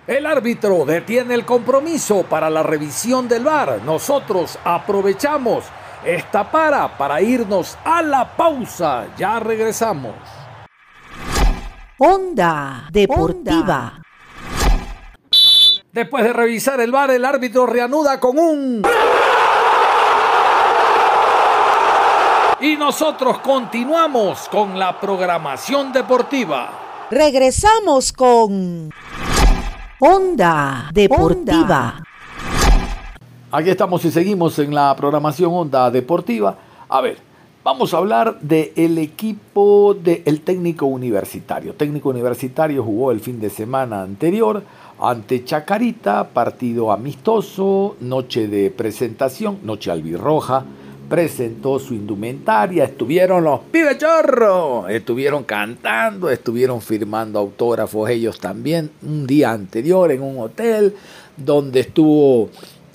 El 0.05 0.25
árbitro 0.25 0.83
detiene 0.83 1.35
el 1.35 1.45
compromiso 1.45 2.23
para 2.23 2.49
la 2.49 2.63
revisión 2.63 3.29
del 3.29 3.45
VAR. 3.45 3.81
Nosotros 3.85 4.59
aprovechamos 4.65 5.63
esta 6.03 6.51
para 6.51 6.97
para 6.97 7.21
irnos 7.21 7.77
a 7.85 8.01
la 8.01 8.35
pausa. 8.35 9.05
Ya 9.17 9.39
regresamos. 9.39 10.15
Onda 11.97 12.89
Deportiva. 12.91 14.01
Después 15.93 16.25
de 16.25 16.33
revisar 16.33 16.81
el 16.81 16.91
VAR, 16.91 17.11
el 17.11 17.23
árbitro 17.23 17.65
reanuda 17.65 18.19
con 18.19 18.37
un... 18.37 18.81
Y 22.61 22.75
nosotros 22.75 23.37
continuamos 23.39 24.49
con 24.49 24.77
la 24.77 24.99
programación 24.99 25.93
deportiva. 25.93 27.07
Regresamos 27.09 28.11
con 28.11 28.89
Onda 29.97 30.89
Deportiva. 30.93 32.03
Aquí 33.49 33.69
estamos 33.69 34.03
y 34.03 34.11
seguimos 34.11 34.59
en 34.59 34.75
la 34.75 34.93
programación 34.93 35.53
Onda 35.53 35.89
Deportiva. 35.89 36.57
A 36.89 36.99
ver, 36.99 37.19
vamos 37.63 37.93
a 37.93 37.97
hablar 37.97 38.37
del 38.41 38.97
equipo 38.97 39.93
del 39.93 40.41
técnico 40.41 40.85
universitario. 40.85 41.75
Técnico 41.75 42.09
universitario 42.09 42.83
jugó 42.83 43.13
el 43.13 43.21
fin 43.21 43.39
de 43.39 43.49
semana 43.49 44.01
anterior 44.01 44.61
ante 44.99 45.45
Chacarita, 45.45 46.27
partido 46.27 46.91
amistoso, 46.91 47.95
noche 48.01 48.49
de 48.49 48.69
presentación, 48.69 49.59
noche 49.63 49.91
albirroja 49.91 50.65
presentó 51.09 51.79
su 51.79 51.93
indumentaria, 51.95 52.85
estuvieron 52.85 53.43
los 53.43 53.61
pibes 53.71 53.97
chorros, 53.97 54.89
estuvieron 54.89 55.43
cantando, 55.43 56.29
estuvieron 56.29 56.81
firmando 56.81 57.39
autógrafos 57.39 58.09
ellos 58.09 58.39
también 58.39 58.91
un 59.01 59.25
día 59.25 59.51
anterior 59.51 60.11
en 60.11 60.21
un 60.21 60.39
hotel 60.39 60.95
donde 61.35 61.79
estuvo 61.79 62.49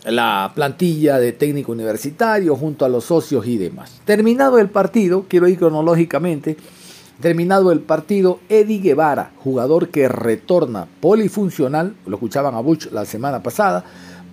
la 0.04 0.52
plantilla 0.54 1.18
de 1.18 1.32
técnico 1.32 1.72
universitario 1.72 2.54
junto 2.56 2.84
a 2.84 2.88
los 2.88 3.04
socios 3.04 3.46
y 3.46 3.58
demás. 3.58 4.00
Terminado 4.04 4.58
el 4.58 4.68
partido, 4.68 5.24
quiero 5.28 5.48
ir 5.48 5.58
cronológicamente, 5.58 6.56
Terminado 7.20 7.70
el 7.70 7.78
partido, 7.80 8.40
Eddie 8.48 8.80
Guevara, 8.80 9.30
jugador 9.38 9.88
que 9.88 10.08
retorna 10.08 10.88
polifuncional, 11.00 11.94
lo 12.06 12.16
escuchaban 12.16 12.56
a 12.56 12.60
Bush 12.60 12.88
la 12.90 13.04
semana 13.04 13.40
pasada, 13.40 13.84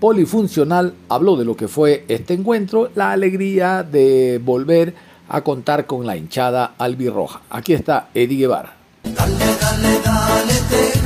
polifuncional, 0.01 0.95
habló 1.09 1.37
de 1.37 1.45
lo 1.45 1.55
que 1.55 1.67
fue 1.67 2.05
este 2.07 2.33
encuentro, 2.33 2.89
la 2.95 3.11
alegría 3.11 3.83
de 3.83 4.41
volver 4.43 4.95
a 5.29 5.41
contar 5.41 5.85
con 5.85 6.07
la 6.07 6.17
hinchada 6.17 6.73
albirroja. 6.79 7.41
Aquí 7.51 7.73
está 7.73 8.09
Eddie 8.15 8.39
Guevara. 8.39 8.73
Dale, 9.03 9.45
dale, 9.61 10.01
dale, 10.03 11.00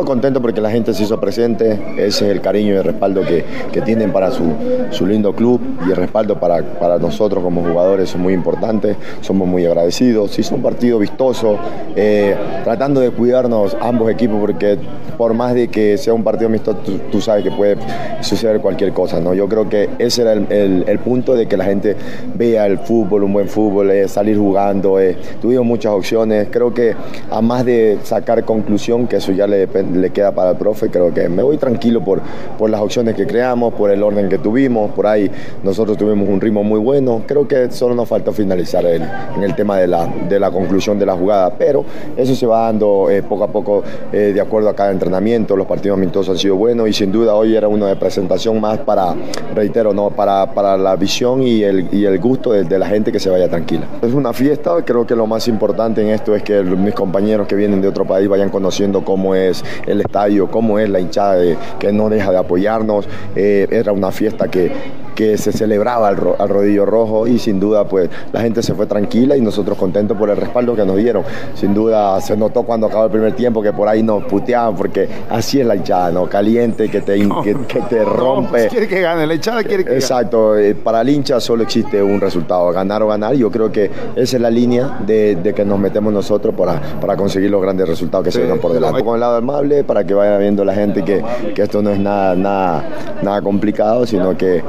contento 0.00 0.40
porque 0.40 0.60
la 0.60 0.70
gente 0.70 0.94
se 0.94 1.02
hizo 1.04 1.20
presente, 1.20 1.78
ese 1.96 2.06
es 2.06 2.22
el 2.22 2.40
cariño 2.40 2.74
y 2.74 2.76
el 2.76 2.84
respaldo 2.84 3.22
que, 3.22 3.44
tienen 3.82 4.12
para 4.12 4.30
su, 4.30 4.44
su, 4.90 5.06
lindo 5.06 5.32
club 5.34 5.60
y 5.86 5.90
el 5.90 5.96
respaldo 5.96 6.38
para, 6.38 6.62
para, 6.62 6.98
nosotros 6.98 7.42
como 7.42 7.62
jugadores 7.62 8.10
es 8.10 8.16
muy 8.16 8.32
importante, 8.32 8.96
somos 9.20 9.46
muy 9.46 9.66
agradecidos. 9.66 10.38
Hizo 10.38 10.54
un 10.54 10.62
partido 10.62 10.98
vistoso, 10.98 11.58
eh, 11.96 12.36
tratando 12.62 13.00
de 13.00 13.10
cuidarnos 13.10 13.76
ambos 13.80 14.10
equipos 14.10 14.38
porque 14.40 14.78
por 15.18 15.34
más 15.34 15.54
de 15.54 15.68
que 15.68 15.98
sea 15.98 16.14
un 16.14 16.22
partido 16.22 16.46
amistoso, 16.48 16.78
tú, 17.10 17.20
sabes 17.20 17.44
que 17.44 17.50
puede 17.50 17.76
suceder 18.20 18.60
cualquier 18.60 18.92
cosa. 18.92 19.20
¿no? 19.20 19.34
Yo 19.34 19.48
creo 19.48 19.68
que 19.68 19.90
ese 19.98 20.22
era 20.22 20.32
el, 20.32 20.98
punto 21.00 21.34
de 21.34 21.46
que 21.46 21.56
la 21.56 21.64
gente 21.64 21.96
vea 22.34 22.66
el 22.66 22.78
fútbol, 22.78 23.24
un 23.24 23.32
buen 23.32 23.48
fútbol, 23.48 23.90
eh, 23.90 24.08
salir 24.08 24.38
jugando. 24.38 25.00
Eh. 25.00 25.16
Tuvimos 25.40 25.66
muchas 25.66 25.92
opciones, 25.92 26.48
creo 26.50 26.72
que 26.72 26.94
a 27.30 27.40
más 27.40 27.64
de 27.64 27.98
sacar 28.04 28.44
conclusión, 28.44 29.08
que 29.08 29.16
eso 29.16 29.32
ya 29.32 29.46
le 29.46 29.56
depende 29.56 29.81
le 29.82 30.10
queda 30.10 30.32
para 30.32 30.50
el 30.50 30.56
profe, 30.56 30.88
creo 30.88 31.12
que 31.12 31.28
me 31.28 31.42
voy 31.42 31.56
tranquilo 31.56 32.02
por, 32.02 32.20
por 32.58 32.70
las 32.70 32.80
opciones 32.80 33.14
que 33.14 33.26
creamos, 33.26 33.74
por 33.74 33.90
el 33.90 34.02
orden 34.02 34.28
que 34.28 34.38
tuvimos, 34.38 34.90
por 34.92 35.06
ahí 35.06 35.30
nosotros 35.62 35.96
tuvimos 35.96 36.28
un 36.28 36.40
ritmo 36.40 36.62
muy 36.62 36.80
bueno, 36.80 37.22
creo 37.26 37.46
que 37.46 37.70
solo 37.70 37.94
nos 37.94 38.08
falta 38.08 38.32
finalizar 38.32 38.84
el, 38.84 39.02
en 39.36 39.42
el 39.42 39.54
tema 39.54 39.78
de 39.78 39.86
la, 39.86 40.06
de 40.28 40.40
la 40.40 40.50
conclusión 40.50 40.98
de 40.98 41.06
la 41.06 41.14
jugada, 41.14 41.52
pero 41.56 41.84
eso 42.16 42.34
se 42.34 42.46
va 42.46 42.66
dando 42.66 43.10
eh, 43.10 43.22
poco 43.22 43.44
a 43.44 43.48
poco 43.48 43.82
eh, 44.12 44.32
de 44.34 44.40
acuerdo 44.40 44.68
a 44.68 44.74
cada 44.74 44.90
entrenamiento, 44.90 45.56
los 45.56 45.66
partidos 45.66 45.98
amistosos 45.98 46.30
han 46.36 46.38
sido 46.38 46.56
buenos 46.56 46.88
y 46.88 46.92
sin 46.92 47.12
duda 47.12 47.34
hoy 47.34 47.56
era 47.56 47.68
uno 47.68 47.86
de 47.86 47.96
presentación 47.96 48.60
más 48.60 48.78
para, 48.78 49.14
reitero, 49.54 49.92
no 49.92 50.10
para, 50.10 50.52
para 50.54 50.76
la 50.76 50.96
visión 50.96 51.42
y 51.42 51.62
el, 51.62 51.88
y 51.92 52.04
el 52.04 52.18
gusto 52.18 52.52
de, 52.52 52.64
de 52.64 52.78
la 52.78 52.86
gente 52.86 53.12
que 53.12 53.20
se 53.20 53.30
vaya 53.30 53.48
tranquila. 53.48 53.86
Es 54.02 54.12
una 54.12 54.32
fiesta, 54.32 54.72
creo 54.84 55.06
que 55.06 55.16
lo 55.16 55.26
más 55.26 55.48
importante 55.48 56.02
en 56.02 56.08
esto 56.08 56.34
es 56.34 56.42
que 56.42 56.62
mis 56.62 56.94
compañeros 56.94 57.46
que 57.46 57.54
vienen 57.54 57.80
de 57.80 57.88
otro 57.88 58.04
país 58.04 58.28
vayan 58.28 58.50
conociendo 58.50 59.04
cómo 59.04 59.34
es 59.34 59.64
el 59.86 60.00
estadio, 60.00 60.50
cómo 60.50 60.78
es 60.78 60.88
la 60.88 61.00
hinchada 61.00 61.56
que 61.78 61.92
no 61.92 62.08
deja 62.08 62.30
de 62.30 62.38
apoyarnos. 62.38 63.06
Eh, 63.36 63.66
era 63.70 63.92
una 63.92 64.10
fiesta 64.10 64.48
que, 64.48 64.72
que 65.14 65.38
se 65.38 65.52
celebraba 65.52 66.08
al, 66.08 66.16
rodillo 66.16 66.86
rojo 66.86 67.26
y 67.26 67.38
sin 67.38 67.60
duda 67.60 67.84
pues 67.84 68.10
la 68.32 68.40
gente 68.40 68.62
se 68.62 68.74
fue 68.74 68.86
tranquila 68.86 69.36
y 69.36 69.40
nosotros 69.40 69.78
contentos 69.78 70.16
por 70.16 70.30
el 70.30 70.36
respaldo 70.36 70.74
que 70.74 70.84
nos 70.84 70.96
dieron. 70.96 71.24
Sin 71.54 71.74
duda 71.74 72.20
se 72.20 72.36
notó 72.36 72.62
cuando 72.62 72.86
acabó 72.86 73.04
el 73.04 73.10
primer 73.10 73.34
tiempo 73.34 73.62
que 73.62 73.72
por 73.72 73.88
ahí 73.88 74.02
nos 74.02 74.24
puteaban 74.24 74.76
porque 74.76 75.08
así 75.30 75.60
es 75.60 75.66
la 75.66 75.76
hinchada, 75.76 76.10
¿no? 76.10 76.26
Caliente, 76.26 76.88
que 76.88 77.00
te, 77.00 77.18
que, 77.42 77.80
te 77.88 78.04
rompe. 78.04 78.68
quiere 78.68 78.88
que 78.88 79.00
gane, 79.00 79.26
la 79.26 79.34
hinchada 79.34 79.62
quiere 79.62 79.84
que 79.84 79.94
Exacto, 79.94 80.56
eh, 80.56 80.74
para 80.74 81.00
el 81.02 81.08
hincha 81.08 81.40
solo 81.40 81.62
existe 81.62 82.02
un 82.02 82.20
resultado, 82.20 82.70
ganar 82.72 83.02
o 83.02 83.08
ganar. 83.08 83.34
Yo 83.34 83.50
creo 83.50 83.70
que 83.70 83.90
esa 84.16 84.36
es 84.36 84.42
la 84.42 84.50
línea 84.50 84.98
de, 85.06 85.52
que 85.54 85.64
nos 85.64 85.78
metemos 85.78 86.12
nosotros 86.12 86.54
para, 86.54 86.80
para 87.00 87.16
conseguir 87.16 87.50
los 87.50 87.62
grandes 87.62 87.88
resultados 87.88 88.24
que 88.24 88.32
se 88.32 88.40
vengan 88.40 88.58
por 88.58 88.72
delante. 88.72 89.02
Con 89.02 89.14
el 89.14 89.20
lado 89.20 89.36
amable 89.36 89.84
para 89.84 90.04
que 90.04 90.14
vaya 90.14 90.38
viendo 90.38 90.64
la 90.64 90.74
gente 90.74 91.02
que, 91.04 91.22
que 91.54 91.62
esto 91.62 91.82
no 91.82 91.90
es 91.90 91.98
nada, 91.98 92.34
nada, 92.34 92.84
nada 93.22 93.42
complicado, 93.42 94.06
sino 94.06 94.36
que 94.36 94.62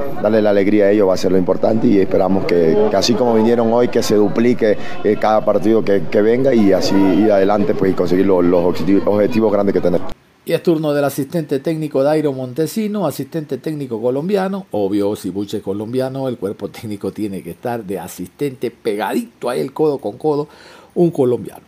la 0.44 0.52
alegría 0.52 0.86
a 0.86 0.92
ellos 0.92 1.08
va 1.08 1.14
a 1.14 1.18
ser 1.18 1.32
lo 1.32 1.38
importante 1.38 1.88
y 1.88 2.00
esperamos 2.00 2.46
que, 2.46 2.90
así 2.94 3.14
como 3.14 3.34
vinieron 3.34 3.72
hoy, 3.74 3.88
que 3.88 4.04
se 4.04 4.16
duplique 4.16 4.78
eh, 5.04 5.18
cada 5.20 5.44
partido 5.44 5.84
que, 5.84 6.00
venga 6.22 6.54
y 6.54 6.72
así 6.72 6.96
ir 6.96 7.32
adelante 7.32 7.74
pues, 7.74 7.92
y 7.92 7.96
conseguir 7.96 8.26
los, 8.26 8.44
objetivos, 8.54 9.52
grandes 9.52 9.74
que 9.74 9.82
tenemos. 9.82 10.12
Y 10.46 10.52
es 10.52 10.62
turno 10.62 10.94
del 10.94 11.06
asistente 11.06 11.60
técnico 11.60 12.04
Dairo 12.04 12.34
Montesino, 12.34 13.08
asistente 13.08 13.58
técnico 13.58 14.02
colombiano. 14.02 14.68
Obvio, 14.72 15.16
si 15.16 15.30
Buche 15.30 15.58
es 15.58 15.64
colombiano, 15.64 16.28
el 16.28 16.38
cuerpo 16.38 16.70
técnico 16.70 17.12
tiene 17.12 17.42
que 17.42 17.52
estar 17.52 17.84
de 17.84 17.98
asistente 17.98 18.70
pegadito 18.70 19.50
a 19.50 19.56
él, 19.56 19.72
codo 19.72 20.00
con 20.00 20.18
codo, 20.18 20.50
un 20.96 21.12
colombiano. 21.12 21.64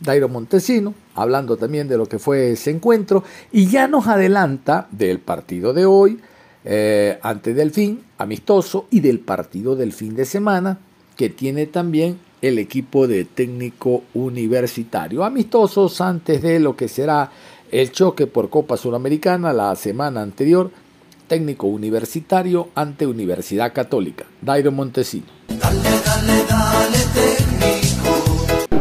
Dairo 0.00 0.28
Montesino, 0.28 0.94
hablando 1.14 1.56
también 1.56 1.86
de 1.86 1.98
lo 1.98 2.06
que 2.06 2.18
fue 2.18 2.52
ese 2.52 2.70
encuentro, 2.70 3.22
y 3.52 3.66
ya 3.66 3.86
nos 3.86 4.06
adelanta 4.06 4.88
del 4.90 5.18
partido 5.18 5.74
de 5.74 5.84
hoy, 5.84 6.20
eh, 6.64 7.18
ante 7.22 7.54
Delfín, 7.54 8.02
amistoso, 8.18 8.86
y 8.90 9.00
del 9.00 9.20
partido 9.20 9.76
del 9.76 9.92
fin 9.92 10.14
de 10.14 10.24
semana, 10.24 10.78
que 11.16 11.30
tiene 11.30 11.66
también 11.66 12.18
el 12.42 12.58
equipo 12.58 13.06
de 13.06 13.24
técnico 13.24 14.02
universitario. 14.14 15.24
Amistosos 15.24 16.00
antes 16.00 16.42
de 16.42 16.58
lo 16.58 16.76
que 16.76 16.88
será 16.88 17.30
el 17.70 17.92
choque 17.92 18.26
por 18.26 18.50
Copa 18.50 18.76
Suramericana 18.76 19.52
la 19.52 19.74
semana 19.76 20.22
anterior, 20.22 20.70
técnico 21.28 21.66
universitario 21.66 22.70
ante 22.74 23.06
Universidad 23.06 23.72
Católica. 23.72 24.24
Dairo 24.40 24.72
Montesino. 24.72 25.26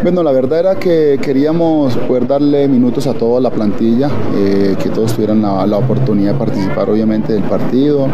Bueno, 0.01 0.23
la 0.23 0.31
verdad 0.31 0.59
era 0.59 0.75
que 0.75 1.19
queríamos 1.21 1.97
poder 1.97 2.25
darle 2.25 2.69
minutos 2.69 3.05
a 3.05 3.13
toda 3.13 3.41
la 3.41 3.49
plantilla, 3.49 4.09
eh, 4.33 4.77
que 4.81 4.87
todos 4.87 5.13
tuvieran 5.13 5.41
la, 5.41 5.77
oportunidad 5.77 6.33
de 6.33 6.39
participar 6.39 6.89
obviamente 6.89 7.33
del 7.33 7.43
partido. 7.43 8.07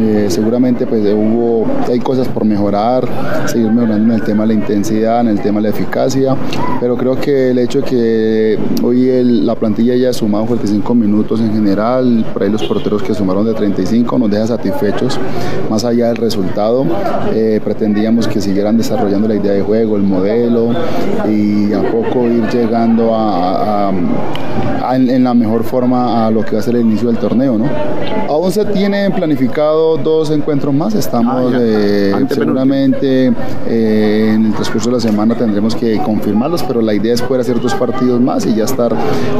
Eh, 0.00 0.26
seguramente 0.30 0.86
pues 0.86 1.02
hubo, 1.12 1.66
hay 1.88 1.98
cosas 1.98 2.26
por 2.28 2.44
mejorar, 2.44 3.06
seguir 3.46 3.70
mejorando 3.70 4.14
en 4.14 4.20
el 4.20 4.24
tema 4.24 4.44
de 4.44 4.48
la 4.48 4.54
intensidad, 4.54 5.20
en 5.20 5.28
el 5.28 5.40
tema 5.40 5.60
de 5.60 5.64
la 5.64 5.68
eficacia, 5.70 6.36
pero 6.80 6.96
creo 6.96 7.20
que 7.20 7.50
el 7.50 7.58
hecho 7.58 7.80
de 7.80 7.84
que 7.84 8.58
hoy 8.82 9.10
la 9.22 9.56
plantilla 9.56 9.94
haya 9.94 10.12
sumado 10.12 10.46
45 10.46 10.94
minutos 10.94 11.40
en 11.40 11.52
general, 11.52 12.24
por 12.32 12.42
ahí 12.42 12.50
los 12.50 12.62
porteros 12.62 13.02
que 13.02 13.14
sumaron 13.14 13.44
de 13.44 13.52
35 13.52 14.18
nos 14.18 14.30
deja 14.30 14.46
satisfechos, 14.46 15.18
más 15.68 15.84
allá 15.84 16.06
del 16.08 16.16
resultado, 16.16 16.86
eh, 17.34 17.60
pretendíamos 17.62 18.28
que 18.28 18.40
siguieran 18.40 18.78
desarrollando 18.78 19.28
la 19.28 19.34
idea 19.34 19.52
de 19.52 19.62
juego, 19.62 19.96
el 19.96 20.02
modelo, 20.02 20.70
y 21.28 21.72
a 21.72 21.82
poco 21.82 22.26
ir 22.26 22.46
llegando 22.50 23.14
a, 23.14 23.92
en, 24.94 25.24
la 25.24 25.34
mejor 25.34 25.64
forma 25.64 26.26
a 26.26 26.30
lo 26.30 26.44
que 26.44 26.52
va 26.52 26.60
a 26.60 26.62
ser 26.62 26.76
el 26.76 26.82
inicio 26.82 27.08
del 27.08 27.18
torneo. 27.18 27.58
¿no? 27.58 27.66
Aún 28.28 28.50
se 28.52 28.64
tienen 28.64 29.12
planificado 29.12 29.96
dos 29.96 30.30
encuentros 30.30 30.72
más, 30.74 30.94
estamos 30.94 31.52
ah, 31.54 31.58
eh, 31.60 32.14
seguramente 32.30 33.32
eh, 33.66 34.32
en 34.34 34.46
el 34.46 34.52
transcurso 34.52 34.88
de 34.90 34.96
la 34.96 35.00
semana 35.00 35.34
tendremos 35.34 35.74
que 35.74 35.98
confirmarlos, 35.98 36.62
pero 36.62 36.80
la 36.80 36.94
idea 36.94 37.14
es 37.14 37.22
poder 37.22 37.42
hacer 37.42 37.60
dos 37.60 37.74
partidos 37.74 38.20
más 38.20 38.46
y 38.46 38.54
ya 38.54 38.64
estar, 38.64 38.94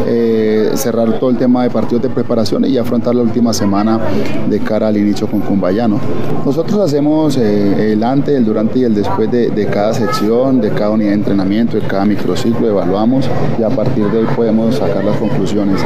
eh, 0.06 0.70
cerrar 0.74 1.18
todo 1.18 1.30
el 1.30 1.36
tema 1.36 1.62
de 1.62 1.70
partidos 1.70 2.02
de 2.02 2.08
preparación 2.08 2.64
y 2.64 2.78
afrontar 2.78 3.14
la 3.14 3.22
última 3.22 3.52
semana 3.52 3.98
de 4.48 4.58
cara 4.60 4.88
al 4.88 4.96
inicio 4.96 5.26
con 5.26 5.40
Cumbayano. 5.40 5.98
Nosotros 6.44 6.78
hacemos 6.80 7.36
el 7.36 8.02
antes, 8.02 8.36
el 8.36 8.44
durante 8.44 8.80
y 8.80 8.84
el 8.84 8.94
después 8.94 9.30
de, 9.30 9.50
de 9.50 9.66
cada 9.66 9.94
sección, 9.94 10.60
de 10.60 10.70
cada 10.70 10.90
unidad 10.90 11.10
de 11.10 11.14
entrenamiento 11.14 11.59
de 11.68 11.80
cada 11.80 12.06
microciclo, 12.06 12.68
evaluamos 12.68 13.28
y 13.58 13.62
a 13.62 13.68
partir 13.68 14.04
de 14.06 14.20
ahí 14.20 14.26
podemos 14.34 14.76
sacar 14.76 15.04
las 15.04 15.16
conclusiones. 15.18 15.80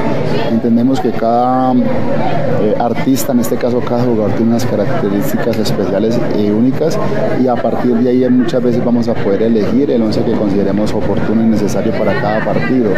Entendemos 0.51 1.01
que 1.01 1.11
cada 1.11 1.75
eh, 1.75 2.75
artista, 2.79 3.33
en 3.33 3.41
este 3.41 3.57
caso 3.57 3.81
cada 3.81 4.05
jugador, 4.05 4.31
tiene 4.33 4.53
unas 4.53 4.65
características 4.65 5.59
especiales 5.59 6.19
y 6.39 6.51
únicas 6.51 6.99
y 7.43 7.49
a 7.49 7.57
partir 7.57 7.97
de 7.97 8.11
ahí 8.11 8.31
muchas 8.31 8.63
veces 8.63 8.85
vamos 8.85 9.09
a 9.09 9.15
poder 9.15 9.43
elegir 9.43 9.91
el 9.91 10.03
once 10.03 10.23
que 10.23 10.33
consideremos 10.33 10.93
oportuno 10.95 11.43
y 11.43 11.47
necesario 11.47 11.93
para 11.93 12.21
cada 12.21 12.45
partido. 12.45 12.91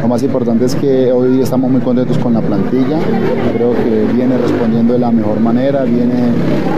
Lo 0.00 0.08
más 0.08 0.22
importante 0.22 0.66
es 0.66 0.74
que 0.76 1.10
hoy 1.10 1.40
estamos 1.40 1.70
muy 1.70 1.80
contentos 1.80 2.16
con 2.18 2.32
la 2.32 2.40
plantilla, 2.40 2.98
creo 3.54 3.72
que 3.72 4.12
viene 4.14 4.38
respondiendo 4.38 4.92
de 4.92 5.00
la 5.00 5.10
mejor 5.10 5.40
manera, 5.40 5.82
viene 5.82 6.14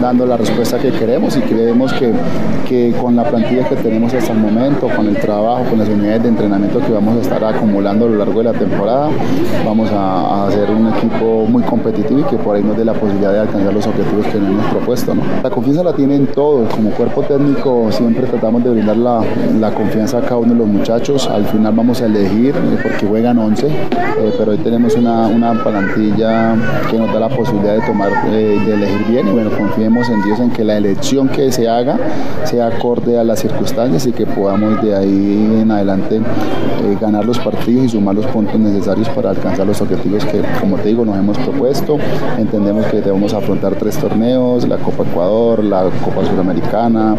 dando 0.01 0.25
la 0.27 0.37
respuesta 0.37 0.79
que 0.79 0.91
queremos 0.93 1.37
y 1.37 1.41
creemos 1.41 1.93
que, 1.93 2.13
que 2.69 2.93
con 3.01 3.15
la 3.15 3.25
plantilla 3.25 3.69
que 3.69 3.77
tenemos 3.77 4.13
hasta 4.15 4.33
el 4.33 4.39
momento, 4.39 4.89
con 4.97 5.07
el 5.07 5.17
trabajo, 5.17 5.42
con 5.43 5.77
las 5.77 5.89
unidades 5.89 6.23
de 6.23 6.29
entrenamiento 6.29 6.79
que 6.79 6.93
vamos 6.93 7.17
a 7.17 7.21
estar 7.21 7.45
acumulando 7.45 8.07
a 8.07 8.09
lo 8.09 8.17
largo 8.17 8.39
de 8.39 8.45
la 8.45 8.53
temporada. 8.53 9.11
Vamos 9.67 9.91
a, 9.91 10.47
hacer 10.47 10.71
un 10.71 10.89
equipo 10.89 11.47
muy 11.49 11.63
competitivo 11.65 12.21
y 12.21 12.23
que 12.25 12.37
por 12.37 12.55
ahí 12.55 12.63
nos 12.63 12.77
dé 12.77 12.85
la 12.85 12.93
posibilidad 12.93 13.33
de 13.33 13.41
alcanzar 13.41 13.75
los 13.75 13.87
objetivos 13.87 14.27
que 14.27 14.39
nos 14.39 14.51
hemos 14.51 14.67
propuesto. 14.67 15.15
La 15.43 15.51
confianza 15.51 15.83
la 15.83 15.93
tienen 15.95 16.27
todos, 16.29 16.73
como 16.73 16.91
cuerpo 16.91 17.23
técnico 17.23 17.91
siempre 17.91 18.27
tratamos 18.27 18.63
de 18.63 18.71
brindar 18.71 18.97
la, 18.97 19.21
la, 19.59 19.73
confianza 19.73 20.19
a 20.19 20.21
cada 20.21 20.37
uno 20.37 20.53
de 20.53 20.59
los 20.59 20.69
muchachos. 20.69 21.27
Al 21.27 21.45
final 21.47 21.75
vamos 21.75 22.01
a 22.03 22.07
elegir 22.07 22.55
eh, 22.55 22.79
porque 22.81 23.07
juegan 23.07 23.39
11, 23.39 23.67
eh, 23.67 24.35
pero 24.39 24.53
hoy 24.53 24.59
tenemos 24.59 24.95
una, 24.95 25.27
una 25.27 25.61
plantilla 25.65 26.55
que 26.89 26.99
nos 26.99 27.13
da 27.13 27.19
la 27.19 27.29
posibilidad 27.29 27.75
de 27.75 27.81
tomar, 27.81 28.11
eh, 28.31 28.61
de 28.65 28.75
elegir 28.75 29.07
bien 29.09 29.29
y 29.29 29.33
bueno, 29.33 29.51
confiemos 29.51 30.09
en 30.09 30.23
Dios 30.23 30.39
en 30.39 30.51
que 30.51 30.63
la 30.63 30.77
elección 30.77 31.29
que 31.29 31.51
se 31.51 31.69
haga 31.69 31.99
sea 32.45 32.69
acorde 32.69 33.19
a 33.19 33.25
las 33.25 33.41
circunstancias 33.41 34.07
y 34.07 34.13
que 34.13 34.27
podamos 34.27 34.83
de 34.83 34.95
ahí 34.95 35.32
en 35.35 35.71
adelante 35.71 36.17
eh, 36.17 36.97
ganar 37.01 37.25
los 37.25 37.39
partidos 37.39 37.85
y 37.87 37.89
sumar 37.91 38.15
los 38.15 38.27
puntos 38.27 38.59
necesarios 38.59 39.09
para 39.11 39.31
alcanzar 39.31 39.67
los 39.67 39.81
objetivos 39.81 40.25
que, 40.25 40.43
como 40.61 40.77
te 40.79 40.89
digo, 40.89 41.05
nos 41.05 41.17
hemos 41.17 41.39
propuesto. 41.39 41.97
entendemos 42.39 42.87
que 42.87 43.01
debemos 43.01 43.33
afrontar 43.35 43.75
tres 43.77 43.97
torneos, 43.99 44.67
la 44.67 44.79
Copa 44.79 45.05
Ecuador, 45.05 45.63
la 45.63 45.85
Copa 46.05 46.25
Sudamericana, 46.27 47.17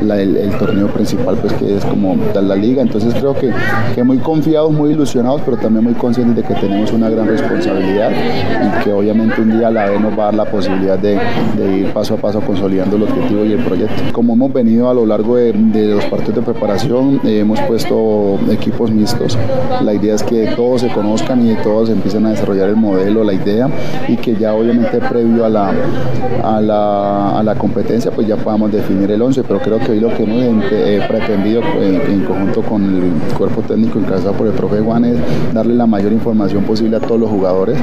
el, 0.00 0.52
torneo 0.58 0.88
principal 0.88 1.36
pues 1.36 1.52
que 1.54 1.76
es 1.76 1.84
como 1.84 2.16
la 2.34 2.54
liga, 2.54 2.82
entonces 2.82 3.14
creo 3.14 3.34
que, 3.34 3.50
que 3.94 4.02
muy 4.02 4.18
confiados, 4.18 4.72
muy 4.72 4.90
ilusionados, 4.90 5.40
pero 5.44 5.56
también 5.56 5.84
muy 5.84 5.94
conscientes 5.94 6.36
de 6.36 6.42
que 6.42 6.54
tenemos 6.54 6.92
una 6.92 7.08
gran 7.08 7.26
responsabilidad 7.26 8.10
y 8.10 8.84
que 8.84 8.92
obviamente 8.92 9.40
un 9.40 9.58
día 9.58 9.70
la 9.70 9.86
B 9.86 9.98
nos 9.98 10.18
va 10.18 10.24
a 10.24 10.26
dar 10.26 10.34
la 10.34 10.44
posibilidad 10.44 10.98
de, 10.98 11.18
ir 11.78 11.92
paso 11.92 12.14
a 12.14 12.16
paso 12.16 12.40
consolidando 12.40 12.96
el 12.96 13.04
objetivo 13.04 13.44
y 13.44 13.52
el 13.52 13.64
proyecto. 13.64 14.02
Como 14.12 14.34
hemos 14.34 14.52
venido 14.52 14.88
a 14.88 14.94
lo 14.94 15.06
largo 15.06 15.36
de, 15.36 15.52
de 15.52 15.94
los 15.94 16.04
partidos 16.06 16.36
de 16.36 16.42
preparación, 16.42 17.20
eh, 17.24 17.44
hemos 17.52 17.68
puesto 17.68 18.38
equipos 18.50 18.90
mixtos, 18.90 19.36
la 19.82 19.92
idea 19.92 20.14
es 20.14 20.22
que 20.22 20.46
todos 20.56 20.80
se 20.80 20.88
conozcan 20.88 21.46
y 21.46 21.54
todos 21.56 21.90
empiecen 21.90 22.24
a 22.26 22.30
desarrollar 22.30 22.70
el 22.70 22.76
modelo, 22.76 23.24
la 23.24 23.34
idea 23.34 23.68
y 24.08 24.16
que 24.16 24.34
ya 24.36 24.54
obviamente 24.54 24.98
previo 24.98 25.44
a 25.44 25.48
la, 25.48 25.72
a 26.42 26.60
la, 26.60 27.38
a 27.38 27.42
la 27.42 27.54
competencia 27.54 28.10
pues 28.10 28.26
ya 28.26 28.36
podamos 28.36 28.72
definir 28.72 29.10
el 29.10 29.20
11, 29.20 29.42
pero 29.44 29.60
creo 29.60 29.78
que 29.78 29.92
hoy 29.92 30.00
lo 30.00 30.08
que 30.14 30.22
hemos 30.22 30.64
eh, 30.70 31.02
pretendido 31.06 31.62
en, 31.80 32.24
conjunto 32.24 32.62
con 32.62 32.84
el 32.84 33.34
cuerpo 33.36 33.62
técnico 33.62 33.98
encabezado 33.98 34.32
por 34.32 34.46
el 34.46 34.52
profe 34.52 34.80
Juan 34.80 35.04
es 35.04 35.18
darle 35.52 35.74
la 35.74 35.86
mayor 35.86 36.12
información 36.12 36.64
posible 36.64 36.96
a 36.96 37.00
todos 37.00 37.20
los 37.20 37.28
jugadores, 37.28 37.76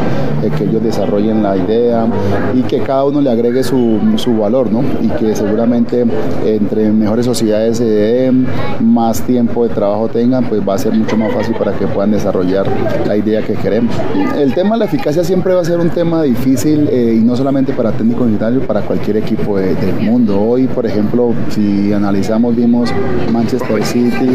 eh, 0.43 0.49
que 0.57 0.63
ellos 0.63 0.81
desarrollen 0.83 1.43
la 1.43 1.57
idea 1.57 2.07
y 2.55 2.61
que 2.63 2.79
cada 2.79 3.05
uno 3.05 3.21
le 3.21 3.29
agregue 3.29 3.63
su, 3.63 3.99
su 4.15 4.37
valor, 4.37 4.71
¿no? 4.71 4.81
Y 5.01 5.09
que 5.09 5.35
seguramente 5.35 6.05
entre 6.45 6.89
mejores 6.91 7.25
sociedades 7.25 7.77
se 7.77 7.85
den, 7.85 8.47
más 8.79 9.21
tiempo 9.21 9.58
de 9.67 9.73
trabajo 9.73 10.07
tengan, 10.07 10.45
pues 10.45 10.61
va 10.67 10.75
a 10.75 10.77
ser 10.77 10.93
mucho 10.93 11.17
más 11.17 11.33
fácil 11.33 11.55
para 11.55 11.71
que 11.73 11.87
puedan 11.87 12.11
desarrollar 12.11 12.65
la 13.05 13.17
idea 13.17 13.41
que 13.41 13.53
queremos. 13.53 13.93
El 14.37 14.53
tema 14.53 14.75
de 14.75 14.79
la 14.79 14.85
eficacia 14.85 15.23
siempre 15.23 15.53
va 15.53 15.61
a 15.61 15.65
ser 15.65 15.79
un 15.79 15.89
tema 15.89 16.23
difícil 16.23 16.87
eh, 16.91 17.17
y 17.19 17.23
no 17.23 17.35
solamente 17.35 17.73
para 17.73 17.91
técnicos 17.91 18.27
unitarios, 18.27 18.63
para 18.65 18.81
cualquier 18.81 19.17
equipo 19.17 19.57
del 19.57 19.95
mundo. 20.01 20.41
Hoy, 20.41 20.67
por 20.67 20.85
ejemplo, 20.85 21.33
si 21.49 21.91
analizamos, 21.93 22.55
vimos 22.55 22.89
Manchester 23.31 23.83
City, 23.85 24.29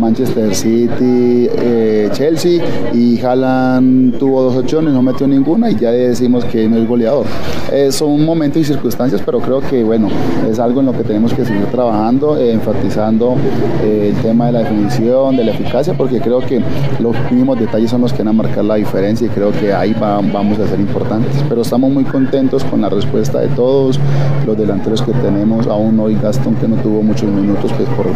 Manchester 0.00 0.54
City, 0.54 1.48
eh, 1.52 2.08
Chelsea 2.12 2.62
y 2.92 3.20
Haaland 3.20 4.18
tuvo 4.18 4.42
dos 4.42 4.56
opciones, 4.56 4.92
no 4.92 5.02
metió 5.02 5.26
ninguna 5.26 5.70
y 5.70 5.76
ya 5.76 5.90
decimos 5.90 6.44
que 6.44 6.68
no 6.68 6.76
es 6.76 6.88
goleador. 6.88 7.26
Eh, 7.72 7.90
son 7.90 8.24
momentos 8.24 8.62
y 8.62 8.64
circunstancias, 8.64 9.22
pero 9.24 9.40
creo 9.40 9.60
que 9.60 9.82
bueno, 9.82 10.08
es 10.50 10.58
algo 10.58 10.80
en 10.80 10.86
lo 10.86 10.92
que 10.92 11.02
tenemos 11.02 11.32
que 11.32 11.44
seguir 11.44 11.66
trabajando, 11.66 12.38
enfatizando 12.38 13.36
el 13.84 14.14
tema 14.16 14.46
de 14.46 14.52
la 14.52 14.55
definición, 14.60 15.36
de 15.36 15.44
la 15.44 15.52
eficacia, 15.52 15.94
porque 15.94 16.20
creo 16.20 16.40
que 16.40 16.60
los 17.00 17.14
mínimos 17.30 17.58
detalles 17.58 17.90
son 17.90 18.00
los 18.00 18.12
que 18.12 18.18
van 18.18 18.28
a 18.28 18.32
marcar 18.32 18.64
la 18.64 18.76
diferencia 18.76 19.26
y 19.26 19.30
creo 19.30 19.52
que 19.52 19.72
ahí 19.72 19.94
vamos 19.98 20.58
a 20.58 20.66
ser 20.66 20.80
importantes. 20.80 21.30
Pero 21.48 21.62
estamos 21.62 21.90
muy 21.90 22.04
contentos 22.04 22.64
con 22.64 22.80
la 22.80 22.88
respuesta 22.88 23.40
de 23.40 23.48
todos, 23.48 23.98
los 24.46 24.56
delanteros 24.56 25.02
que 25.02 25.12
tenemos, 25.12 25.66
aún 25.66 25.98
hoy 26.00 26.16
Gastón 26.20 26.54
que 26.56 26.68
no 26.68 26.76
tuvo 26.76 27.02
muchos 27.02 27.28
minutos 27.28 27.72
pues 27.76 27.88
por, 27.90 28.06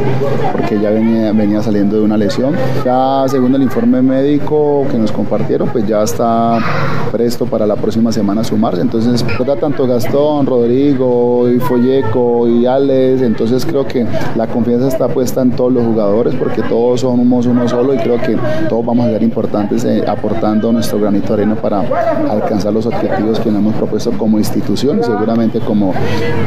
porque 0.53 0.81
ya 0.81 0.91
venía, 0.91 1.33
venía 1.33 1.63
saliendo 1.63 1.97
de 1.97 2.03
una 2.03 2.17
lesión. 2.17 2.55
Ya 2.85 3.25
según 3.29 3.55
el 3.55 3.63
informe 3.63 4.03
médico 4.03 4.87
que 4.91 4.99
nos 4.99 5.13
compartieron, 5.13 5.69
pues 5.69 5.87
ya 5.87 6.03
está 6.03 6.59
presto 7.11 7.47
para 7.47 7.67
la 7.67 7.77
próxima 7.77 8.13
semana 8.13 8.45
sumarse. 8.45 8.81
Entonces, 8.81 9.25
tanto 9.61 9.87
Gastón, 9.87 10.47
Rodrigo, 10.47 11.49
y 11.49 11.59
Folleco 11.59 12.49
y 12.49 12.67
Alex, 12.67 13.23
entonces 13.23 13.67
creo 13.67 13.87
que 13.87 14.07
la 14.37 14.47
confianza 14.47 14.89
está 14.89 15.09
puesta 15.09 15.43
en 15.43 15.51
todos 15.51 15.73
los 15.73 15.85
jugadores 15.85 16.20
porque 16.39 16.63
todos 16.63 17.01
somos 17.01 17.47
uno 17.47 17.69
solo 17.69 17.95
y 17.95 17.99
creo 17.99 18.19
que 18.19 18.37
todos 18.69 18.85
vamos 18.85 19.07
a 19.07 19.11
ser 19.11 19.23
importantes 19.23 19.85
eh, 19.85 20.05
aportando 20.07 20.71
nuestro 20.73 21.01
granito 21.01 21.29
de 21.29 21.43
arena 21.43 21.55
para 21.55 21.83
alcanzar 22.29 22.73
los 22.73 22.85
objetivos 22.87 23.41
que 23.41 23.51
nos 23.51 23.61
hemos 23.61 23.75
propuesto 23.75 24.13
como 24.13 24.39
institución 24.39 25.03
seguramente 25.03 25.61
como, 25.61 25.95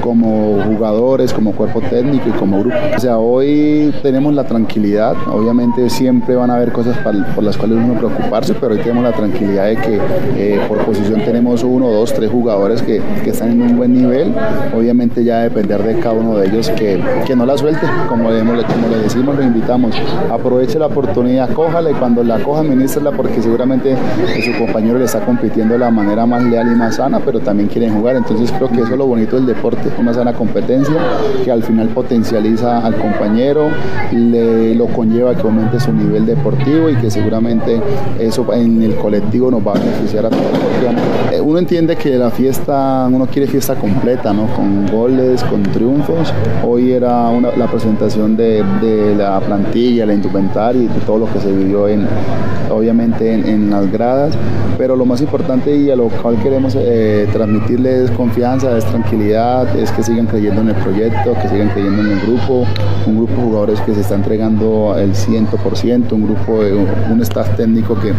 como 0.01 0.61
jugadores, 0.65 1.33
como 1.33 1.53
cuerpo 1.53 1.81
técnico 1.81 2.29
y 2.29 2.31
como 2.33 2.59
grupo. 2.59 2.75
O 2.95 2.99
sea, 2.99 3.17
hoy 3.17 3.93
tenemos 4.03 4.33
la 4.33 4.43
tranquilidad, 4.43 5.15
obviamente 5.31 5.89
siempre 5.89 6.35
van 6.35 6.51
a 6.51 6.55
haber 6.55 6.71
cosas 6.71 6.97
por 7.35 7.43
las 7.43 7.57
cuales 7.57 7.77
uno 7.77 7.95
preocuparse, 7.95 8.53
pero 8.59 8.73
hoy 8.73 8.79
tenemos 8.79 9.03
la 9.03 9.11
tranquilidad 9.11 9.65
de 9.65 9.75
que 9.77 9.99
eh, 10.37 10.59
por 10.67 10.79
posición 10.79 11.21
tenemos 11.25 11.63
uno, 11.63 11.89
dos, 11.89 12.13
tres 12.13 12.29
jugadores 12.29 12.81
que, 12.81 13.01
que, 13.23 13.31
están 13.31 13.51
en 13.51 13.61
un 13.61 13.77
buen 13.77 13.93
nivel, 13.93 14.33
obviamente 14.75 15.23
ya 15.23 15.39
depender 15.39 15.81
de 15.81 15.99
cada 15.99 16.15
uno 16.15 16.37
de 16.37 16.47
ellos 16.47 16.69
que, 16.71 17.01
que 17.25 17.35
no 17.35 17.45
la 17.45 17.57
suelte, 17.57 17.85
como, 18.09 18.29
le, 18.29 18.39
como 18.39 18.87
le 18.89 18.97
decimos, 19.03 19.35
lo 19.35 19.43
invitamos, 19.43 19.62
aproveche 20.31 20.79
la 20.79 20.87
oportunidad, 20.87 21.51
cójala 21.53 21.91
y 21.91 21.93
cuando 21.93 22.23
la 22.23 22.39
coja, 22.39 22.63
ministrala 22.63 23.11
porque 23.11 23.41
seguramente 23.41 23.95
su 24.43 24.57
compañero 24.57 24.99
le 24.99 25.05
está 25.05 25.25
compitiendo 25.25 25.73
de 25.73 25.79
la 25.79 25.91
manera 25.91 26.25
más 26.25 26.43
leal 26.43 26.71
y 26.71 26.75
más 26.75 26.95
sana, 26.95 27.19
pero 27.19 27.39
también 27.39 27.69
quieren 27.69 27.95
jugar. 27.95 28.15
Entonces 28.15 28.51
creo 28.51 28.69
que 28.69 28.81
eso 28.81 28.91
es 28.91 28.97
lo 28.97 29.05
bonito 29.05 29.35
del 29.35 29.45
deporte, 29.45 29.89
una 29.99 30.13
sana 30.13 30.33
competencia 30.33 30.95
que 31.43 31.51
al 31.51 31.63
final 31.63 31.89
potencializa 31.89 32.79
al 32.79 32.95
compañero, 32.95 33.69
le 34.11 34.75
lo 34.75 34.87
conlleva 34.87 35.31
a 35.31 35.35
que 35.35 35.41
aumente 35.41 35.79
su 35.79 35.91
nivel 35.93 36.25
deportivo 36.25 36.89
y 36.89 36.95
que 36.95 37.09
seguramente 37.09 37.81
eso 38.19 38.51
en 38.53 38.81
el 38.81 38.95
colectivo 38.95 39.51
nos 39.51 39.65
va 39.65 39.71
a 39.71 39.79
beneficiar 39.79 40.25
a 40.25 40.29
todos. 40.29 40.43
Eh, 41.31 41.39
uno 41.41 41.59
entiende 41.59 41.95
que 41.95 42.17
la 42.17 42.29
fiesta, 42.29 43.07
uno 43.11 43.25
quiere 43.25 43.47
fiesta 43.47 43.75
completa, 43.75 44.33
¿no? 44.33 44.47
Con 44.55 44.87
goles, 44.87 45.43
con 45.43 45.63
triunfos. 45.63 46.33
Hoy 46.65 46.91
era 46.91 47.31
la 47.57 47.67
presentación 47.67 48.35
de, 48.35 48.63
de 48.81 49.15
la 49.15 49.39
plantilla, 49.53 50.05
la 50.05 50.13
indumentaria 50.13 50.83
y 50.83 50.87
todo 51.05 51.19
lo 51.19 51.33
que 51.33 51.39
se 51.39 51.51
vivió 51.51 51.87
en, 51.87 52.07
obviamente 52.71 53.33
en, 53.33 53.69
las 53.69 53.91
gradas, 53.91 54.33
pero 54.77 54.95
lo 54.95 55.05
más 55.05 55.21
importante 55.21 55.75
y 55.75 55.89
a 55.89 55.95
lo 55.95 56.07
cual 56.09 56.37
queremos 56.41 56.75
eh, 56.77 57.27
transmitirles 57.31 58.11
confianza, 58.11 58.77
es 58.77 58.85
tranquilidad, 58.85 59.75
es 59.77 59.91
que 59.91 60.03
sigan 60.03 60.25
creyendo 60.25 60.61
en 60.61 60.69
el 60.69 60.75
proyecto, 60.75 61.33
que 61.41 61.49
sigan 61.49 61.69
creyendo 61.69 62.01
en 62.01 62.11
el 62.11 62.19
grupo, 62.21 62.65
un 63.05 63.17
grupo 63.17 63.33
de 63.33 63.43
jugadores 63.43 63.81
que 63.81 63.93
se 63.93 64.01
está 64.01 64.15
entregando 64.15 64.95
el 64.97 65.13
100%, 65.13 66.11
un 66.11 66.23
grupo, 66.23 66.63
de, 66.63 66.73
un 66.73 67.21
staff 67.21 67.55
técnico 67.55 67.95
que, 67.99 68.13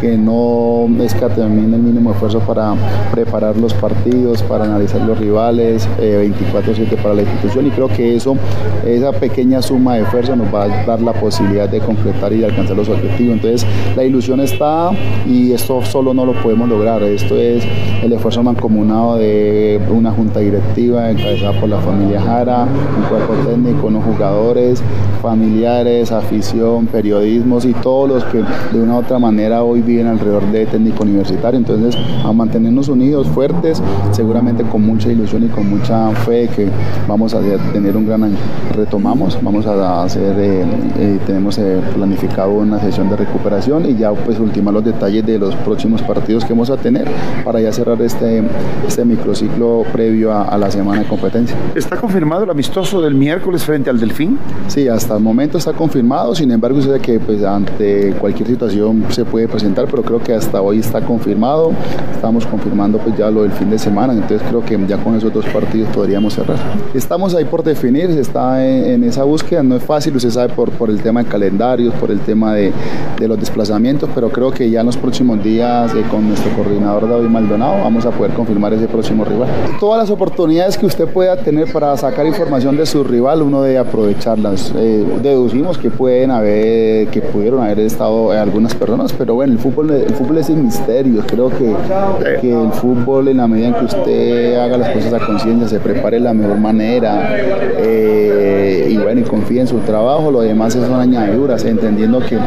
que 0.00 0.16
no 0.16 0.86
escatimina 1.02 1.76
el 1.76 1.82
mínimo 1.82 2.12
esfuerzo 2.12 2.40
para 2.40 2.74
preparar 3.12 3.56
los 3.56 3.74
partidos, 3.74 4.42
para 4.42 4.64
analizar 4.64 5.00
los 5.02 5.18
rivales, 5.18 5.88
24-7 5.98 5.98
eh, 6.00 6.96
para 7.02 7.14
la 7.14 7.22
institución. 7.22 7.66
Y 7.66 7.70
creo 7.70 7.88
que 7.88 8.16
eso, 8.16 8.36
esa 8.84 9.12
pequeña 9.12 9.62
suma 9.62 9.96
de 9.96 10.02
esfuerzo 10.02 10.36
nos 10.36 10.52
va 10.54 10.64
a 10.64 10.75
dar 10.86 11.00
la 11.00 11.12
posibilidad 11.12 11.68
de 11.68 11.80
concretar 11.80 12.32
y 12.32 12.44
alcanzar 12.44 12.76
los 12.76 12.88
objetivos. 12.88 13.36
Entonces, 13.36 13.66
la 13.96 14.04
ilusión 14.04 14.40
está 14.40 14.90
y 15.26 15.52
esto 15.52 15.82
solo 15.84 16.14
no 16.14 16.26
lo 16.26 16.32
podemos 16.42 16.68
lograr. 16.68 17.02
Esto 17.02 17.36
es 17.36 17.64
el 18.02 18.12
esfuerzo 18.12 18.42
mancomunado 18.42 19.16
de 19.16 19.80
una 19.90 20.10
junta 20.10 20.40
directiva 20.40 21.10
encabezada 21.10 21.58
por 21.60 21.68
la 21.68 21.78
familia 21.78 22.20
Jara, 22.20 22.64
un 22.64 23.02
cuerpo 23.04 23.34
técnico, 23.48 23.86
unos 23.86 24.04
jugadores, 24.04 24.82
familiares, 25.22 26.12
afición, 26.12 26.86
periodismos 26.86 27.64
y 27.64 27.72
todos 27.74 28.08
los 28.08 28.24
que 28.24 28.42
de 28.72 28.82
una 28.82 28.94
u 28.94 28.98
otra 28.98 29.18
manera 29.18 29.62
hoy 29.62 29.82
viven 29.82 30.06
alrededor 30.06 30.44
de 30.52 30.66
técnico 30.66 31.04
universitario. 31.04 31.58
Entonces, 31.58 31.96
a 32.24 32.32
mantenernos 32.32 32.88
unidos, 32.88 33.26
fuertes, 33.28 33.82
seguramente 34.12 34.64
con 34.64 34.82
mucha 34.82 35.10
ilusión 35.10 35.44
y 35.44 35.48
con 35.48 35.68
mucha 35.68 36.10
fe 36.10 36.48
que 36.54 36.68
vamos 37.06 37.34
a 37.34 37.40
tener 37.72 37.96
un 37.96 38.06
gran 38.06 38.24
año. 38.24 38.36
Retomamos, 38.74 39.38
vamos 39.42 39.66
a 39.66 40.02
hacer, 40.02 40.36
eh, 40.38 40.64
eh, 40.98 41.18
tenemos 41.26 41.58
eh, 41.58 41.80
planificado 41.94 42.50
una 42.50 42.80
sesión 42.80 43.08
de 43.10 43.16
recuperación 43.16 43.88
y 43.88 43.96
ya 43.96 44.12
pues 44.12 44.38
ultimar 44.38 44.74
los 44.74 44.84
detalles 44.84 45.24
de 45.24 45.38
los 45.38 45.54
próximos 45.56 46.02
partidos 46.02 46.44
que 46.44 46.52
vamos 46.52 46.70
a 46.70 46.76
tener 46.76 47.06
para 47.44 47.60
ya 47.60 47.72
cerrar 47.72 48.00
este, 48.02 48.42
este 48.86 49.04
microciclo 49.04 49.84
previo 49.92 50.32
a, 50.32 50.56
la 50.56 50.70
semana 50.70 51.02
de 51.02 51.08
competencia. 51.08 51.56
¿Está 51.74 51.96
confirmado 51.96 52.44
el 52.44 52.50
amistoso 52.50 53.00
del 53.02 53.14
miércoles 53.14 53.64
frente 53.64 53.90
al 53.90 54.00
Delfín? 54.00 54.38
Sí, 54.68 54.88
hasta 54.88 55.16
el 55.16 55.22
momento 55.22 55.58
está 55.58 55.72
confirmado, 55.72 56.34
sin 56.34 56.50
embargo, 56.50 56.80
sé 56.80 56.98
que 57.00 57.20
pues, 57.20 57.42
ante 57.44 58.12
cualquier 58.12 58.48
situación 58.48 59.04
se 59.10 59.24
puede 59.24 59.48
presentar, 59.48 59.86
pero 59.90 60.02
creo 60.02 60.22
que 60.22 60.32
hasta 60.32 60.62
hoy 60.62 60.78
está 60.78 61.00
confirmado. 61.00 61.72
Estamos 62.12 62.46
confirmando 62.46 62.98
pues 62.98 63.16
ya 63.16 63.30
lo 63.30 63.42
del 63.42 63.52
fin 63.52 63.70
de 63.70 63.78
semana, 63.78 64.12
entonces 64.12 64.42
creo 64.48 64.64
que 64.64 64.78
ya 64.86 64.96
con 64.98 65.14
esos 65.14 65.32
dos 65.32 65.44
partidos 65.46 65.88
podríamos 65.94 66.34
cerrar. 66.34 66.56
Estamos 66.94 67.34
ahí 67.34 67.44
por 67.44 67.62
definir, 67.62 68.12
se 68.12 68.20
está 68.20 68.66
en, 68.66 69.04
esa 69.04 69.24
búsqueda, 69.24 69.62
no 69.62 69.76
es 69.76 69.82
fácil, 69.82 70.16
usted 70.16 70.30
sabe, 70.30 70.52
por, 70.56 70.90
el 70.90 71.02
tema 71.02 71.22
de 71.22 71.28
calendarios, 71.28 71.94
por 71.94 72.10
el 72.10 72.20
tema 72.20 72.54
de, 72.54 72.72
los 73.20 73.38
desplazamientos, 73.38 74.08
pero 74.14 74.30
creo 74.30 74.50
que 74.50 74.70
ya 74.70 74.80
en 74.80 74.86
los 74.86 74.96
próximos 74.96 75.42
días 75.42 75.92
eh, 75.94 76.02
con 76.10 76.28
nuestro 76.28 76.50
coordinador 76.52 77.08
David 77.08 77.28
Maldonado 77.28 77.82
vamos 77.82 78.06
a 78.06 78.10
poder 78.10 78.32
confirmar 78.32 78.72
ese 78.72 78.86
próximo 78.88 79.24
rival. 79.24 79.48
Todas 79.80 80.00
las 80.00 80.10
oportunidades 80.10 80.78
que 80.78 80.86
usted 80.86 81.06
pueda 81.06 81.36
tener 81.36 81.72
para 81.72 81.96
sacar 81.96 82.26
información 82.26 82.76
de 82.76 82.86
su 82.86 83.04
rival, 83.04 83.42
uno 83.42 83.62
debe 83.62 83.78
aprovecharlas. 83.78 84.72
Eh, 84.76 85.04
deducimos 85.22 85.76
que 85.78 85.90
pueden 85.90 86.30
haber, 86.30 87.08
que 87.08 87.20
pudieron 87.20 87.62
haber 87.62 87.80
estado 87.80 88.32
algunas 88.32 88.74
personas, 88.74 89.12
pero 89.12 89.34
bueno, 89.34 89.52
el 89.52 89.58
fútbol, 89.58 89.90
el 89.90 90.14
fútbol 90.14 90.38
es 90.38 90.46
sin 90.46 90.64
misterios. 90.64 91.24
Creo 91.26 91.50
que, 91.50 91.66
el 91.66 92.72
fútbol, 92.72 93.28
en 93.28 93.38
la 93.38 93.46
medida 93.46 93.68
en 93.68 93.74
que 93.74 93.84
usted 93.84 94.56
haga 94.56 94.78
las 94.78 94.90
cosas 94.90 95.12
a 95.12 95.26
conciencia, 95.26 95.68
se 95.68 95.80
prepare 95.80 96.18
de 96.18 96.22
la 96.22 96.32
mejor 96.32 96.58
manera 96.58 97.36
eh, 97.78 98.88
y 98.90 98.96
bueno, 98.96 99.20
y 99.20 99.24
confíe 99.24 99.60
en 99.60 99.66
su 99.66 99.78
trabajo, 99.78 100.30
demás 100.48 100.72
son 100.72 101.00
añadiduras, 101.00 101.64
entendiendo 101.64 102.20
que, 102.20 102.38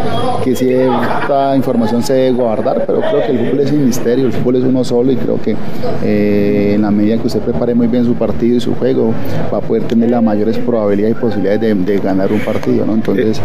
que 0.43 0.55
si 0.55 0.69
esta 0.71 1.55
información 1.55 2.03
se 2.03 2.13
debe 2.13 2.31
guardar, 2.31 2.85
pero 2.85 3.01
creo 3.01 3.25
que 3.25 3.31
el 3.31 3.39
fútbol 3.39 3.59
es 3.61 3.69
sin 3.69 3.85
misterio, 3.85 4.25
el 4.25 4.33
fútbol 4.33 4.55
es 4.57 4.63
uno 4.63 4.83
solo 4.83 5.11
y 5.11 5.15
creo 5.15 5.41
que 5.41 5.55
eh, 6.03 6.73
en 6.75 6.81
la 6.81 6.91
medida 6.91 7.17
que 7.17 7.27
usted 7.27 7.41
prepare 7.41 7.75
muy 7.75 7.87
bien 7.87 8.05
su 8.05 8.13
partido 8.13 8.57
y 8.57 8.59
su 8.59 8.75
juego, 8.75 9.13
va 9.53 9.59
a 9.59 9.61
poder 9.61 9.83
tener 9.83 10.09
las 10.09 10.23
mayores 10.23 10.57
probabilidades 10.57 11.17
y 11.17 11.19
posibilidades 11.19 11.85
de, 11.85 11.99
ganar 11.99 12.31
un 12.31 12.39
partido, 12.39 12.85
¿no? 12.85 12.93
Entonces, 12.93 13.41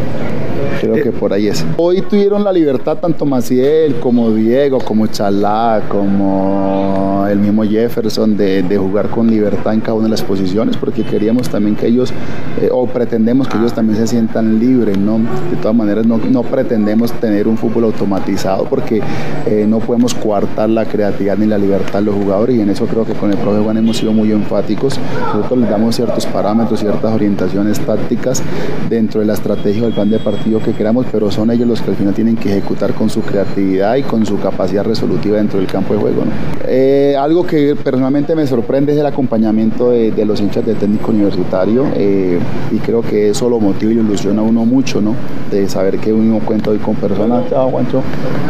creo 0.81 0.95
que 0.95 1.11
por 1.11 1.33
ahí 1.33 1.49
es. 1.49 1.65
Hoy 1.77 2.03
tuvieron 2.03 2.45
la 2.45 2.53
libertad 2.53 2.99
tanto 2.99 3.27
Maciel 3.27 3.97
como 3.97 4.31
Diego, 4.31 4.79
como 4.79 5.07
Chalá, 5.09 5.83
como 5.89 7.27
el 7.29 7.39
mismo 7.39 7.65
Jefferson 7.65 8.37
de, 8.37 8.77
jugar 8.79 9.09
con 9.09 9.29
libertad 9.29 9.75
en 9.75 9.81
cada 9.81 9.95
una 9.95 10.05
de 10.05 10.11
las 10.11 10.23
posiciones, 10.23 10.77
porque 10.77 11.03
queríamos 11.03 11.49
también 11.49 11.77
que 11.77 11.87
ellos, 11.87 12.13
eh, 12.61 12.69
o 12.71 12.87
pretendemos 12.87 13.49
que 13.49 13.57
ellos 13.57 13.73
también 13.73 13.99
se 13.99 14.07
sientan 14.07 14.44
libres, 14.45 14.99
¿no? 14.99 15.19
De 15.51 15.57
todas 15.61 15.77
maneras, 15.77 16.07
no, 16.07 16.19
no 16.19 16.43
pretendemos 16.43 17.13
tener 17.13 17.49
un 17.49 17.57
fútbol 17.57 17.85
automatizado 17.85 18.65
porque 18.65 19.01
eh, 19.47 19.67
no 19.69 19.79
podemos 19.81 20.15
coartar 20.15 20.71
la 20.71 20.85
creatividad 20.85 21.37
ni 21.37 21.47
la 21.47 21.59
libertad 21.59 22.01
de 22.01 22.07
los 22.07 22.15
jugadores 22.15 22.57
y 22.57 22.61
en 22.61 22.71
eso 22.71 22.87
creo 22.87 23.05
que 23.05 23.15
con 23.15 23.31
el 23.31 23.39
profe 23.39 23.63
Juan 23.63 23.77
hemos 23.77 23.97
sido 23.97 24.13
muy 24.13 24.33
enfáticos. 24.33 24.99
Nosotros 25.35 25.59
les 25.61 25.71
damos 25.71 25.97
ciertos 25.97 26.27
parámetros, 26.27 26.81
ciertas 26.81 27.13
orientaciones 27.13 27.81
tácticas 27.81 28.43
dentro 28.89 29.21
de 29.21 29.27
la 29.27 29.35
estrategia 29.35 29.83
del 29.83 29.93
plan 29.93 30.11
de 30.11 30.19
partido 30.19 30.61
que 30.61 30.73
queramos, 30.73 31.07
pero 31.11 31.31
son 31.31 31.51
ellos 31.51 31.69
los 31.69 31.81
que 31.81 31.91
al 31.91 31.97
final 31.97 32.15
tienen 32.15 32.37
que 32.37 32.51
ejecutar 32.51 32.95
con 32.95 33.11
su 33.11 33.23
creatividad 33.23 33.97
y 33.97 34.03
con 34.03 34.25
su 34.27 34.39
capacidad 34.39 34.85
resolutiva 34.85 35.37
dentro 35.37 35.59
del 35.59 35.69
campo 35.69 35.95
de 35.95 36.01
juego. 36.01 36.23
Eh, 36.67 37.17
algo 37.19 37.47
que 37.47 37.77
personalmente 37.77 38.35
me 38.35 38.47
sorprende 38.47 38.93
es 38.93 38.99
el 38.99 39.07
acompañamiento 39.07 39.91
de, 39.91 40.25
los 40.25 40.41
hinchas 40.41 40.65
del 40.65 40.77
técnico 40.77 41.11
universitario 41.11 41.87
eh, 41.95 42.39
y 42.73 42.79
creo 42.79 43.03
que 43.03 43.31
eso 43.31 43.49
lo 43.51 43.61
motiva 43.61 43.93
y 43.93 43.97
ilusiona 43.97 44.34
a 44.39 44.43
uno 44.43 44.65
mucho, 44.65 45.01
¿no? 45.01 45.15
de 45.51 45.69
saber 45.69 45.99
que 45.99 46.13
uno 46.13 46.41
cuenta 46.45 46.71
hoy 46.71 46.79
con 46.79 46.97
personas, 46.97 47.45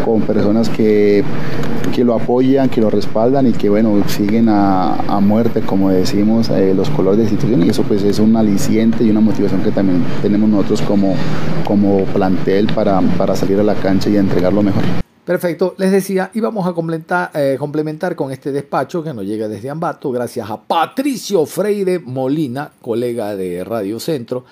con 0.05 0.23
personas 0.23 0.69
que, 0.69 1.25
que 1.95 2.05
lo 2.05 2.15
apoyan, 2.15 2.69
que 2.69 2.81
lo 2.81 2.91
respaldan 2.91 3.47
y 3.47 3.53
que 3.53 3.69
bueno, 3.69 4.03
siguen 4.09 4.49
a, 4.49 4.95
a 4.97 5.21
muerte, 5.21 5.61
como 5.61 5.91
decimos, 5.91 6.49
eh, 6.51 6.75
los 6.75 6.89
colores 6.91 7.19
de 7.19 7.25
institución 7.25 7.65
y 7.65 7.69
eso 7.71 7.83
pues 7.83 8.03
es 8.03 8.19
un 8.19 8.37
aliciente 8.37 9.05
y 9.05 9.11
una 9.11 9.21
motivación 9.21 9.63
que 9.63 9.71
también 9.71 10.05
tenemos 10.23 10.49
nosotros 10.49 10.83
como, 10.83 11.15
como 11.65 12.05
plantel 12.07 12.67
para, 12.75 13.01
para 13.19 13.37
salir 13.37 13.61
a 13.61 13.63
la 13.63 13.75
cancha 13.75 14.09
y 14.11 14.17
entregar 14.17 14.53
lo 14.53 14.63
mejor. 14.63 14.83
Perfecto, 15.25 15.75
les 15.79 15.91
decía, 15.91 16.31
íbamos 16.35 16.67
a 16.67 16.75
complementar, 16.75 17.31
eh, 17.35 17.57
complementar 17.59 18.15
con 18.15 18.31
este 18.31 18.53
despacho 18.53 19.03
que 19.03 19.15
nos 19.15 19.25
llega 19.25 19.49
desde 19.49 19.71
Ambato, 19.71 20.11
gracias 20.11 20.51
a 20.51 20.61
Patricio 20.61 21.47
Freire 21.47 21.99
Molina, 21.99 22.71
colega 22.83 23.35
de 23.35 23.65
Radio 23.65 23.99
Centro, 23.99 24.45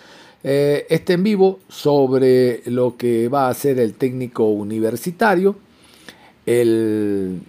eh, 0.45 0.87
este 0.89 1.15
en 1.15 1.23
vivo 1.23 1.61
sobre 1.69 2.63
lo 2.67 2.97
que 2.97 3.29
va 3.29 3.49
a 3.49 3.55
ser 3.55 3.79
el 3.79 3.95
técnico 3.95 4.45
universitario. 4.45 5.57
El, 6.45 7.41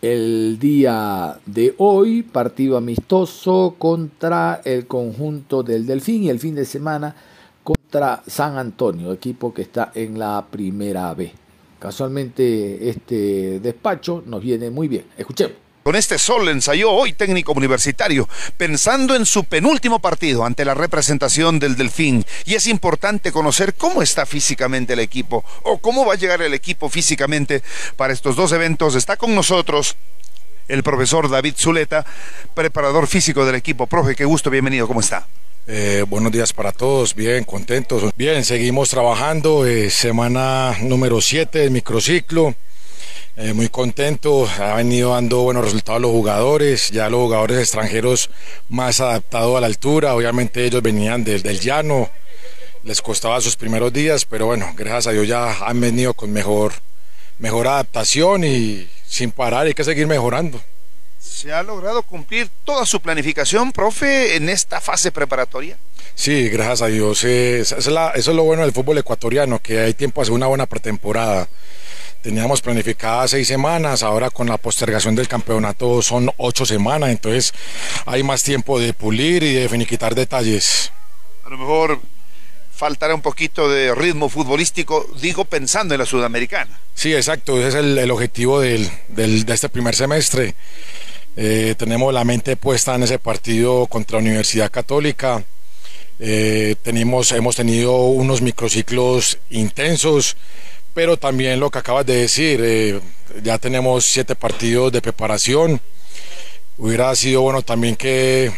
el 0.00 0.58
día 0.58 1.38
de 1.46 1.74
hoy, 1.78 2.22
partido 2.22 2.76
amistoso 2.76 3.76
contra 3.78 4.62
el 4.64 4.86
conjunto 4.86 5.62
del 5.62 5.86
Delfín 5.86 6.24
y 6.24 6.30
el 6.30 6.40
fin 6.40 6.54
de 6.54 6.64
semana 6.64 7.14
contra 7.62 8.22
San 8.26 8.56
Antonio, 8.56 9.12
equipo 9.12 9.52
que 9.52 9.62
está 9.62 9.92
en 9.94 10.18
la 10.18 10.44
primera 10.50 11.12
B. 11.14 11.32
Casualmente 11.78 12.88
este 12.88 13.60
despacho 13.60 14.22
nos 14.26 14.42
viene 14.42 14.70
muy 14.70 14.88
bien. 14.88 15.04
Escuchemos. 15.16 15.61
Con 15.82 15.96
este 15.96 16.16
sol 16.18 16.48
ensayó 16.48 16.92
hoy 16.92 17.12
técnico 17.12 17.52
universitario, 17.52 18.28
pensando 18.56 19.16
en 19.16 19.26
su 19.26 19.42
penúltimo 19.42 19.98
partido 19.98 20.44
ante 20.44 20.64
la 20.64 20.74
representación 20.74 21.58
del 21.58 21.74
Delfín. 21.74 22.24
Y 22.44 22.54
es 22.54 22.68
importante 22.68 23.32
conocer 23.32 23.74
cómo 23.74 24.00
está 24.00 24.24
físicamente 24.24 24.92
el 24.92 25.00
equipo 25.00 25.44
o 25.64 25.78
cómo 25.78 26.06
va 26.06 26.14
a 26.14 26.16
llegar 26.16 26.40
el 26.40 26.54
equipo 26.54 26.88
físicamente 26.88 27.62
para 27.96 28.12
estos 28.12 28.36
dos 28.36 28.52
eventos. 28.52 28.94
Está 28.94 29.16
con 29.16 29.34
nosotros 29.34 29.96
el 30.68 30.84
profesor 30.84 31.28
David 31.28 31.54
Zuleta, 31.58 32.06
preparador 32.54 33.08
físico 33.08 33.44
del 33.44 33.56
equipo. 33.56 33.88
Profe, 33.88 34.14
qué 34.14 34.24
gusto, 34.24 34.50
bienvenido, 34.50 34.86
¿cómo 34.86 35.00
está? 35.00 35.26
Eh, 35.66 36.04
buenos 36.08 36.30
días 36.30 36.52
para 36.52 36.70
todos, 36.70 37.12
bien, 37.14 37.42
contentos. 37.42 38.12
Bien, 38.16 38.44
seguimos 38.44 38.88
trabajando, 38.88 39.66
eh, 39.66 39.90
semana 39.90 40.76
número 40.80 41.20
7 41.20 41.58
del 41.58 41.72
microciclo. 41.72 42.54
Eh, 43.34 43.54
muy 43.54 43.70
contento, 43.70 44.46
ha 44.58 44.74
venido 44.74 45.14
dando 45.14 45.40
buenos 45.40 45.64
resultados 45.64 46.02
los 46.02 46.10
jugadores, 46.10 46.90
ya 46.90 47.08
los 47.08 47.20
jugadores 47.20 47.60
extranjeros 47.60 48.28
más 48.68 49.00
adaptados 49.00 49.56
a 49.56 49.60
la 49.60 49.68
altura, 49.68 50.14
obviamente 50.14 50.66
ellos 50.66 50.82
venían 50.82 51.24
del, 51.24 51.42
del 51.42 51.58
llano, 51.58 52.10
les 52.84 53.00
costaba 53.00 53.40
sus 53.40 53.56
primeros 53.56 53.90
días, 53.90 54.26
pero 54.26 54.46
bueno, 54.46 54.74
gracias 54.76 55.06
a 55.06 55.12
Dios 55.12 55.26
ya 55.26 55.66
han 55.66 55.80
venido 55.80 56.12
con 56.12 56.30
mejor, 56.30 56.74
mejor 57.38 57.68
adaptación 57.68 58.44
y 58.44 58.86
sin 59.06 59.30
parar, 59.30 59.66
hay 59.66 59.72
que 59.72 59.84
seguir 59.84 60.06
mejorando. 60.06 60.60
¿Se 61.18 61.52
ha 61.54 61.62
logrado 61.62 62.02
cumplir 62.02 62.50
toda 62.64 62.84
su 62.84 63.00
planificación, 63.00 63.72
profe, 63.72 64.36
en 64.36 64.50
esta 64.50 64.78
fase 64.78 65.10
preparatoria? 65.10 65.78
Sí, 66.14 66.50
gracias 66.50 66.82
a 66.82 66.86
Dios. 66.88 67.24
eso 67.24 67.76
es 68.14 68.26
lo 68.26 68.42
bueno 68.42 68.62
del 68.62 68.72
fútbol 68.72 68.98
ecuatoriano, 68.98 69.58
que 69.58 69.80
hay 69.80 69.94
tiempo 69.94 70.20
hacer 70.20 70.34
una 70.34 70.48
buena 70.48 70.66
pretemporada. 70.66 71.48
Teníamos 72.22 72.62
planificadas 72.62 73.32
seis 73.32 73.48
semanas, 73.48 74.04
ahora 74.04 74.30
con 74.30 74.48
la 74.48 74.56
postergación 74.56 75.16
del 75.16 75.26
campeonato 75.26 76.00
son 76.02 76.30
ocho 76.36 76.64
semanas, 76.64 77.10
entonces 77.10 77.52
hay 78.06 78.22
más 78.22 78.44
tiempo 78.44 78.78
de 78.78 78.94
pulir 78.94 79.42
y 79.42 79.54
de 79.54 79.68
finiquitar 79.68 80.14
detalles. 80.14 80.92
A 81.44 81.50
lo 81.50 81.58
mejor 81.58 82.00
faltará 82.72 83.16
un 83.16 83.22
poquito 83.22 83.68
de 83.68 83.92
ritmo 83.92 84.28
futbolístico, 84.28 85.04
digo 85.20 85.44
pensando 85.44 85.94
en 85.94 85.98
la 85.98 86.06
sudamericana. 86.06 86.78
Sí, 86.94 87.12
exacto, 87.12 87.58
ese 87.58 87.80
es 87.80 87.84
el, 87.98 88.10
objetivo 88.12 88.60
del, 88.60 88.88
de 89.08 89.52
este 89.52 89.68
primer 89.68 89.96
semestre. 89.96 90.54
Eh, 91.36 91.74
tenemos 91.76 92.14
la 92.14 92.24
mente 92.24 92.56
puesta 92.56 92.94
en 92.94 93.02
ese 93.02 93.18
partido 93.18 93.88
contra 93.88 94.18
Universidad 94.18 94.70
Católica. 94.70 95.42
Eh, 96.20 96.76
tenemos, 96.82 97.32
hemos 97.32 97.56
tenido 97.56 97.96
unos 97.96 98.42
microciclos 98.42 99.38
intensos 99.50 100.36
pero 100.94 101.16
también 101.16 101.60
lo 101.60 101.70
que 101.70 101.78
acabas 101.78 102.06
de 102.06 102.16
decir, 102.16 102.60
eh, 102.62 103.00
ya 103.42 103.58
tenemos 103.58 104.04
siete 104.04 104.34
partidos 104.34 104.92
de 104.92 105.00
preparación. 105.00 105.80
Hubiera 106.76 107.14
sido 107.14 107.42
bueno 107.42 107.62
también 107.62 107.96
que 107.96 108.52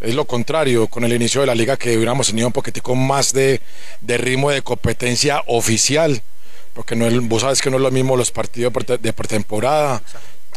es 0.00 0.14
lo 0.14 0.26
contrario, 0.26 0.86
con 0.86 1.04
el 1.04 1.12
inicio 1.12 1.40
de 1.40 1.48
la 1.48 1.54
liga 1.54 1.76
que 1.76 1.96
hubiéramos 1.96 2.28
tenido 2.28 2.46
un 2.46 2.52
poquitico 2.52 2.94
más 2.94 3.32
de, 3.32 3.60
de 4.00 4.18
ritmo 4.18 4.50
de 4.50 4.62
competencia 4.62 5.42
oficial, 5.46 6.22
porque 6.72 6.94
no 6.94 7.08
vos 7.22 7.42
sabes 7.42 7.60
que 7.60 7.70
no 7.70 7.78
es 7.78 7.82
lo 7.82 7.90
mismo 7.90 8.16
los 8.16 8.30
partidos 8.30 8.72
de 9.00 9.12
pretemporada 9.12 10.02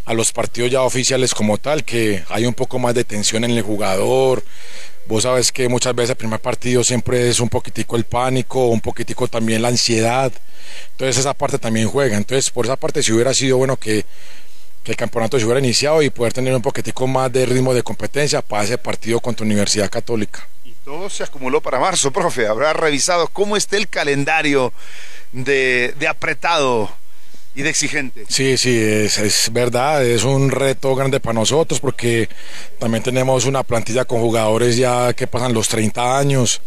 a 0.06 0.14
los 0.14 0.32
partidos 0.32 0.72
ya 0.72 0.82
oficiales 0.82 1.34
como 1.34 1.58
tal, 1.58 1.84
que 1.84 2.24
hay 2.30 2.46
un 2.46 2.54
poco 2.54 2.78
más 2.80 2.94
de 2.94 3.04
tensión 3.04 3.44
en 3.44 3.52
el 3.52 3.62
jugador, 3.62 4.44
Vos 5.08 5.24
sabes 5.24 5.52
que 5.52 5.68
muchas 5.68 5.96
veces 5.96 6.12
el 6.12 6.16
primer 6.16 6.40
partido 6.40 6.84
siempre 6.84 7.30
es 7.30 7.40
un 7.40 7.50
poquitico 7.50 7.96
el 7.96 8.06
pánico, 8.06 8.68
un 8.68 8.82
poquitico 8.82 9.28
también 9.28 9.62
la 9.62 9.70
ansiedad. 9.70 10.32
Entonces 10.92 11.18
esa 11.18 11.34
parte 11.34 11.60
también 11.60 11.88
juega. 11.88 12.18
Entonces 12.18 12.50
por 12.52 12.66
esa 12.66 12.76
parte 12.76 13.04
si 13.04 13.12
hubiera 13.12 13.34
sido 13.34 13.58
bueno 13.58 13.78
que, 13.78 14.06
el 14.84 14.96
campeonato 14.96 15.38
se 15.38 15.46
hubiera 15.46 15.60
iniciado 15.60 16.02
y 16.02 16.10
poder 16.10 16.34
tener 16.34 16.54
un 16.56 16.62
poquitico 16.62 17.08
más 17.08 17.32
de 17.32 17.46
ritmo 17.46 17.74
de 17.74 17.84
competencia 17.84 18.42
para 18.42 18.64
ese 18.64 18.78
partido 18.78 19.20
contra 19.20 19.46
Universidad 19.46 19.90
Católica. 19.90 20.46
Y 20.66 20.74
todo 20.84 21.10
se 21.10 21.24
acumuló 21.24 21.62
para 21.62 21.80
marzo, 21.80 22.12
profe. 22.12 22.48
Habrá 22.48 22.74
revisado 22.74 23.28
cómo 23.28 23.56
está 23.56 23.78
el 23.78 23.88
calendario 23.88 24.74
de, 25.32 25.94
de 25.98 26.08
apretado 26.08 26.90
y 27.54 27.62
de 27.62 27.70
exigente. 27.70 28.26
Sí, 28.28 28.58
sí, 28.58 28.78
es, 28.78 29.50
verdad, 29.52 30.06
es 30.06 30.24
un 30.24 30.52
reto 30.52 30.96
grande 30.96 31.20
para 31.20 31.34
nosotros 31.34 31.80
porque 31.80 32.30
también 32.80 33.04
tenemos 33.04 33.46
una 33.46 33.64
plantilla 33.64 34.06
con 34.06 34.22
jugadores 34.22 34.78
ya 34.78 35.14
que 35.14 35.28
pasan 35.28 35.54
los 35.54 35.68
30 35.68 36.18
años. 36.18 36.62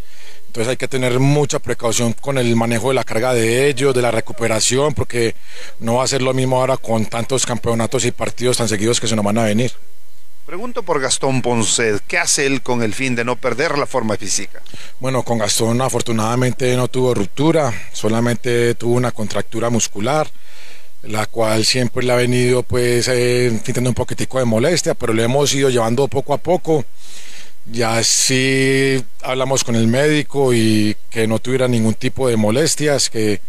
Entonces 0.47 0.71
hay 0.71 0.77
que 0.77 0.87
tener 0.87 1.19
mucha 1.19 1.59
precaución 1.59 2.13
con 2.13 2.39
el 2.39 2.55
manejo 2.55 2.89
de 2.89 2.95
la 2.95 3.03
carga 3.03 3.35
de 3.35 3.69
ellos, 3.69 3.93
de 3.93 4.03
la 4.03 4.13
recuperación, 4.13 4.95
porque 4.95 5.35
no 5.81 5.97
va 5.97 6.05
a 6.05 6.07
ser 6.07 6.23
lo 6.23 6.33
mismo 6.33 6.61
ahora 6.61 6.77
con 6.77 7.07
tantos 7.07 7.45
campeonatos 7.45 8.05
y 8.05 8.13
partidos 8.13 8.59
tan 8.59 8.69
seguidos 8.69 9.01
que 9.01 9.09
se 9.09 9.17
nos 9.17 9.25
van 9.25 9.39
a 9.39 9.45
venir. 9.45 9.73
Pregunto 10.47 10.83
por 10.83 11.01
Gastón 11.01 11.41
Ponce, 11.43 11.99
¿qué 12.07 12.19
hace 12.19 12.47
él 12.47 12.61
con 12.61 12.83
el 12.83 12.95
fin 12.95 13.17
de 13.17 13.25
no 13.25 13.35
perder 13.35 13.79
la 13.79 13.87
forma 13.87 14.17
física? 14.17 14.61
Bueno, 15.01 15.23
con 15.23 15.39
Gastón 15.39 15.81
afortunadamente 15.81 16.77
no 16.77 16.87
tuvo 16.87 17.15
ruptura, 17.15 17.73
solamente 17.93 18.75
tuvo 18.75 18.95
una 18.95 19.11
contractura 19.11 19.71
muscular 19.71 20.31
la 21.07 21.27
cual 21.27 21.65
siempre 21.65 22.05
le 22.05 22.13
ha 22.13 22.17
venido 22.17 22.63
pues 22.63 23.09
eh, 23.09 23.61
un 23.77 23.95
poquitico 23.95 24.39
de 24.39 24.45
molestia, 24.45 24.95
pero 24.95 25.13
le 25.13 25.25
hemos 25.25 25.55
ido 25.55 25.71
llevando 25.71 26.09
poco 26.09 26.35
a 26.35 26.39
poco. 26.39 26.85
Ya 27.67 28.03
sí 28.05 29.03
hablamos 29.23 29.65
con 29.65 29.75
el 29.75 29.87
médico 29.87 30.53
y 30.53 30.97
que 31.11 31.27
no 31.27 31.39
tuviera 31.39 31.67
ningún 31.67 31.95
tipo 31.95 32.29
de 32.29 32.37
molestias, 32.37 33.09
que 33.09 33.41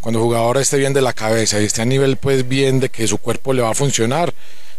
cuando 0.00 0.20
el 0.20 0.24
jugador 0.24 0.58
esté 0.58 0.76
bien 0.78 0.92
de 0.92 1.02
la 1.02 1.12
cabeza 1.12 1.60
y 1.60 1.64
esté 1.64 1.82
a 1.82 1.84
nivel 1.84 2.16
pues 2.16 2.48
bien 2.48 2.78
de 2.78 2.88
que 2.88 3.06
su 3.08 3.18
cuerpo 3.18 3.52
le 3.52 3.62
va 3.62 3.70
a 3.70 3.74
funcionar, 3.74 4.32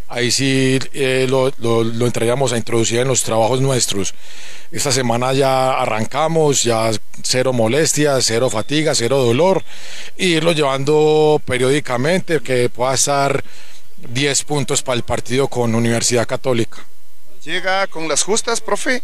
ahí 0.08 0.32
sí 0.32 0.80
eh, 0.94 1.28
lo, 1.30 1.52
lo, 1.58 1.84
lo, 1.84 2.06
entraríamos 2.06 2.54
a 2.54 2.58
introducir 2.58 3.00
en 3.00 3.08
los 3.08 3.24
trabajos 3.24 3.62
nuestros. 3.62 4.14
Esta 4.72 4.92
semana 4.92 5.34
ya 5.34 5.74
arrancamos, 5.74 6.64
ya 6.64 6.92
cero 7.24 7.54
molestias, 7.54 8.26
cero 8.26 8.50
fatiga, 8.50 8.94
cero 8.96 9.18
dolor, 9.18 9.64
e 10.18 10.26
irlo 10.26 10.52
llevando 10.52 11.42
periódicamente, 11.46 12.42
que 12.42 12.70
pueda 12.70 12.94
estar 12.94 13.44
10 14.10 14.44
puntos 14.44 14.82
para 14.82 14.98
el 14.98 15.04
partido 15.04 15.48
con 15.48 15.76
Universidad 15.76 16.28
Católica. 16.28 16.86
¿Llega 17.44 17.88
con 17.88 18.08
las 18.08 18.24
justas, 18.24 18.62
profe? 18.62 19.04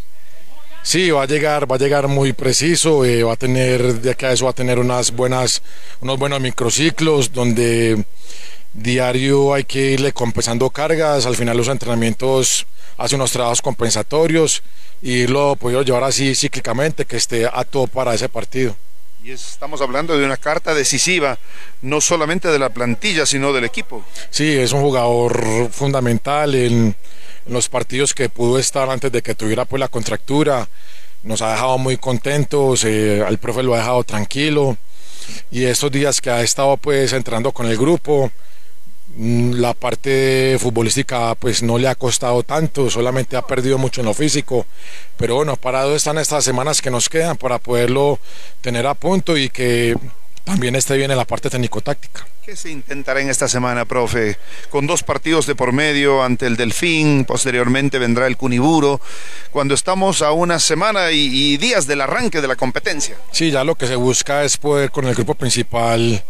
Sí, 0.82 1.12
va 1.12 1.22
a 1.22 1.26
llegar, 1.26 1.70
va 1.70 1.76
a 1.76 1.78
llegar 1.78 2.08
muy 2.08 2.32
preciso, 2.32 3.04
eh, 3.04 3.22
va 3.22 3.34
a 3.34 3.36
tener, 3.36 4.00
de 4.00 4.10
aquí 4.10 4.24
a 4.24 4.32
eso 4.32 4.46
va 4.46 4.50
a 4.50 4.54
tener 4.54 4.80
unas 4.80 5.12
buenas, 5.12 5.62
unos 6.00 6.18
buenos 6.18 6.40
microciclos 6.40 7.32
donde 7.32 8.04
diario 8.72 9.54
hay 9.54 9.64
que 9.64 9.92
irle 9.92 10.12
compensando 10.12 10.70
cargas, 10.70 11.26
al 11.26 11.36
final 11.36 11.56
los 11.56 11.68
entrenamientos 11.68 12.66
hace 12.96 13.16
unos 13.16 13.32
trabajos 13.32 13.62
compensatorios 13.62 14.62
y 15.00 15.26
lo 15.26 15.56
puedo 15.56 15.82
llevar 15.82 16.04
así 16.04 16.34
cíclicamente 16.34 17.04
que 17.04 17.16
esté 17.16 17.46
a 17.46 17.64
todo 17.64 17.86
para 17.86 18.14
ese 18.14 18.28
partido. 18.28 18.76
Y 19.24 19.30
estamos 19.30 19.80
hablando 19.80 20.18
de 20.18 20.24
una 20.24 20.36
carta 20.36 20.74
decisiva, 20.74 21.38
no 21.80 22.00
solamente 22.00 22.48
de 22.48 22.58
la 22.58 22.70
plantilla, 22.70 23.24
sino 23.24 23.52
del 23.52 23.64
equipo. 23.64 24.04
Sí, 24.30 24.56
es 24.56 24.72
un 24.72 24.80
jugador 24.80 25.70
fundamental 25.70 26.54
en, 26.54 26.96
los 27.46 27.68
partidos 27.68 28.14
que 28.14 28.28
pudo 28.28 28.58
estar 28.58 28.88
antes 28.88 29.10
de 29.10 29.22
que 29.22 29.34
tuviera 29.34 29.64
pues 29.64 29.80
la 29.80 29.88
contractura. 29.88 30.68
Nos 31.22 31.42
ha 31.42 31.52
dejado 31.52 31.78
muy 31.78 31.96
contentos, 31.96 32.84
eh, 32.84 33.22
al 33.24 33.38
profe 33.38 33.62
lo 33.62 33.74
ha 33.74 33.78
dejado 33.78 34.02
tranquilo 34.04 34.76
y 35.50 35.64
estos 35.64 35.90
días 35.90 36.20
que 36.20 36.30
ha 36.30 36.42
estado 36.42 36.76
pues 36.76 37.12
entrando 37.12 37.52
con 37.52 37.66
el 37.66 37.76
grupo, 37.76 38.30
la 39.18 39.74
parte 39.74 40.56
futbolística 40.58 41.34
pues 41.34 41.62
no 41.62 41.78
le 41.78 41.88
ha 41.88 41.94
costado 41.94 42.42
tanto, 42.42 42.88
solamente 42.90 43.36
ha 43.36 43.46
perdido 43.46 43.78
mucho 43.78 44.00
en 44.00 44.06
lo 44.06 44.14
físico, 44.14 44.66
pero 45.16 45.36
bueno, 45.36 45.56
parados 45.56 45.96
están 45.96 46.18
estas 46.18 46.44
semanas 46.44 46.80
que 46.80 46.90
nos 46.90 47.08
quedan 47.08 47.36
para 47.36 47.58
poderlo 47.58 48.18
tener 48.60 48.86
a 48.86 48.94
punto 48.94 49.36
y 49.36 49.50
que 49.50 49.96
también 50.44 50.74
esté 50.74 50.96
bien 50.96 51.10
en 51.10 51.16
la 51.16 51.24
parte 51.24 51.50
técnico-táctica. 51.50 52.26
¿Qué 52.44 52.56
se 52.56 52.70
intentará 52.70 53.20
en 53.20 53.30
esta 53.30 53.46
semana, 53.46 53.84
profe? 53.84 54.36
Con 54.70 54.86
dos 54.86 55.04
partidos 55.04 55.46
de 55.46 55.54
por 55.54 55.72
medio 55.72 56.24
ante 56.24 56.46
el 56.46 56.56
Delfín, 56.56 57.24
posteriormente 57.24 58.00
vendrá 58.00 58.26
el 58.26 58.36
Cuniburo, 58.36 59.00
cuando 59.52 59.74
estamos 59.74 60.22
a 60.22 60.32
una 60.32 60.58
semana 60.58 61.12
y, 61.12 61.56
días 61.58 61.86
del 61.86 62.00
arranque 62.00 62.40
de 62.40 62.48
la 62.48 62.56
competencia. 62.56 63.16
Sí, 63.30 63.52
ya 63.52 63.62
lo 63.62 63.76
que 63.76 63.86
se 63.86 63.94
busca 63.94 64.42
es 64.42 64.56
poder 64.56 64.90
con 64.90 65.06
el 65.06 65.14
grupo 65.14 65.36
principal 65.36 66.24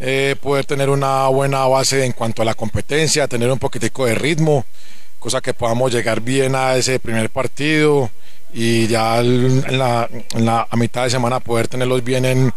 eh, 0.00 0.36
poder 0.40 0.64
tener 0.64 0.90
una 0.90 1.28
buena 1.28 1.66
base 1.66 2.04
en 2.04 2.12
cuanto 2.12 2.42
a 2.42 2.44
la 2.44 2.54
competencia, 2.54 3.28
tener 3.28 3.50
un 3.50 3.58
poquitico 3.58 4.06
de 4.06 4.14
ritmo, 4.14 4.64
cosa 5.18 5.40
que 5.40 5.54
podamos 5.54 5.92
llegar 5.92 6.20
bien 6.20 6.54
a 6.54 6.76
ese 6.76 6.98
primer 7.00 7.30
partido 7.30 8.10
y 8.52 8.86
ya 8.86 9.20
en 9.20 9.78
la, 9.78 10.08
a 10.70 10.76
mitad 10.76 11.04
de 11.04 11.10
semana 11.10 11.40
poder 11.40 11.68
tenerlos 11.68 12.02
bien 12.04 12.24
en 12.24 12.52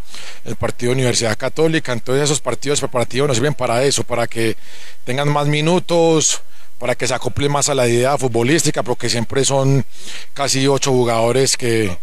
el 0.45 0.55
partido 0.55 0.91
Universidad 0.91 1.37
Católica. 1.37 1.91
Entonces 1.91 2.25
esos 2.25 2.41
partidos 2.41 2.79
preparativos 2.79 3.27
nos 3.27 3.37
sirven 3.37 3.53
para 3.53 3.83
eso, 3.83 4.03
para 4.03 4.27
que 4.27 4.55
tengan 5.03 5.29
más 5.29 5.47
minutos, 5.47 6.41
para 6.77 6.95
que 6.95 7.07
se 7.07 7.13
acople 7.13 7.49
más 7.49 7.69
a 7.69 7.75
la 7.75 7.87
idea 7.87 8.17
futbolística, 8.17 8.83
porque 8.83 9.09
siempre 9.09 9.43
son 9.43 9.85
casi 10.33 10.67
ocho 10.67 10.91
jugadores 10.91 11.57
que 11.57 11.97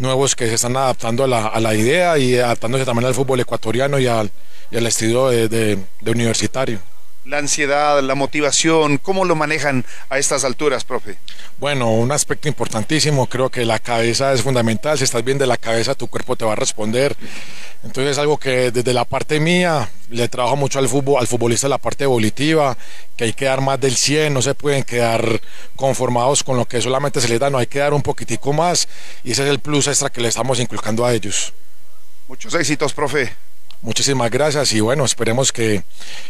nuevos 0.00 0.34
que 0.34 0.48
se 0.48 0.54
están 0.54 0.76
adaptando 0.76 1.24
a 1.24 1.28
la, 1.28 1.46
a 1.46 1.60
la 1.60 1.74
idea 1.74 2.18
y 2.18 2.36
adaptándose 2.36 2.84
también 2.84 3.06
al 3.06 3.14
fútbol 3.14 3.40
ecuatoriano 3.40 3.98
y 3.98 4.06
al, 4.06 4.30
y 4.70 4.76
al 4.76 4.86
estilo 4.86 5.30
de, 5.30 5.48
de 5.48 6.10
universitario 6.10 6.80
la 7.30 7.38
ansiedad, 7.38 8.02
la 8.02 8.16
motivación, 8.16 8.98
¿cómo 8.98 9.24
lo 9.24 9.36
manejan 9.36 9.84
a 10.08 10.18
estas 10.18 10.44
alturas, 10.44 10.82
profe? 10.84 11.16
Bueno, 11.60 11.90
un 11.92 12.10
aspecto 12.10 12.48
importantísimo, 12.48 13.28
creo 13.28 13.50
que 13.50 13.64
la 13.64 13.78
cabeza 13.78 14.32
es 14.32 14.42
fundamental, 14.42 14.98
si 14.98 15.04
estás 15.04 15.22
bien 15.22 15.38
de 15.38 15.46
la 15.46 15.56
cabeza 15.56 15.94
tu 15.94 16.08
cuerpo 16.08 16.34
te 16.34 16.44
va 16.44 16.52
a 16.52 16.56
responder, 16.56 17.16
entonces 17.84 18.12
es 18.12 18.18
algo 18.18 18.36
que 18.36 18.72
desde 18.72 18.92
la 18.92 19.04
parte 19.04 19.38
mía 19.38 19.88
le 20.10 20.28
trabajo 20.28 20.56
mucho 20.56 20.80
al 20.80 20.88
fútbol, 20.88 21.20
al 21.20 21.28
futbolista 21.28 21.68
la 21.68 21.78
parte 21.78 22.02
evolutiva, 22.02 22.76
que 23.16 23.24
hay 23.24 23.32
que 23.32 23.44
dar 23.44 23.60
más 23.60 23.80
del 23.80 23.94
100, 23.94 24.34
no 24.34 24.42
se 24.42 24.54
pueden 24.54 24.82
quedar 24.82 25.40
conformados 25.76 26.42
con 26.42 26.56
lo 26.56 26.66
que 26.66 26.80
solamente 26.82 27.20
se 27.20 27.28
les 27.28 27.38
da, 27.38 27.48
no 27.48 27.58
hay 27.58 27.68
que 27.68 27.78
dar 27.78 27.94
un 27.94 28.02
poquitico 28.02 28.52
más 28.52 28.88
y 29.22 29.30
ese 29.30 29.44
es 29.44 29.50
el 29.50 29.60
plus 29.60 29.86
extra 29.86 30.10
que 30.10 30.20
le 30.20 30.28
estamos 30.28 30.58
inculcando 30.58 31.06
a 31.06 31.14
ellos. 31.14 31.52
Muchos 32.26 32.52
éxitos, 32.54 32.92
profe. 32.92 33.32
Muchísimas 33.82 34.30
gracias 34.30 34.72
y 34.72 34.80
bueno, 34.80 35.04
esperemos 35.04 35.52
que 35.52 35.84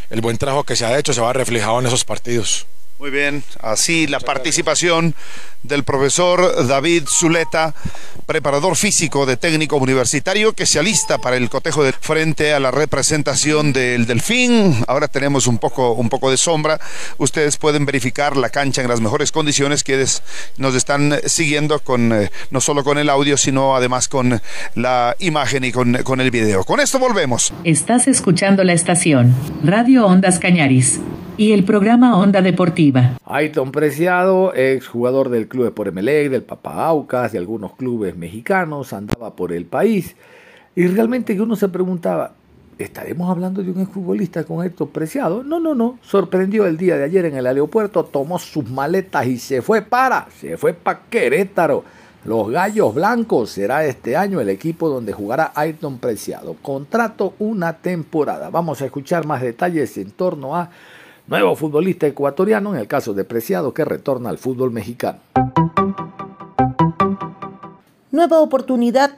el 0.09 0.21
buen 0.21 0.37
trabajo 0.37 0.63
que 0.63 0.75
se 0.75 0.85
ha 0.85 0.97
hecho 0.97 1.13
se 1.13 1.21
va 1.21 1.33
reflejado 1.33 1.79
en 1.79 1.87
esos 1.87 2.05
partidos. 2.05 2.65
Muy 3.01 3.09
bien, 3.09 3.41
así 3.63 4.05
la 4.05 4.19
participación 4.19 5.15
del 5.63 5.83
profesor 5.83 6.67
David 6.67 7.05
Zuleta, 7.07 7.73
preparador 8.27 8.75
físico 8.75 9.25
de 9.25 9.37
técnico 9.37 9.77
universitario 9.77 10.53
que 10.53 10.67
se 10.67 10.77
alista 10.77 11.17
para 11.17 11.35
el 11.37 11.49
cotejo 11.49 11.83
de 11.83 11.93
frente 11.93 12.53
a 12.53 12.59
la 12.59 12.69
representación 12.69 13.73
del 13.73 14.05
Delfín. 14.05 14.83
Ahora 14.87 15.07
tenemos 15.07 15.47
un 15.47 15.57
poco, 15.57 15.93
un 15.93 16.09
poco 16.09 16.29
de 16.29 16.37
sombra. 16.37 16.79
Ustedes 17.17 17.57
pueden 17.57 17.87
verificar 17.87 18.37
la 18.37 18.49
cancha 18.49 18.83
en 18.83 18.87
las 18.87 19.01
mejores 19.01 19.31
condiciones 19.31 19.83
que 19.83 20.05
nos 20.57 20.75
están 20.75 21.21
siguiendo 21.25 21.79
con 21.79 22.13
eh, 22.13 22.29
no 22.51 22.61
solo 22.61 22.83
con 22.83 22.99
el 22.99 23.09
audio, 23.09 23.35
sino 23.35 23.75
además 23.75 24.07
con 24.09 24.39
la 24.75 25.15
imagen 25.17 25.63
y 25.63 25.71
con, 25.71 26.03
con 26.03 26.21
el 26.21 26.29
video. 26.29 26.63
Con 26.65 26.79
esto 26.79 26.99
volvemos. 26.99 27.51
Estás 27.63 28.07
escuchando 28.07 28.63
la 28.63 28.73
estación 28.73 29.33
Radio 29.63 30.05
Ondas 30.05 30.37
Cañaris 30.37 30.99
y 31.37 31.53
el 31.53 31.63
programa 31.63 32.17
Onda 32.17 32.41
Deportiva. 32.41 32.90
Aiton 33.25 33.71
Preciado, 33.71 34.53
ex 34.55 34.87
jugador 34.87 35.29
del 35.29 35.47
Club 35.47 35.73
por 35.73 35.87
Emelec, 35.87 36.29
del 36.29 36.43
Papa 36.43 36.85
Aucas, 36.85 37.31
de 37.31 37.37
algunos 37.37 37.73
clubes 37.75 38.15
mexicanos, 38.15 38.93
andaba 38.93 39.35
por 39.35 39.51
el 39.51 39.65
país. 39.65 40.15
Y 40.75 40.87
realmente 40.87 41.39
uno 41.39 41.55
se 41.55 41.69
preguntaba, 41.69 42.33
¿estaremos 42.77 43.29
hablando 43.29 43.61
de 43.61 43.71
un 43.71 43.81
exfutbolista 43.81 44.43
con 44.43 44.61
Aiton 44.61 44.89
Preciado? 44.89 45.43
No, 45.43 45.59
no, 45.59 45.75
no. 45.75 45.99
Sorprendió 46.01 46.65
el 46.65 46.77
día 46.77 46.97
de 46.97 47.03
ayer 47.03 47.25
en 47.25 47.35
el 47.35 47.47
aeropuerto, 47.47 48.03
tomó 48.05 48.39
sus 48.39 48.69
maletas 48.69 49.25
y 49.27 49.37
se 49.37 49.61
fue 49.61 49.81
para, 49.81 50.27
se 50.39 50.57
fue 50.57 50.73
para 50.73 51.01
Querétaro. 51.09 51.83
Los 52.23 52.51
Gallos 52.51 52.93
Blancos 52.93 53.49
será 53.49 53.83
este 53.83 54.15
año 54.15 54.39
el 54.39 54.49
equipo 54.49 54.89
donde 54.89 55.11
jugará 55.11 55.51
Aiton 55.55 55.97
Preciado. 55.97 56.55
Contrato 56.61 57.33
una 57.39 57.73
temporada. 57.77 58.51
Vamos 58.51 58.81
a 58.81 58.85
escuchar 58.85 59.25
más 59.25 59.41
detalles 59.41 59.97
en 59.97 60.11
torno 60.11 60.55
a 60.55 60.69
Nuevo 61.31 61.55
futbolista 61.55 62.07
ecuatoriano 62.07 62.73
en 62.73 62.81
el 62.81 62.89
caso 62.89 63.13
de 63.13 63.23
Preciado 63.23 63.73
que 63.73 63.85
retorna 63.85 64.29
al 64.29 64.37
fútbol 64.37 64.71
mexicano. 64.71 65.19
Nueva 68.11 68.41
oportunidad 68.41 69.11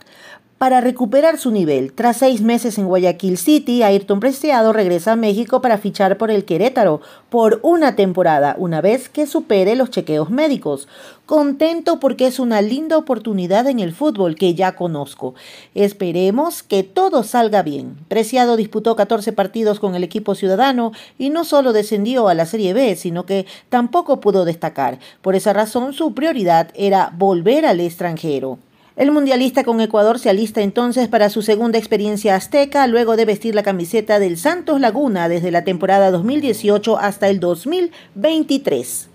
para 0.63 0.79
recuperar 0.79 1.37
su 1.37 1.51
nivel. 1.51 1.91
Tras 1.91 2.15
seis 2.15 2.41
meses 2.41 2.77
en 2.77 2.87
Guayaquil 2.87 3.37
City, 3.37 3.83
Ayrton 3.83 4.21
Preciado 4.21 4.71
regresa 4.71 5.11
a 5.11 5.15
México 5.17 5.61
para 5.61 5.77
fichar 5.77 6.17
por 6.17 6.31
el 6.31 6.45
Querétaro 6.45 7.01
por 7.29 7.59
una 7.63 7.97
temporada, 7.97 8.55
una 8.57 8.79
vez 8.79 9.09
que 9.09 9.27
supere 9.27 9.75
los 9.75 9.89
chequeos 9.89 10.29
médicos. 10.29 10.87
Contento 11.25 11.99
porque 11.99 12.27
es 12.27 12.39
una 12.39 12.61
linda 12.61 12.95
oportunidad 12.97 13.67
en 13.67 13.79
el 13.79 13.91
fútbol 13.91 14.35
que 14.35 14.53
ya 14.55 14.77
conozco. 14.77 15.35
Esperemos 15.75 16.63
que 16.63 16.83
todo 16.83 17.23
salga 17.23 17.61
bien. 17.61 17.97
Preciado 18.07 18.55
disputó 18.55 18.95
14 18.95 19.33
partidos 19.33 19.81
con 19.81 19.95
el 19.95 20.03
equipo 20.05 20.33
ciudadano 20.33 20.93
y 21.19 21.29
no 21.29 21.43
solo 21.43 21.73
descendió 21.73 22.29
a 22.29 22.35
la 22.35 22.45
Serie 22.45 22.73
B, 22.73 22.95
sino 22.95 23.25
que 23.25 23.45
tampoco 23.67 24.21
pudo 24.21 24.45
destacar. 24.45 24.99
Por 25.21 25.35
esa 25.35 25.51
razón, 25.51 25.91
su 25.91 26.13
prioridad 26.13 26.69
era 26.73 27.11
volver 27.17 27.65
al 27.65 27.81
extranjero. 27.81 28.59
El 28.95 29.11
mundialista 29.11 29.63
con 29.63 29.81
Ecuador 29.81 30.19
se 30.19 30.29
alista 30.29 30.61
entonces 30.61 31.07
para 31.07 31.31
su 31.31 31.41
segunda 31.41 31.79
experiencia 31.79 32.35
azteca 32.35 32.85
luego 32.85 33.15
de 33.15 33.25
vestir 33.25 33.55
la 33.55 33.63
camiseta 33.63 34.19
del 34.19 34.37
Santos 34.37 34.79
Laguna 34.79 35.27
desde 35.29 35.49
la 35.49 35.63
temporada 35.63 36.11
2018 36.11 36.99
hasta 36.99 37.27
el 37.27 37.39
2023. 37.39 39.07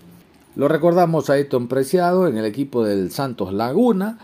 Lo 0.57 0.67
recordamos 0.67 1.29
a 1.29 1.37
Eton 1.37 1.69
Preciado 1.69 2.27
en 2.27 2.37
el 2.37 2.43
equipo 2.43 2.83
del 2.83 3.09
Santos 3.11 3.53
Laguna 3.53 4.17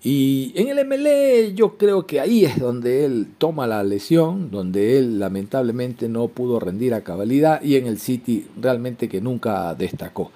y 0.00 0.52
en 0.54 0.68
el 0.68 0.86
MLE 0.86 1.54
yo 1.54 1.76
creo 1.76 2.06
que 2.06 2.20
ahí 2.20 2.44
es 2.44 2.60
donde 2.60 3.04
él 3.04 3.26
toma 3.36 3.66
la 3.66 3.82
lesión, 3.82 4.52
donde 4.52 4.96
él 4.96 5.18
lamentablemente 5.18 6.08
no 6.08 6.28
pudo 6.28 6.60
rendir 6.60 6.94
a 6.94 7.00
cabalidad 7.00 7.60
y 7.62 7.74
en 7.74 7.88
el 7.88 7.98
City 7.98 8.46
realmente 8.62 9.08
que 9.08 9.20
nunca 9.20 9.74
destacó. 9.74 10.30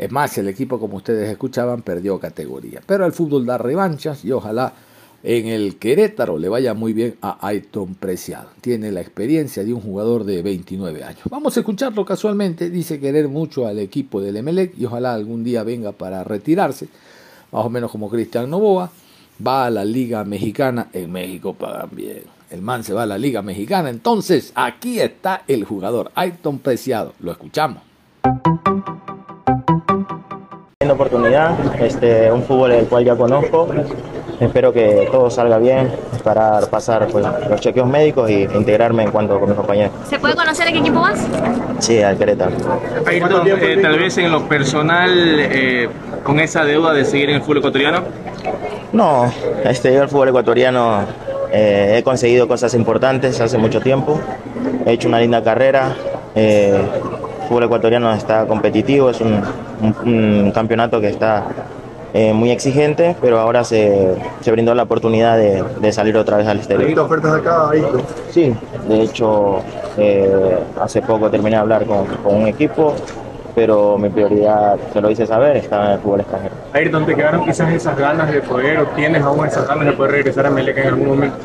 Es 0.00 0.10
más, 0.10 0.38
el 0.38 0.48
equipo, 0.48 0.80
como 0.80 0.96
ustedes 0.96 1.28
escuchaban, 1.28 1.82
perdió 1.82 2.18
categoría. 2.18 2.80
Pero 2.86 3.04
el 3.04 3.12
fútbol 3.12 3.44
da 3.44 3.58
revanchas 3.58 4.24
y 4.24 4.32
ojalá 4.32 4.72
en 5.22 5.46
el 5.46 5.76
Querétaro 5.76 6.38
le 6.38 6.48
vaya 6.48 6.72
muy 6.72 6.94
bien 6.94 7.16
a 7.20 7.46
Aiton 7.46 7.96
Preciado. 7.96 8.48
Tiene 8.62 8.92
la 8.92 9.02
experiencia 9.02 9.62
de 9.62 9.74
un 9.74 9.82
jugador 9.82 10.24
de 10.24 10.40
29 10.40 11.04
años. 11.04 11.20
Vamos 11.28 11.54
a 11.54 11.60
escucharlo 11.60 12.06
casualmente. 12.06 12.70
Dice 12.70 12.98
querer 12.98 13.28
mucho 13.28 13.66
al 13.66 13.78
equipo 13.78 14.22
del 14.22 14.38
Emelec 14.38 14.72
y 14.78 14.86
ojalá 14.86 15.12
algún 15.12 15.44
día 15.44 15.64
venga 15.64 15.92
para 15.92 16.24
retirarse. 16.24 16.88
Más 17.52 17.66
o 17.66 17.68
menos 17.68 17.90
como 17.90 18.08
Cristian 18.08 18.48
Novoa. 18.48 18.90
Va 19.46 19.66
a 19.66 19.70
la 19.70 19.84
Liga 19.84 20.24
Mexicana. 20.24 20.88
En 20.94 21.12
México 21.12 21.52
pagan 21.52 21.90
bien. 21.92 22.22
El 22.48 22.62
man 22.62 22.84
se 22.84 22.94
va 22.94 23.02
a 23.02 23.06
la 23.06 23.18
Liga 23.18 23.42
Mexicana. 23.42 23.90
Entonces, 23.90 24.52
aquí 24.54 24.98
está 24.98 25.42
el 25.46 25.64
jugador, 25.64 26.10
Aiton 26.14 26.58
Preciado. 26.58 27.12
Lo 27.20 27.32
escuchamos 27.32 27.82
oportunidad, 31.48 31.80
este, 31.80 32.32
un 32.32 32.42
fútbol 32.42 32.72
el 32.72 32.86
cual 32.86 33.04
ya 33.04 33.16
conozco 33.16 33.68
espero 34.40 34.72
que 34.72 35.08
todo 35.12 35.30
salga 35.30 35.58
bien, 35.58 35.92
esperar 36.14 36.66
pasar 36.68 37.06
pues, 37.08 37.24
los 37.48 37.60
chequeos 37.60 37.86
médicos 37.86 38.30
y 38.30 38.44
integrarme 38.44 39.02
en 39.02 39.10
cuanto 39.10 39.38
con 39.38 39.50
mis 39.50 39.56
compañeros. 39.56 39.92
¿Se 40.08 40.18
puede 40.18 40.34
conocer 40.34 40.66
a 40.66 40.72
qué 40.72 40.78
equipo 40.78 41.00
vas? 41.00 41.20
Sí, 41.78 42.02
al 42.02 42.16
Querétaro. 42.16 42.52
Ayrton, 43.06 43.46
eh, 43.46 43.78
tal 43.82 43.98
vez 43.98 44.16
en 44.16 44.32
lo 44.32 44.48
personal, 44.48 45.10
eh, 45.14 45.88
con 46.24 46.40
esa 46.40 46.64
deuda 46.64 46.94
de 46.94 47.04
seguir 47.04 47.28
en 47.28 47.36
el 47.36 47.42
fútbol 47.42 47.58
ecuatoriano. 47.58 48.02
No, 48.92 49.30
este, 49.64 49.92
yo 49.92 50.02
el 50.02 50.08
fútbol 50.08 50.28
ecuatoriano 50.28 51.04
eh, 51.52 51.96
he 51.98 52.02
conseguido 52.02 52.48
cosas 52.48 52.72
importantes 52.74 53.40
hace 53.40 53.58
mucho 53.58 53.80
tiempo, 53.80 54.20
he 54.86 54.92
hecho 54.92 55.08
una 55.08 55.20
linda 55.20 55.42
carrera, 55.44 55.94
eh, 56.34 56.80
fútbol 57.50 57.64
ecuatoriano 57.64 58.12
está 58.12 58.46
competitivo, 58.46 59.10
es 59.10 59.20
un, 59.20 59.42
un- 59.82 59.96
un 60.44 60.52
campeonato 60.52 61.00
que 61.00 61.08
está 61.08 61.42
eh, 62.14 62.32
muy 62.32 62.52
exigente, 62.52 63.16
pero 63.20 63.40
ahora 63.40 63.64
se, 63.64 64.14
se 64.40 64.52
brindó 64.52 64.72
la 64.72 64.84
oportunidad 64.84 65.36
de, 65.36 65.64
de 65.80 65.92
salir 65.92 66.16
otra 66.16 66.36
vez 66.36 66.46
al 66.46 66.58
exterior. 66.58 66.96
ofertas 67.00 67.34
acá, 67.34 67.70
Ayrton? 67.70 68.02
Sí, 68.30 68.54
de 68.88 69.00
hecho 69.02 69.62
eh, 69.98 70.58
hace 70.80 71.02
poco 71.02 71.28
terminé 71.28 71.56
de 71.56 71.62
hablar 71.62 71.84
con, 71.86 72.06
con 72.22 72.36
un 72.36 72.46
equipo, 72.46 72.94
pero 73.56 73.98
mi 73.98 74.08
prioridad, 74.10 74.76
se 74.92 75.00
lo 75.00 75.10
hice 75.10 75.26
saber, 75.26 75.56
estaba 75.56 75.86
en 75.86 75.92
el 75.94 75.98
fútbol 75.98 76.20
extranjero. 76.20 76.54
Ayrton, 76.72 77.04
¿te 77.04 77.16
quedaron 77.16 77.44
quizás 77.44 77.72
esas 77.72 77.98
ganas 77.98 78.30
de 78.30 78.42
poder, 78.42 78.78
o 78.78 78.86
tienes 78.94 79.22
aún 79.24 79.44
esas 79.44 79.66
ganas 79.66 79.86
de 79.86 79.92
poder 79.94 80.12
regresar 80.12 80.46
a 80.46 80.50
Melec 80.50 80.78
en 80.78 80.86
algún 80.86 81.08
momento? 81.08 81.36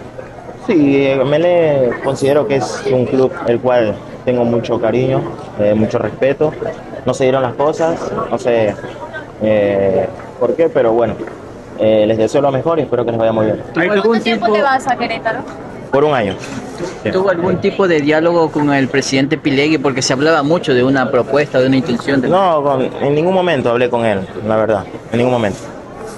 Sí, 0.68 1.08
eh, 1.08 1.24
Mele 1.26 1.92
considero 2.04 2.46
que 2.48 2.58
es 2.58 2.84
un 2.92 3.06
club 3.06 3.32
el 3.48 3.60
cual 3.60 3.96
tengo 4.26 4.44
mucho 4.44 4.80
cariño, 4.82 5.22
eh, 5.60 5.74
mucho 5.74 5.98
respeto. 6.00 6.52
No 7.06 7.14
se 7.14 7.26
dieron 7.26 7.44
las 7.44 7.54
cosas, 7.54 8.00
no 8.30 8.38
sé 8.40 8.74
eh, 9.42 10.08
por 10.40 10.56
qué, 10.56 10.70
pero 10.70 10.92
bueno, 10.94 11.16
eh, 11.80 12.06
les 12.08 12.18
deseo 12.18 12.42
lo 12.42 12.52
mejor 12.52 12.80
y 12.80 12.84
espero 12.84 13.06
que 13.06 13.12
les 13.12 13.20
vaya 13.20 13.32
muy 13.32 13.46
bien. 13.46 13.62
¿Cuánto 13.74 14.12
tiempo 14.22 14.52
te 14.52 14.62
vas 14.62 14.88
a 14.88 14.96
Querétaro? 14.96 15.40
Por 15.92 16.04
un 16.04 16.14
año. 16.14 16.36
Sí. 17.04 17.12
¿Tuvo 17.12 17.30
algún 17.30 17.58
tipo 17.62 17.88
de 17.88 18.02
diálogo 18.02 18.52
con 18.52 18.74
el 18.74 18.88
presidente 18.90 19.38
Pilegui? 19.38 19.78
Porque 19.78 20.02
se 20.02 20.12
hablaba 20.12 20.44
mucho 20.44 20.74
de 20.74 20.84
una 20.84 21.10
propuesta, 21.10 21.60
de 21.60 21.68
una 21.68 21.78
intención. 21.78 22.20
De... 22.20 22.28
No, 22.28 22.62
con- 22.64 22.82
en 23.02 23.16
ningún 23.16 23.34
momento 23.34 23.70
hablé 23.70 23.90
con 23.90 24.04
él, 24.06 24.20
la 24.46 24.58
verdad, 24.58 24.84
en 25.12 25.18
ningún 25.20 25.32
momento. 25.34 25.60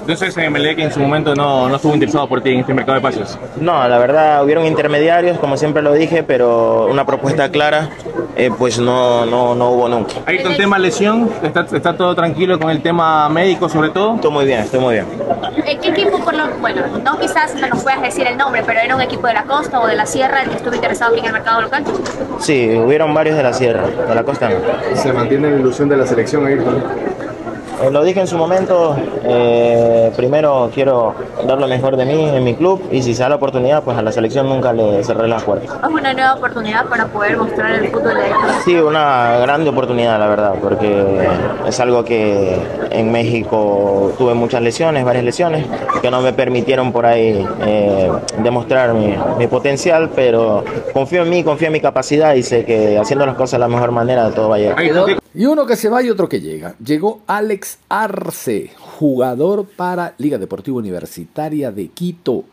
Entonces, 0.08 0.38
en 0.38 0.54
Melec 0.54 0.80
en 0.80 0.90
su 0.90 1.02
momento 1.02 1.36
no, 1.36 1.68
no 1.68 1.76
estuvo 1.76 1.94
interesado 1.94 2.30
por 2.30 2.40
ti 2.40 2.52
en 2.52 2.62
este 2.62 2.74
mercado 2.74 2.96
de 2.96 3.02
pases. 3.02 3.38
No, 3.60 3.86
la 3.90 3.98
verdad, 3.98 4.42
hubieron 4.42 4.66
intermediarios, 4.66 5.38
como 5.38 5.58
siempre 5.58 5.82
lo 5.82 5.92
dije, 5.92 6.24
pero 6.24 6.86
una 6.86 7.06
propuesta 7.06 7.52
clara, 7.52 7.90
eh, 8.38 8.50
pues 8.58 8.80
no, 8.80 9.26
no, 9.26 9.54
no 9.54 9.72
hubo 9.72 9.90
nunca. 9.90 10.14
Ayrton, 10.26 10.56
tema 10.56 10.80
lesión, 10.80 11.30
¿está, 11.44 11.68
está 11.74 11.98
todo 11.98 12.16
tranquilo 12.16 12.58
con 12.58 12.70
el 12.70 12.82
tema 12.82 13.28
médico 13.28 13.68
sobre 13.68 13.90
todo? 13.90 14.16
Estoy 14.16 14.32
muy 14.32 14.46
bien, 14.46 14.62
estoy 14.62 14.80
muy 14.80 14.94
bien. 14.94 15.08
¿En 15.66 15.78
qué 15.82 15.90
equipo, 15.90 16.20
por 16.20 16.34
lo, 16.34 16.48
bueno, 16.62 16.84
no 17.04 17.20
quizás 17.20 17.54
no 17.56 17.68
nos 17.68 17.84
puedas 17.84 18.02
decir 18.02 18.26
el 18.28 18.38
nombre, 18.38 18.64
pero 18.66 18.80
era 18.80 18.96
un 18.96 19.02
equipo 19.02 19.28
de 19.28 19.34
la 19.34 19.44
costa 19.44 19.82
o 19.82 19.88
de 19.88 19.96
la 19.98 20.06
sierra 20.06 20.42
el 20.44 20.52
que 20.52 20.56
estuvo 20.56 20.74
interesado 20.74 21.12
aquí 21.12 21.20
en 21.20 21.26
el 21.26 21.34
mercado 21.34 21.64
local? 21.64 21.84
Sí, 22.40 22.78
hubieron 22.78 23.14
varios 23.14 23.36
de 23.36 23.44
la 23.44 23.52
sierra, 23.52 23.86
de 23.86 24.16
la 24.16 24.24
costa 24.24 24.48
no. 24.48 24.56
Se 24.96 25.12
mantiene 25.12 25.52
la 25.52 25.58
ilusión 25.58 25.90
de 25.90 25.98
la 25.98 26.08
selección, 26.08 26.48
Ayrton. 26.48 26.82
Eh, 27.82 27.92
lo 27.92 28.04
dije 28.04 28.20
en 28.20 28.28
su 28.28 28.38
momento, 28.38 28.96
eh, 29.24 30.12
primero 30.16 30.72
quiero 30.74 31.14
dar 31.46 31.60
lo 31.60 31.68
mejor 31.68 31.96
de 31.96 32.06
mí 32.06 32.28
en 32.28 32.44
mi 32.44 32.56
club 32.56 32.82
y 32.92 33.04
si 33.04 33.14
se 33.14 33.22
da 33.22 33.30
la 33.30 33.36
oportunidad, 33.36 33.84
pues 33.84 33.96
a 33.98 34.02
la 34.02 34.12
selección 34.12 34.50
nunca 34.50 34.74
le 34.74 35.04
cerré 35.04 35.28
las 35.28 35.44
puertas. 35.44 35.78
Es 35.84 35.90
una 35.90 36.14
nueva 36.14 36.34
oportunidad 36.34 36.86
para 36.88 37.06
poder 37.06 37.38
mostrar 37.38 37.72
el 37.74 37.90
fútbol 37.90 38.16
de. 38.16 38.24
Sí, 38.66 38.76
una 38.76 39.38
grande 39.40 39.70
oportunidad, 39.70 40.18
la 40.18 40.28
verdad, 40.28 40.56
porque 40.62 41.28
es 41.68 41.80
algo 41.80 42.04
que 42.04 42.58
en 42.90 43.12
México 43.12 44.12
tuve 44.18 44.34
muchas 44.34 44.62
lesiones, 44.64 45.06
varias 45.06 45.24
lesiones, 45.24 45.66
que 46.02 46.10
no 46.10 46.22
me 46.22 46.34
permitieron 46.34 46.92
por 46.92 47.06
ahí 47.06 47.46
eh, 47.62 48.12
demostrar 48.40 48.94
mi, 48.96 49.16
mi 49.38 49.46
potencial, 49.48 50.10
pero 50.16 50.64
confío 50.94 51.22
en 51.22 51.30
mí, 51.30 51.44
confío 51.44 51.68
en 51.68 51.74
mi 51.74 51.80
capacidad 51.80 52.34
y 52.34 52.42
sé 52.42 52.66
que 52.66 52.98
haciendo 52.98 53.26
las 53.28 53.36
cosas 53.36 53.54
de 53.54 53.60
la 53.60 53.68
mejor 53.68 53.92
manera 53.92 54.32
todo 54.32 54.50
va 54.50 54.56
a 54.56 54.60
llegar. 54.60 54.78
Y 55.38 55.46
uno 55.46 55.68
que 55.68 55.76
se 55.76 55.88
va 55.88 56.02
y 56.02 56.10
otro 56.10 56.28
que 56.28 56.42
llega. 56.42 56.76
Llegó 56.84 57.22
Alex 57.28 57.78
Arce, 57.90 58.72
jugador 58.98 59.68
para 59.68 60.16
Liga 60.18 60.40
Deportiva 60.40 60.78
Universitaria 60.78 61.72
de 61.72 61.90
Quito. 61.90 62.46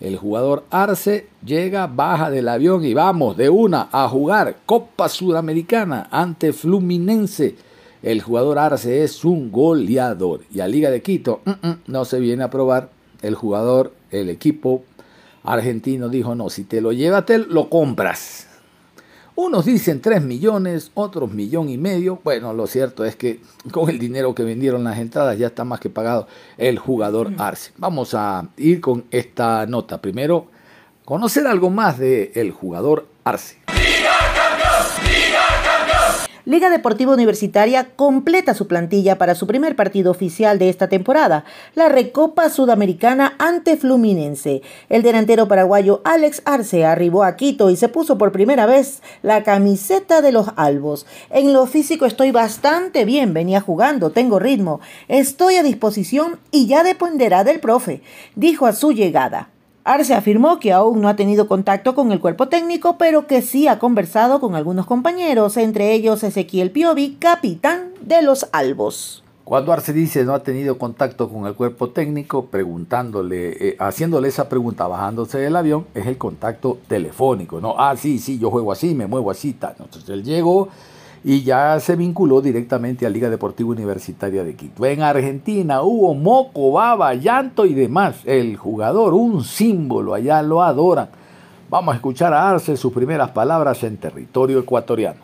El 0.00 0.18
jugador 0.18 0.64
Arce 0.68 1.28
llega, 1.42 1.86
baja 1.86 2.30
del 2.30 2.50
avión 2.50 2.84
y 2.84 2.92
vamos 2.92 3.38
de 3.38 3.48
una 3.48 3.88
a 3.90 4.06
jugar 4.10 4.58
Copa 4.66 5.08
Sudamericana 5.08 6.08
ante 6.10 6.52
Fluminense. 6.52 7.54
El 8.02 8.20
jugador 8.20 8.58
Arce 8.58 9.02
es 9.02 9.24
un 9.24 9.50
goleador. 9.50 10.42
Y 10.52 10.60
a 10.60 10.68
Liga 10.68 10.90
de 10.90 11.00
Quito 11.00 11.40
mm, 11.42 11.66
mm, 11.66 11.78
no 11.86 12.04
se 12.04 12.20
viene 12.20 12.44
a 12.44 12.50
probar. 12.50 12.90
El 13.22 13.34
jugador, 13.34 13.94
el 14.10 14.28
equipo 14.28 14.82
argentino 15.42 16.10
dijo, 16.10 16.34
no, 16.34 16.50
si 16.50 16.64
te 16.64 16.82
lo 16.82 16.92
llevas, 16.92 17.24
te 17.24 17.38
lo 17.38 17.70
compras. 17.70 18.45
Unos 19.38 19.66
dicen 19.66 20.00
3 20.00 20.22
millones, 20.22 20.90
otros 20.94 21.30
millón 21.30 21.68
y 21.68 21.76
medio. 21.76 22.18
Bueno, 22.24 22.54
lo 22.54 22.66
cierto 22.66 23.04
es 23.04 23.16
que 23.16 23.40
con 23.70 23.90
el 23.90 23.98
dinero 23.98 24.34
que 24.34 24.42
vendieron 24.42 24.82
las 24.82 24.98
entradas 24.98 25.36
ya 25.38 25.48
está 25.48 25.62
más 25.62 25.78
que 25.78 25.90
pagado 25.90 26.26
el 26.56 26.78
jugador 26.78 27.30
Arce. 27.36 27.72
Vamos 27.76 28.14
a 28.14 28.48
ir 28.56 28.80
con 28.80 29.04
esta 29.10 29.66
nota. 29.66 30.00
Primero, 30.00 30.46
conocer 31.04 31.46
algo 31.46 31.68
más 31.68 31.98
del 31.98 32.30
el 32.34 32.50
jugador 32.50 33.08
Arce. 33.24 33.58
Liga 36.48 36.70
Deportiva 36.70 37.12
Universitaria 37.12 37.88
completa 37.96 38.54
su 38.54 38.68
plantilla 38.68 39.18
para 39.18 39.34
su 39.34 39.48
primer 39.48 39.74
partido 39.74 40.12
oficial 40.12 40.60
de 40.60 40.68
esta 40.68 40.88
temporada, 40.88 41.44
la 41.74 41.88
Recopa 41.88 42.50
Sudamericana 42.50 43.34
ante 43.40 43.76
Fluminense. 43.76 44.62
El 44.88 45.02
delantero 45.02 45.48
paraguayo 45.48 46.02
Alex 46.04 46.42
Arce 46.44 46.84
arribó 46.84 47.24
a 47.24 47.34
Quito 47.34 47.68
y 47.68 47.74
se 47.74 47.88
puso 47.88 48.16
por 48.16 48.30
primera 48.30 48.64
vez 48.64 49.02
la 49.22 49.42
camiseta 49.42 50.22
de 50.22 50.30
los 50.30 50.46
albos. 50.54 51.04
En 51.30 51.52
lo 51.52 51.66
físico 51.66 52.06
estoy 52.06 52.30
bastante 52.30 53.04
bien, 53.04 53.34
venía 53.34 53.60
jugando, 53.60 54.10
tengo 54.10 54.38
ritmo, 54.38 54.78
estoy 55.08 55.56
a 55.56 55.64
disposición 55.64 56.38
y 56.52 56.68
ya 56.68 56.84
dependerá 56.84 57.42
del 57.42 57.58
profe, 57.58 58.02
dijo 58.36 58.66
a 58.66 58.72
su 58.72 58.92
llegada. 58.92 59.48
Arce 59.86 60.14
afirmó 60.14 60.58
que 60.58 60.72
aún 60.72 61.00
no 61.00 61.08
ha 61.08 61.14
tenido 61.14 61.46
contacto 61.46 61.94
con 61.94 62.10
el 62.10 62.18
cuerpo 62.18 62.48
técnico, 62.48 62.98
pero 62.98 63.28
que 63.28 63.40
sí 63.40 63.68
ha 63.68 63.78
conversado 63.78 64.40
con 64.40 64.56
algunos 64.56 64.84
compañeros, 64.84 65.56
entre 65.56 65.92
ellos 65.92 66.24
Ezequiel 66.24 66.72
Piovi, 66.72 67.14
capitán 67.20 67.90
de 68.00 68.20
los 68.20 68.48
Albos. 68.50 69.22
Cuando 69.44 69.72
Arce 69.72 69.92
dice 69.92 70.24
no 70.24 70.34
ha 70.34 70.42
tenido 70.42 70.76
contacto 70.76 71.28
con 71.28 71.46
el 71.46 71.54
cuerpo 71.54 71.90
técnico, 71.90 72.46
preguntándole, 72.46 73.68
eh, 73.68 73.76
haciéndole 73.78 74.26
esa 74.26 74.48
pregunta, 74.48 74.88
bajándose 74.88 75.38
del 75.38 75.54
avión, 75.54 75.86
es 75.94 76.08
el 76.08 76.18
contacto 76.18 76.78
telefónico, 76.88 77.60
¿no? 77.60 77.76
Ah, 77.78 77.94
sí, 77.96 78.18
sí, 78.18 78.40
yo 78.40 78.50
juego 78.50 78.72
así, 78.72 78.92
me 78.92 79.06
muevo 79.06 79.30
así. 79.30 79.50
Entonces 79.50 80.08
él 80.08 80.24
llegó 80.24 80.68
y 81.28 81.42
ya 81.42 81.80
se 81.80 81.96
vinculó 81.96 82.40
directamente 82.40 83.04
a 83.04 83.10
Liga 83.10 83.28
Deportiva 83.28 83.70
Universitaria 83.70 84.44
de 84.44 84.54
Quito. 84.54 84.86
En 84.86 85.02
Argentina 85.02 85.82
hubo 85.82 86.14
moco, 86.14 86.70
baba, 86.70 87.14
llanto 87.14 87.66
y 87.66 87.74
demás. 87.74 88.14
El 88.24 88.56
jugador, 88.56 89.12
un 89.12 89.42
símbolo, 89.42 90.14
allá 90.14 90.40
lo 90.42 90.62
adoran. 90.62 91.08
Vamos 91.68 91.92
a 91.94 91.96
escuchar 91.96 92.32
a 92.32 92.48
Arce 92.48 92.76
sus 92.76 92.92
primeras 92.92 93.30
palabras 93.32 93.82
en 93.82 93.96
territorio 93.96 94.60
ecuatoriano. 94.60 95.18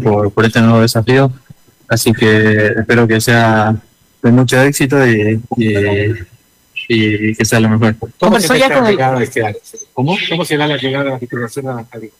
por, 0.00 0.30
por 0.30 0.44
este 0.44 0.60
nuevo 0.60 0.80
desafío. 0.80 1.32
Así 1.88 2.12
que 2.12 2.66
espero 2.68 3.08
que 3.08 3.20
sea 3.20 3.74
de 4.22 4.30
mucho 4.30 4.60
éxito 4.62 5.04
y, 5.04 5.40
y, 5.56 5.74
y 6.88 7.34
que 7.34 7.44
sea 7.44 7.58
lo 7.58 7.68
mejor. 7.68 7.96
¿Cómo 8.20 8.38
se 8.38 8.56
ya 8.60 8.72
con 8.72 8.86
el- 8.86 8.96
¿Cómo? 9.92 10.16
¿Cómo 10.30 10.44
será 10.44 10.68
la 10.68 10.76
llegada 10.76 11.04
de 11.04 11.10
la 11.10 11.18
titulación 11.18 11.68
a 11.68 11.74
a? 11.74 12.12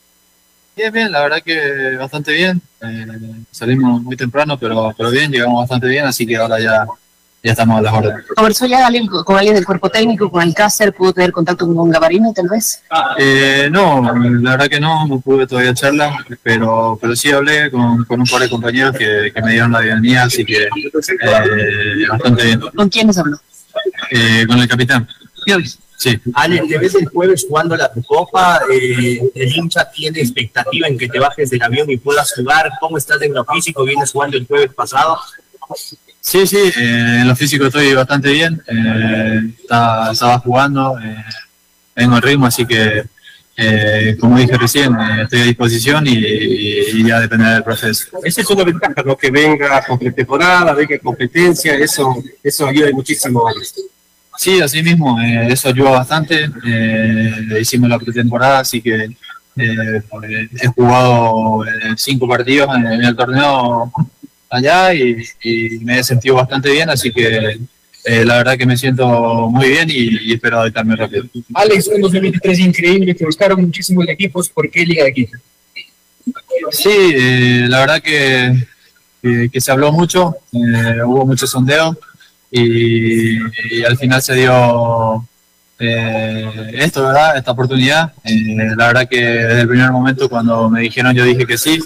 Bien, 0.77 0.93
bien, 0.93 1.13
la 1.13 1.23
verdad 1.23 1.43
que 1.43 1.97
bastante 1.97 2.33
bien. 2.33 2.61
Eh, 2.81 3.07
salimos 3.51 4.03
muy 4.03 4.17
temprano, 4.17 4.59
pero, 4.59 4.93
pero 4.97 5.11
bien, 5.11 5.31
llegamos 5.31 5.61
bastante 5.63 5.87
bien, 5.87 6.05
así 6.05 6.27
que 6.27 6.37
ahora 6.37 6.59
ya, 6.59 6.85
ya 7.43 7.53
estamos 7.53 7.79
a 7.79 7.83
las 7.83 7.95
órdenes. 7.95 8.25
¿Conversó 8.35 8.67
ya 8.67 8.85
alguien, 8.85 9.07
con 9.07 9.37
alguien 9.37 9.55
del 9.55 9.65
cuerpo 9.65 9.89
técnico, 9.89 10.29
con 10.29 10.43
Alcácer? 10.43 10.93
¿Pudo 10.93 11.13
tener 11.13 11.31
contacto 11.31 11.73
con 11.73 11.91
Gabarino, 11.91 12.33
tal 12.33 12.49
vez? 12.49 12.83
Eh, 13.19 13.69
no, 13.71 14.03
la 14.03 14.51
verdad 14.53 14.69
que 14.69 14.81
no, 14.81 15.07
no 15.07 15.21
pude 15.21 15.47
todavía 15.47 15.75
charlar, 15.75 16.13
pero, 16.43 16.99
pero 17.01 17.15
sí 17.15 17.31
hablé 17.31 17.71
con, 17.71 18.05
con 18.05 18.21
un 18.21 18.27
par 18.27 18.43
de 18.43 18.51
compañeros 18.51 18.97
que, 18.97 19.31
que 19.33 19.43
me 19.43 19.53
dieron 19.53 19.71
la 19.71 19.81
bienvenida, 19.81 20.25
así 20.25 20.45
que 20.45 20.65
eh, 20.65 22.09
bastante 22.11 22.45
bien. 22.45 22.61
¿Con 22.75 22.89
quiénes 22.89 23.17
habló? 23.17 23.39
Eh, 24.11 24.45
con 24.49 24.59
el 24.59 24.67
capitán. 24.67 25.07
Sí. 25.97 26.19
Ale, 26.35 26.61
te 26.69 26.79
ves 26.79 26.95
el 26.97 27.07
jueves 27.07 27.47
jugando 27.49 27.77
la 27.77 27.91
Copa, 28.07 28.61
eh, 28.71 29.21
el 29.35 29.57
hincha 29.57 29.91
tiene 29.91 30.21
expectativa 30.21 30.89
en 30.89 30.99
que 30.99 31.09
te 31.09 31.19
bajes 31.19 31.51
del 31.51 31.63
avión 31.63 31.91
y 31.91 31.97
puedas 31.97 32.33
jugar. 32.35 32.71
¿Cómo 32.81 32.99
estás 32.99 33.23
en 33.23 33.33
lo 33.33 33.45
físico? 33.45 33.85
¿Vienes 33.85 34.11
jugando 34.13 34.37
el 34.37 34.47
jueves 34.47 34.75
pasado? 34.75 35.19
Sí, 36.21 36.47
sí, 36.47 36.59
eh, 36.77 37.19
en 37.21 37.29
lo 37.29 37.37
físico 37.37 37.67
estoy 37.67 37.95
bastante 37.95 38.31
bien. 38.33 38.63
eh, 38.67 39.55
estaba, 39.61 40.13
estaba 40.13 40.39
jugando, 40.41 40.99
eh, 40.99 41.25
vengo 41.95 42.17
en 42.17 42.23
ritmo, 42.23 42.47
así 42.47 42.67
que 42.67 43.05
eh, 43.57 44.17
como 44.19 44.37
dije 44.37 44.57
recién, 44.57 44.93
eh, 44.95 45.23
estoy 45.23 45.43
a 45.43 45.45
disposición 45.45 46.07
y, 46.09 46.13
y, 46.13 47.07
ya 47.07 47.21
dependerá 47.21 47.55
del 47.55 47.63
proceso. 47.63 48.07
Esa 48.25 48.41
es 48.41 48.51
una 48.51 48.65
ventaja, 48.65 49.03
¿no? 49.05 49.17
Que 49.17 49.31
venga 49.31 49.85
con 49.87 49.99
pretemporada, 49.99 50.73
venga 50.75 50.99
competencia, 50.99 51.75
eso, 51.77 52.17
eso 52.43 52.67
ayuda 52.67 52.91
muchísimo. 52.93 53.45
Sí, 54.37 54.61
así 54.61 54.83
mismo, 54.83 55.21
eh, 55.21 55.49
eso 55.51 55.69
ayuda 55.69 55.91
bastante. 55.91 56.51
hicimos 57.61 57.89
la 57.89 57.99
pretemporada, 57.99 58.61
así 58.61 58.81
que 58.81 59.09
he 59.57 60.67
jugado 60.75 61.65
cinco 61.97 62.27
partidos 62.27 62.69
en, 62.77 63.05
el 63.05 63.15
torneo 63.15 63.93
allá 64.51 64.93
y, 64.95 65.25
y 65.43 65.79
me 65.81 65.99
he 65.99 66.05
sentido 66.05 66.37
bastante 66.37 66.71
bien, 66.71 66.91
así 66.91 67.13
que 67.13 67.59
eh, 68.07 68.23
la 68.23 68.37
verdad 68.37 68.59
que 68.59 68.67
me 68.67 68.77
siento 68.77 69.49
muy 69.49 69.69
bien 69.69 69.89
y, 69.91 70.35
espero 70.35 70.61
adaptarme 70.61 70.95
rápido. 70.95 71.25
Alex, 71.55 71.89
un 71.89 72.03
2023 72.03 72.59
increíble, 72.59 73.15
te 73.15 73.25
buscaron 73.25 73.63
muchísimos 73.63 74.07
equipos, 74.09 74.51
¿por 74.51 74.71
qué 74.71 74.85
Liga 74.85 75.05
de 75.05 75.13
Quito? 75.15 75.39
Sí, 76.71 76.91
eh, 76.93 77.67
la 77.67 77.81
verdad 77.81 78.03
que, 78.03 79.49
que, 79.51 79.61
se 79.61 79.73
habló 79.73 79.91
mucho, 79.91 80.37
eh, 80.53 81.03
hubo 81.03 81.25
mucho 81.25 81.47
sondeo 81.47 81.99
y, 82.51 83.39
al 83.85 83.97
final 83.97 84.23
se 84.23 84.35
dio 84.35 85.27
esto, 85.79 87.03
¿verdad? 87.07 87.37
Esta 87.37 87.51
oportunidad. 87.51 88.13
la 88.25 88.87
verdad 88.87 89.09
que 89.09 89.21
desde 89.21 89.61
el 89.63 89.69
primer 89.69 89.91
momento 89.91 90.29
cuando 90.29 90.71
me 90.71 90.81
dijeron 90.81 91.15
yo 91.15 91.25
dije 91.25 91.47
que 91.47 91.59
sí, 91.59 91.79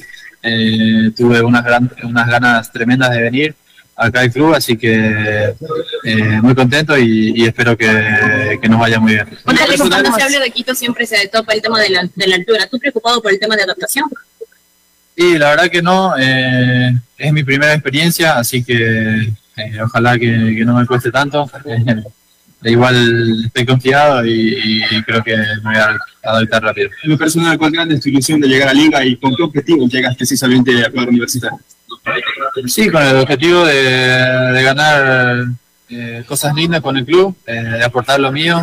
tuve 1.16 1.42
unas, 1.42 1.64
gran, 1.64 1.90
unas 2.02 2.28
ganas 2.28 2.72
tremendas 2.72 3.10
de 3.10 3.22
venir 3.22 3.54
acá 3.98 4.22
el 4.22 4.32
club, 4.32 4.54
así 4.54 4.76
que 4.76 5.54
eh, 6.04 6.40
muy 6.40 6.54
contento 6.54 6.96
y, 6.96 7.44
espero 7.44 7.76
que, 7.76 8.58
nos 8.68 8.78
vaya 8.78 9.00
muy 9.00 9.14
bien. 9.14 9.26
Cuando 9.42 10.16
se 10.16 10.22
habla 10.22 10.40
de 10.40 10.50
Quito 10.50 10.74
siempre 10.74 11.04
se 11.04 11.26
topa 11.28 11.52
el 11.52 11.60
tema 11.60 11.80
de 11.80 11.90
la, 11.90 12.08
de 12.14 12.26
la 12.26 12.36
altura. 12.36 12.66
¿Tú 12.68 12.78
preocupado 12.78 13.20
por 13.20 13.32
el 13.32 13.40
tema 13.40 13.56
de 13.56 13.64
adaptación? 13.64 14.08
Sí, 15.16 15.36
la 15.36 15.50
verdad 15.50 15.68
que 15.68 15.82
no. 15.82 16.14
Eh, 16.16 16.92
es 17.18 17.32
mi 17.32 17.42
primera 17.42 17.74
experiencia, 17.74 18.38
así 18.38 18.62
que 18.62 19.32
eh, 19.58 19.82
ojalá 19.82 20.18
que, 20.18 20.28
no 20.64 20.74
me 20.78 20.86
cueste 20.86 21.10
tanto. 21.10 21.50
igual 22.64 23.44
estoy 23.46 23.66
confiado 23.66 24.26
y, 24.26 24.82
creo 25.06 25.22
que 25.22 25.36
me 25.36 25.62
voy 25.62 25.76
a 25.76 25.96
adaptar 26.24 26.62
rápido. 26.62 26.90
En 27.02 27.10
lo 27.10 27.18
personal, 27.18 27.56
¿cuál 27.58 27.72
es 27.92 28.00
tu 28.00 28.08
ilusión 28.08 28.40
de 28.40 28.48
llegar 28.48 28.68
a 28.68 28.74
Liga 28.74 29.04
y 29.04 29.16
con 29.16 29.34
qué 29.34 29.42
objetivo 29.42 29.86
llegas 29.86 30.16
precisamente 30.16 30.84
a 30.84 30.90
la 30.90 31.02
universitario? 31.02 31.58
Sí, 32.66 32.90
con 32.90 33.02
el 33.02 33.16
objetivo 33.16 33.64
de, 33.64 34.62
ganar 34.62 35.46
eh, 35.88 36.24
cosas 36.26 36.54
lindas 36.54 36.80
con 36.80 36.96
el 36.96 37.04
club, 37.04 37.36
eh, 37.46 37.52
de 37.52 37.84
aportar 37.84 38.20
lo 38.20 38.32
mío 38.32 38.62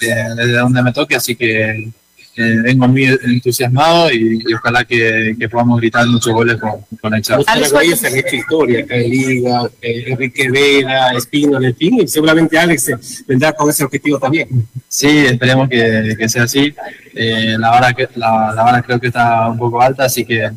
eh, 0.00 0.24
desde 0.36 0.58
donde 0.58 0.82
me 0.82 0.92
toque, 0.92 1.16
así 1.16 1.36
que 1.36 1.90
vengo 2.36 2.88
muy 2.88 3.04
entusiasmado 3.04 4.10
y, 4.12 4.42
ojalá 4.54 4.84
que, 4.84 5.36
podamos 5.50 5.80
gritar 5.80 6.06
muchos 6.06 6.32
goles 6.32 6.56
con, 6.56 6.72
con 7.00 7.14
el 7.14 7.22
Chavo. 7.22 7.44
Alex 7.46 8.00
se 8.00 8.06
han 8.06 8.16
hecho 8.16 8.36
historia 8.36 8.84
acá 8.84 8.96
en 8.96 9.10
Liga, 9.10 9.70
Enrique 9.82 10.50
Vera, 10.50 11.12
Espino, 11.12 11.62
en 11.62 11.76
fin, 11.76 12.00
y 12.02 12.08
seguramente 12.08 12.58
Alex 12.58 13.24
vendrá 13.26 13.52
con 13.52 13.68
ese 13.68 13.84
objetivo 13.84 14.18
también. 14.18 14.48
Sí, 14.88 15.08
esperemos 15.08 15.68
que, 15.68 16.28
sea 16.28 16.44
así. 16.44 16.74
la, 17.14 17.70
vara 17.70 17.92
que, 17.92 18.08
la, 18.14 18.52
la 18.54 18.62
vara 18.62 18.82
creo 18.82 19.00
que 19.00 19.08
está 19.08 19.48
un 19.48 19.58
poco 19.58 19.80
alta, 19.80 20.04
así 20.04 20.24
que 20.24 20.50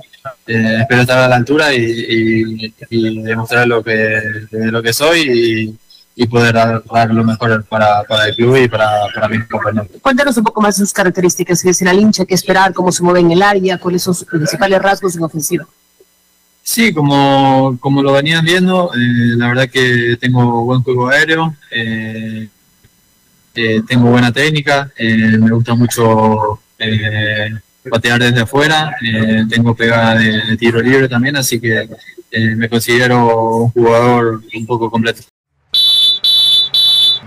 eh, 0.47 0.77
espero 0.81 1.01
estar 1.01 1.17
a 1.17 1.27
la 1.27 1.35
altura 1.35 1.73
y, 1.73 2.73
demostrar 2.89 3.67
lo 3.67 3.83
que, 3.83 4.21
lo 4.51 4.81
que 4.81 4.93
soy 4.93 5.77
y, 6.15 6.27
poder 6.27 6.53
dar, 6.53 7.11
lo 7.11 7.23
mejor 7.23 7.63
para, 7.65 8.03
el 8.27 8.35
club 8.35 8.57
y 8.57 8.67
para, 8.67 8.89
para 9.13 9.27
mis 9.27 9.43
compañeros. 9.45 9.87
Cuéntanos 10.01 10.37
un 10.37 10.43
poco 10.43 10.61
más 10.61 10.77
de 10.77 10.85
sus 10.85 10.93
características, 10.93 11.61
qué 11.61 11.69
es 11.69 11.81
el 11.81 11.99
hincha, 11.99 12.25
qué 12.25 12.33
esperar, 12.33 12.73
cómo 12.73 12.91
se 12.91 13.03
mueve 13.03 13.21
en 13.21 13.31
el 13.31 13.41
área, 13.41 13.77
cuáles 13.77 14.03
son 14.03 14.13
sus 14.13 14.27
principales 14.27 14.81
rasgos 14.81 15.15
en 15.15 15.23
ofensiva. 15.23 15.67
Sí, 16.61 16.93
como, 16.93 17.77
como 17.79 18.01
lo 18.01 18.13
venían 18.13 18.45
viendo, 18.45 18.91
eh, 18.93 19.35
la 19.37 19.47
verdad 19.49 19.69
que 19.69 20.17
tengo 20.19 20.63
buen 20.63 20.81
juego 20.81 21.09
aéreo, 21.09 21.55
eh, 21.71 22.49
tengo 23.53 24.09
buena 24.09 24.31
técnica, 24.31 24.91
me 24.97 25.51
gusta 25.51 25.75
mucho 25.75 26.59
patear 27.89 28.19
desde 28.19 28.41
afuera, 28.41 28.95
eh, 29.01 29.45
tengo 29.49 29.75
pegada 29.75 30.15
de, 30.15 30.57
tiro 30.57 30.81
libre 30.81 31.07
también, 31.07 31.35
así 31.35 31.59
que 31.59 31.89
eh, 32.31 32.55
me 32.55 32.69
considero 32.69 33.57
un 33.57 33.71
jugador 33.71 34.41
un 34.53 34.65
poco 34.65 34.89
completo. 34.89 35.21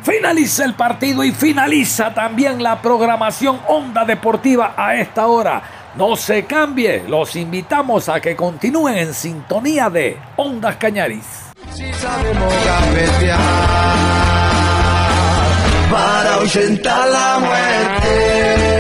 Finaliza 0.06 0.64
el 0.64 0.74
partido 0.74 1.24
y 1.24 1.32
finaliza 1.32 2.14
también 2.14 2.62
la 2.62 2.80
programación 2.80 3.58
Onda 3.66 4.04
Deportiva 4.04 4.72
a 4.76 4.94
esta 4.94 5.26
hora. 5.26 5.90
No 5.96 6.14
se 6.14 6.44
cambie, 6.44 7.02
los 7.08 7.34
invitamos 7.34 8.08
a 8.08 8.20
que 8.20 8.36
continúen 8.36 8.98
en 8.98 9.12
sintonía 9.12 9.90
de 9.90 10.16
Ondas 10.36 10.76
Cañaris. 10.76 11.50
Si 11.74 11.92
sabemos 11.94 12.54
para 15.90 17.06
la 17.06 17.38
muerte. 17.40 18.75